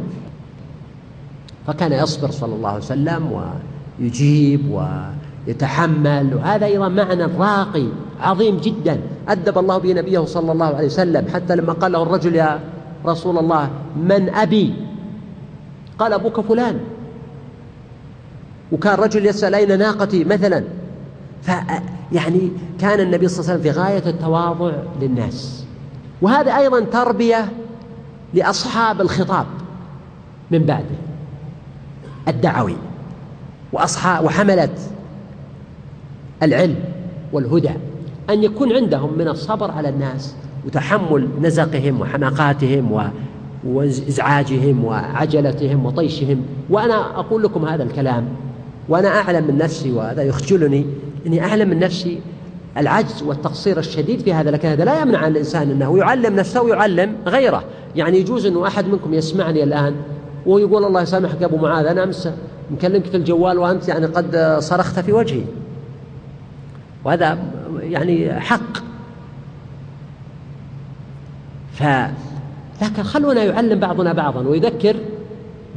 فكان 1.67 1.93
يصبر 1.93 2.31
صلى 2.31 2.55
الله 2.55 2.69
عليه 2.69 2.79
وسلم 2.79 3.51
ويجيب 4.01 4.61
ويتحمل 5.47 6.35
وهذا 6.35 6.67
أيضا 6.67 6.89
معنى 6.89 7.25
راقي 7.25 7.87
عظيم 8.21 8.57
جدا. 8.57 9.01
أدب 9.29 9.59
الله 9.59 9.79
به 9.79 9.93
نبيه 9.93 10.25
صلى 10.25 10.53
الله 10.53 10.67
عليه 10.67 10.87
وسلم 10.87 11.25
حتى 11.35 11.57
لما 11.57 11.73
قال 11.73 11.93
له 11.93 12.03
الرجل 12.03 12.35
يا 12.35 12.61
رسول 13.07 13.39
الله 13.39 13.71
من 13.97 14.29
أبي؟ 14.35 14.75
قال 15.99 16.13
أبوك 16.13 16.41
فلان. 16.41 16.81
وكان 18.73 18.95
رجل 18.95 19.27
يسأل 19.27 19.55
أين 19.55 19.79
ناقتي؟ 19.79 20.25
مثلا. 20.25 20.65
فيعني 21.43 22.51
كان 22.81 23.01
النبي 23.01 23.29
صلى 23.29 23.41
الله 23.41 23.51
عليه 23.51 23.61
وسلم 23.61 23.73
في 23.73 23.81
غاية 23.81 24.11
التواضع 24.15 24.73
للناس. 25.01 25.65
وهذا 26.23 26.57
أيضا 26.57 26.81
تربية 26.81 27.53
لأصحاب 28.35 29.01
الخطاب 29.01 29.47
من 30.51 30.59
بعده. 30.59 30.97
الدعوي 32.29 32.77
وأصحاب 33.73 34.25
وحملة 34.25 34.75
العلم 36.43 36.85
والهدى. 37.33 37.73
أن 38.31 38.43
يكون 38.43 38.73
عندهم 38.73 39.19
من 39.19 39.29
الصبر 39.29 39.71
على 39.71 39.89
الناس 39.89 40.35
وتحمل 40.67 41.29
نزقهم 41.43 42.01
وحماقاتهم 42.01 43.11
وإزعاجهم 43.65 44.85
وعجلتهم 44.85 45.87
وطيشهم. 45.87 46.43
وأنا 46.71 47.19
أقول 47.19 47.43
لكم 47.43 47.65
هذا 47.65 47.83
الكلام 47.83 48.29
وأنا 48.89 49.09
أعلم 49.09 49.47
من 49.47 49.59
نفسي 49.59 49.93
وهذا 49.93 50.23
يخجلني 50.23 50.87
أني 51.27 51.45
أعلم 51.45 51.69
من 51.69 51.79
نفسي 51.79 52.21
العجز 52.77 53.23
والتقصير 53.23 53.79
الشديد 53.79 54.21
في 54.21 54.35
هذا 54.35 54.51
لكن 54.51 54.69
هذا 54.69 54.85
لا 54.85 55.01
يمنع 55.01 55.19
عن 55.19 55.31
الإنسان 55.31 55.71
أنه 55.71 55.99
يعلم 55.99 56.37
نفسه 56.37 56.63
ويعلم 56.63 57.17
غيره. 57.27 57.65
يعني 57.97 58.19
يجوز 58.19 58.47
أنه 58.47 58.67
أحد 58.67 58.89
منكم 58.89 59.15
يسمعني 59.15 59.65
الآن 59.65 59.95
ويقول 60.47 60.85
الله 60.85 61.03
يسامحك 61.03 61.41
يا 61.41 61.47
أبو 61.47 61.57
معاذ 61.57 61.87
أنا 61.87 62.05
أمس 62.05 62.29
مكلمك 62.71 63.05
في 63.05 63.17
الجوال 63.17 63.59
وأنت 63.59 63.89
يعني 63.89 64.07
قد 64.07 64.57
صرخت 64.59 65.01
في 65.01 65.13
وجهي. 65.13 65.45
وهذا 67.05 67.39
يعني 67.81 68.41
حق. 68.41 68.94
ف 71.75 71.83
لكن 72.83 73.03
خلونا 73.03 73.43
يعلم 73.43 73.81
بعضنا 73.81 74.13
بعضا 74.13 74.49
ويذكر 74.49 74.97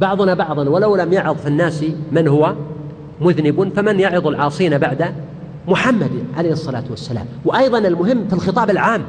بعضنا 0.00 0.34
بعضا. 0.34 0.68
ولو 0.68 0.96
لم 0.96 1.12
يعظ 1.12 1.36
في 1.36 1.48
الناس 1.48 1.84
من 2.12 2.28
هو 2.28 2.54
مذنب 3.20 3.72
فمن 3.76 4.00
يعظ 4.00 4.26
العاصين 4.26 4.78
بعد 4.78 5.14
محمد 5.68 6.10
عليه 6.36 6.52
الصلاة 6.52 6.84
والسلام. 6.90 7.26
وأيضا 7.44 7.78
المهم 7.78 8.28
في 8.28 8.32
الخطاب 8.32 8.70
العام 8.70 9.02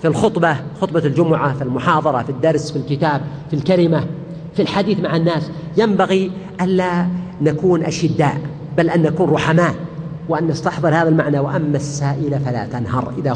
في 0.00 0.08
الخطبة 0.08 0.56
خطبة 0.80 1.04
الجمعة 1.04 1.54
في 1.54 1.62
المحاضرة 1.62 2.22
في 2.22 2.30
الدرس 2.30 2.72
في 2.72 2.78
الكتاب 2.78 3.20
في 3.50 3.56
الكلمة 3.56 4.04
في 4.54 4.62
الحديث 4.62 5.00
مع 5.00 5.16
الناس. 5.16 5.50
ينبغي 5.76 6.30
ألا 6.60 7.06
نكون 7.42 7.82
أشداء 7.82 8.40
بل 8.76 8.90
أن 8.90 9.02
نكون 9.02 9.30
رحماء 9.30 9.74
وأن 10.28 10.46
نستحضر 10.46 10.88
هذا 10.88 11.08
المعنى. 11.08 11.38
وأما 11.38 11.76
السائل 11.76 12.40
فلا 12.40 12.66
تنهر. 12.66 13.12
إذا 13.18 13.32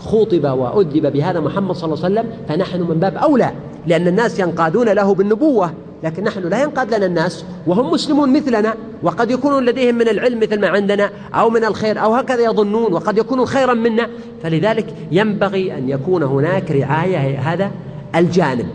خطب 0.00 0.44
وأدب 0.44 1.12
بهذا 1.12 1.40
محمد 1.40 1.74
صلى 1.74 1.94
الله 1.94 2.04
عليه 2.04 2.14
وسلم 2.20 2.32
فنحن 2.48 2.80
من 2.80 3.00
باب 3.00 3.16
أولى 3.16 3.52
لأن 3.86 4.08
الناس 4.08 4.40
ينقادون 4.40 4.88
له 4.88 5.14
بالنبوة 5.14 5.72
لكن 6.02 6.24
نحن 6.24 6.48
لا 6.48 6.62
ينقاد 6.62 6.94
لنا 6.94 7.06
الناس 7.06 7.44
وهم 7.66 7.90
مسلمون 7.90 8.32
مثلنا 8.32 8.74
وقد 9.02 9.30
يكونون 9.30 9.64
لديهم 9.64 9.94
من 9.94 10.08
العلم 10.08 10.40
مثل 10.40 10.60
ما 10.60 10.68
عندنا 10.68 11.10
أو 11.34 11.50
من 11.50 11.64
الخير 11.64 12.02
أو 12.02 12.14
هكذا 12.14 12.44
يظنون 12.44 12.92
وقد 12.92 13.18
يكونوا 13.18 13.46
خيرا 13.46 13.74
منا 13.74 14.08
فلذلك 14.42 14.94
ينبغي 15.10 15.78
أن 15.78 15.88
يكون 15.88 16.22
هناك 16.22 16.70
رعاية 16.70 17.38
هذا 17.40 17.70
الجانب. 18.14 18.68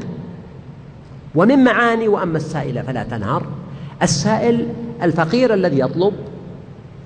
ومن 1.36 1.64
معاني 1.64 2.08
وأما 2.08 2.38
السائل 2.38 2.84
فلا 2.84 3.04
تنهر 3.04 3.44
السائل 4.02 4.68
الفقير 5.04 5.54
الذي 5.54 5.80
يطلب 5.80 6.14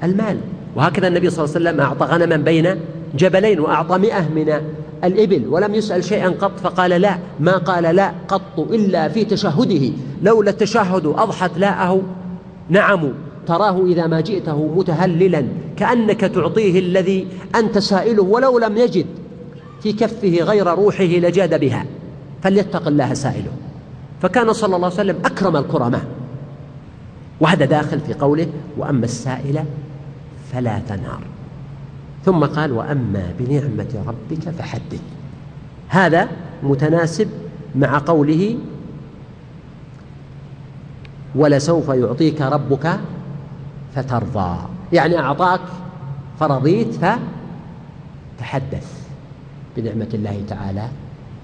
المال. 0.04 0.38
وهكذا 0.76 1.08
النبي 1.08 1.30
صلى 1.30 1.46
الله 1.46 1.56
عليه 1.56 1.70
وسلم 1.70 1.82
أعطى 1.82 2.06
غنما 2.06 2.36
بين 2.36 2.80
جبلين 3.16 3.60
وأعطى 3.60 3.98
مئة 3.98 4.30
من 4.30 4.62
الإبل 5.04 5.48
ولم 5.48 5.76
يسأل 5.76 6.04
شيئا 6.04 6.30
قط 6.30 6.60
فقال 6.60 6.92
لا 6.92 7.18
ما 7.40 7.58
قال 7.58 7.84
لا 7.84 8.14
قط 8.28 8.60
إلا 8.60 9.08
في 9.08 9.26
تشهده. 9.26 9.92
لولا 10.24 10.50
التشهد 10.50 11.06
أضحت 11.06 11.58
لاءه. 11.58 12.02
نعم 12.70 13.10
تراه 13.48 13.86
إذا 13.86 14.08
ما 14.08 14.22
جئته 14.22 14.74
متهللا 14.76 15.46
كأنك 15.78 16.22
تعطيه 16.22 16.80
الذي 16.80 17.28
أنت 17.56 17.78
سائله 17.78 18.24
ولو 18.24 18.60
لم 18.60 18.78
يجد 18.78 19.06
في 19.84 19.94
كفه 19.94 20.38
غير 20.44 20.68
روحه 20.68 21.04
لجاد 21.04 21.60
بها. 21.60 21.86
فليتق 22.44 22.88
الله 22.88 23.14
سائله. 23.14 23.52
فكان 24.22 24.54
صلى 24.54 24.76
الله 24.76 24.88
عليه 24.88 24.96
وسلم 24.96 25.18
أكرم 25.26 25.58
الكرماء. 25.58 26.02
وهذا 27.40 27.66
داخل 27.66 28.00
في 28.00 28.14
قوله 28.14 28.48
وأما 28.78 29.06
السائل 29.06 29.64
فلا 30.54 30.80
تنهر 30.90 31.20
ثم 32.26 32.46
قال 32.46 32.72
وأما 32.72 33.34
بنعمة 33.40 34.04
ربك 34.08 34.50
فحدث. 34.50 35.02
هذا 35.88 36.30
متناسب 36.64 37.28
مع 37.76 37.98
قوله 38.06 38.58
ولسوف 41.36 41.90
يعطيك 41.90 42.42
ربك 42.42 43.00
فترضى. 43.96 44.58
يعني 44.94 45.20
أعطاك 45.20 45.62
فرضيت 46.40 46.96
فتحدث 48.38 49.08
بنعمة 49.78 50.10
الله 50.14 50.44
تعالى 50.48 50.88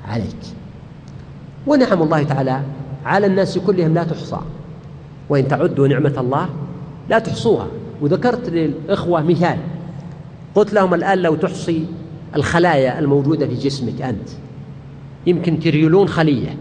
عليك. 0.08 0.42
ونعم 1.68 2.02
الله 2.02 2.24
تعالى 2.24 2.62
على 3.06 3.28
الناس 3.28 3.58
كلهم 3.58 3.94
لا 3.94 4.04
تحصى. 4.04 4.40
وإن 5.30 5.48
تعدوا 5.48 5.88
نعمة 5.88 6.14
الله 6.18 6.50
لا 7.10 7.20
تحصوها. 7.20 7.68
وذكرت 8.02 8.50
للإخوة 8.50 9.22
مثال. 9.22 9.58
قلت 10.56 10.74
لهم 10.74 10.94
الآن 10.94 11.18
لو 11.18 11.36
تحصي 11.36 11.86
الخلايا 12.36 13.00
الموجودة 13.00 13.48
في 13.48 13.54
جسمك 13.56 14.02
أنت 14.02 14.30
يمكن 15.28 15.60
تريلون 15.60 16.08
خلية. 16.08 16.58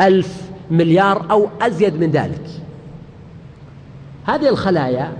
ألف 0.00 0.42
مليار 0.70 1.30
أو 1.30 1.48
أزيد 1.62 1.94
من 1.94 2.10
ذلك. 2.10 2.46
هذه 4.24 4.48
الخلايا 4.48 5.12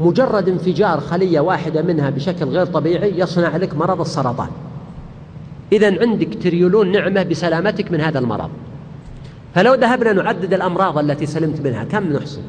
مجرد 0.00 0.48
انفجار 0.48 1.00
خلية 1.00 1.40
واحدة 1.40 1.82
منها 1.82 2.10
بشكل 2.10 2.44
غير 2.44 2.66
طبيعي 2.66 3.18
يصنع 3.18 3.56
لك 3.56 3.74
مرض 3.74 4.00
السرطان. 4.00 4.48
إذا 5.72 6.00
عندك 6.00 6.42
تريلون 6.42 6.92
نعمة 6.92 7.22
بسلامتك 7.22 7.92
من 7.92 8.00
هذا 8.00 8.18
المرض. 8.18 8.50
فلو 9.54 9.74
ذهبنا 9.74 10.12
نعدد 10.12 10.54
الأمراض 10.54 10.98
التي 10.98 11.26
سلمت 11.26 11.60
منها 11.60 11.84
كم 11.84 12.12
نحصي؟ 12.12 12.40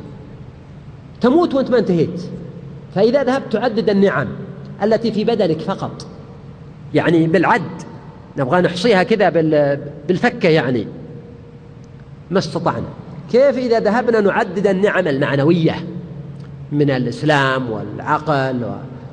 تموت 1.22 1.54
وأنت 1.54 1.72
ما 1.72 1.78
انتهيت. 1.78 2.22
فإذا 2.96 3.24
ذهبت 3.24 3.54
تعدد 3.54 3.90
النعم 3.90 4.28
التي 4.84 5.12
في 5.12 5.24
بدنك 5.24 5.60
فقط. 5.60 6.08
يعني 6.94 7.28
بالعد 7.28 7.62
نبغى 8.38 8.62
نحصيها 8.62 9.04
كذا 9.04 9.30
بالفكة 10.08 10.50
يعني. 10.50 10.88
ما 12.32 12.40
استطعنا. 12.40 12.88
كيف 13.32 13.58
إذا 13.58 13.80
ذهبنا 13.80 14.20
نعدد 14.20 14.68
النعم 14.68 15.08
المعنوية 15.08 15.76
من 16.72 16.90
الإسلام 16.90 17.72
والعقل 17.72 18.72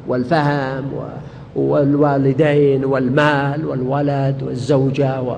والفهم 0.09 0.85
والوالدين 1.57 2.85
والمال 2.85 3.67
والولد 3.67 4.43
والزوجة 4.43 5.23
و... 5.23 5.37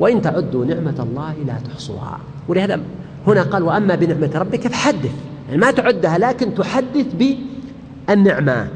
وإن 0.00 0.22
تعدوا 0.22 0.64
نعمة 0.64 0.94
الله 0.98 1.34
لا 1.46 1.54
تحصوها. 1.70 2.18
ولهذا 2.48 2.80
هنا 3.26 3.42
قال 3.42 3.62
وأما 3.62 3.94
بنعمة 3.94 4.30
ربك 4.34 4.68
فحدث. 4.68 5.33
يعني 5.48 5.60
ما 5.60 5.70
تعدها 5.70 6.18
لكن 6.18 6.54
تحدث 6.54 7.06
بالنعمة. 8.08 8.68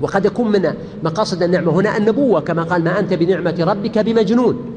وقد 0.00 0.24
يكون 0.24 0.52
من 0.52 0.74
مقاصد 1.02 1.42
النعمة 1.42 1.72
هنا 1.72 1.96
النبوة 1.96 2.40
كما 2.40 2.62
قال 2.62 2.84
ما 2.84 2.98
أنت 2.98 3.14
بنعمة 3.14 3.56
ربك 3.60 3.98
بمجنون. 3.98 4.76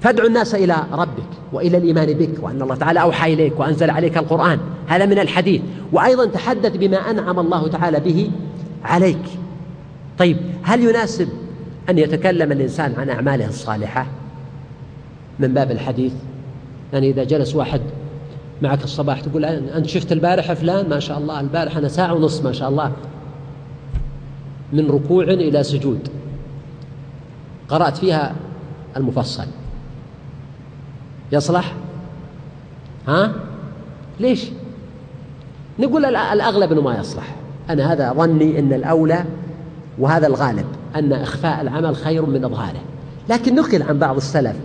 فادعو 0.00 0.26
الناس 0.26 0.54
إلى 0.54 0.76
ربك 0.92 1.30
وإلى 1.52 1.76
الإيمان 1.76 2.06
بك 2.06 2.30
وأن 2.42 2.62
الله 2.62 2.74
تعالى 2.74 3.00
أوحى 3.00 3.34
إليك 3.34 3.60
وأنزل 3.60 3.90
عليك 3.90 4.18
القرآن. 4.18 4.58
هذا 4.86 5.06
من 5.06 5.18
الحديث. 5.18 5.62
وأيضا 5.92 6.26
تحدث 6.26 6.76
بما 6.76 6.96
أنعم 6.96 7.38
الله 7.38 7.68
تعالى 7.68 8.00
به 8.00 8.30
عليك. 8.84 9.24
طيب 10.18 10.36
هل 10.62 10.84
يناسب 10.84 11.28
أن 11.90 11.98
يتكلم 11.98 12.52
الإنسان 12.52 12.94
عن 12.98 13.10
أعماله 13.10 13.48
الصالحة؟ 13.48 14.06
من 15.38 15.54
باب 15.54 15.70
الحديث. 15.70 16.12
يعني 16.92 17.10
إذا 17.10 17.24
جلس 17.24 17.54
واحد 17.54 17.80
معك 18.62 18.84
الصباح 18.84 19.20
تقول 19.20 19.44
أنت 19.44 19.86
شفت 19.86 20.12
البارحة 20.12 20.54
فلان؟ 20.54 20.88
ما 20.88 21.00
شاء 21.00 21.18
الله 21.18 21.40
البارحة 21.40 21.78
أنا 21.78 21.88
ساعة 21.88 22.14
ونص 22.14 22.40
ما 22.40 22.52
شاء 22.52 22.68
الله. 22.68 22.92
من 24.72 24.90
ركوع 24.90 25.24
إلى 25.24 25.62
سجود. 25.62 26.08
قرأت 27.68 27.96
فيها 27.96 28.34
المفصل. 28.96 29.46
يصلح؟ 31.32 31.74
ها؟ 33.08 33.32
ليش؟ 34.20 34.50
نقول 35.78 36.04
الأغلب 36.04 36.72
أنه 36.72 36.80
ما 36.80 36.98
يصلح. 36.98 37.36
أنا 37.70 37.92
هذا 37.92 38.12
ظني 38.12 38.58
أن 38.58 38.72
الأولى 38.72 39.24
وهذا 39.98 40.26
الغالب 40.26 40.66
أن 40.96 41.12
إخفاء 41.12 41.60
العمل 41.60 41.96
خير 41.96 42.26
من 42.26 42.44
إظهاره. 42.44 42.80
لكن 43.28 43.54
نقل 43.54 43.82
عن 43.82 43.98
بعض 43.98 44.16
السلف 44.16 44.56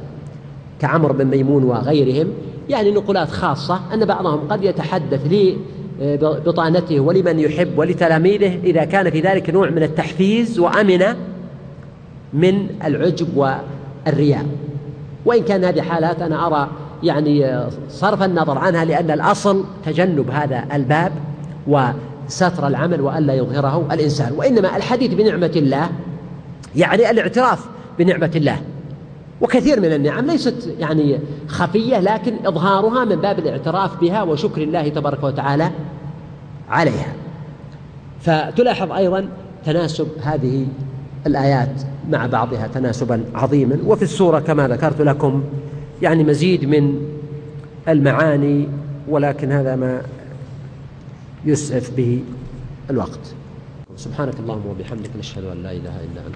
كعمر 0.79 1.11
بن 1.11 1.25
ميمون 1.25 1.63
وغيرهم 1.63 2.27
يعني 2.69 2.91
نقولات 2.91 3.29
خاصة 3.29 3.79
أن 3.93 4.05
بعضهم 4.05 4.47
قد 4.49 4.63
يتحدث 4.63 5.27
لي 5.27 5.57
آه، 6.01 6.43
ولمن 6.91 7.39
يحب 7.39 7.77
ولتلاميذه 7.77 8.59
إذا 8.63 8.85
كان 8.85 9.09
في 9.09 9.21
ذلك 9.21 9.49
نوع 9.49 9.69
من 9.69 9.83
التحفيز 9.83 10.59
وأمن 10.59 11.03
من 12.33 12.67
العجب 12.85 13.27
والرياء. 13.37 14.45
وإن 15.25 15.43
كان 15.43 15.63
هذه 15.63 15.81
حالات 15.81 16.21
أنا 16.21 16.47
أرى 16.47 16.69
يعني 17.03 17.45
آه، 17.45 17.69
صرف 17.89 18.23
النظر 18.23 18.57
عنها 18.57 18.85
لأن 18.85 19.11
الأصل 19.11 19.63
تجنب 19.85 20.29
هذا 20.29 20.65
الباب 20.73 21.11
وستر 21.67 22.67
العمل 22.67 23.01
وألا 23.01 23.33
يظهره 23.33 23.87
الإنسان. 23.91 24.33
وإنما 24.37 24.77
الحديث 24.77 25.13
بنعمة 25.13 25.51
الله 25.55 25.89
يعني 26.75 27.09
الاعتراف 27.11 27.65
بنعمة 27.99 28.31
الله. 28.35 28.61
وكثير 29.41 29.79
من 29.79 29.93
النعم 29.93 30.25
ليست 30.25 30.75
يعني 30.79 31.19
خفية 31.47 31.99
لكن 31.99 32.45
إظهارها 32.45 33.05
من 33.05 33.15
باب 33.15 33.39
الاعتراف 33.39 34.01
بها 34.01 34.23
وشكر 34.23 34.61
الله 34.61 34.89
تبارك 34.89 35.23
وتعالى 35.23 35.71
عليها. 36.69 37.13
فتلاحظ 38.21 38.91
أيضا 38.91 39.29
تناسب 39.65 40.07
هذه 40.21 40.67
الآيات 41.27 41.81
مع 42.09 42.25
بعضها 42.25 42.67
تناسبا 42.67 43.23
عظيما. 43.35 43.77
وفي 43.85 44.03
السورة 44.03 44.39
كما 44.39 44.67
ذكرت 44.67 45.01
لكم 45.01 45.43
يعني 46.01 46.23
مزيد 46.23 46.65
من 46.65 47.01
المعاني 47.87 48.67
ولكن 49.07 49.51
هذا 49.51 49.75
ما 49.75 50.01
يسعف 51.45 51.91
به 51.97 52.23
الوقت. 52.89 53.33
سبحانك 53.97 54.39
اللهم 54.39 54.65
وبحمدك 54.65 55.09
نشهد 55.19 55.43
أن 55.43 55.63
لا 55.63 55.71
إله 55.71 55.95
إلا 56.03 56.27
أنت 56.27 56.35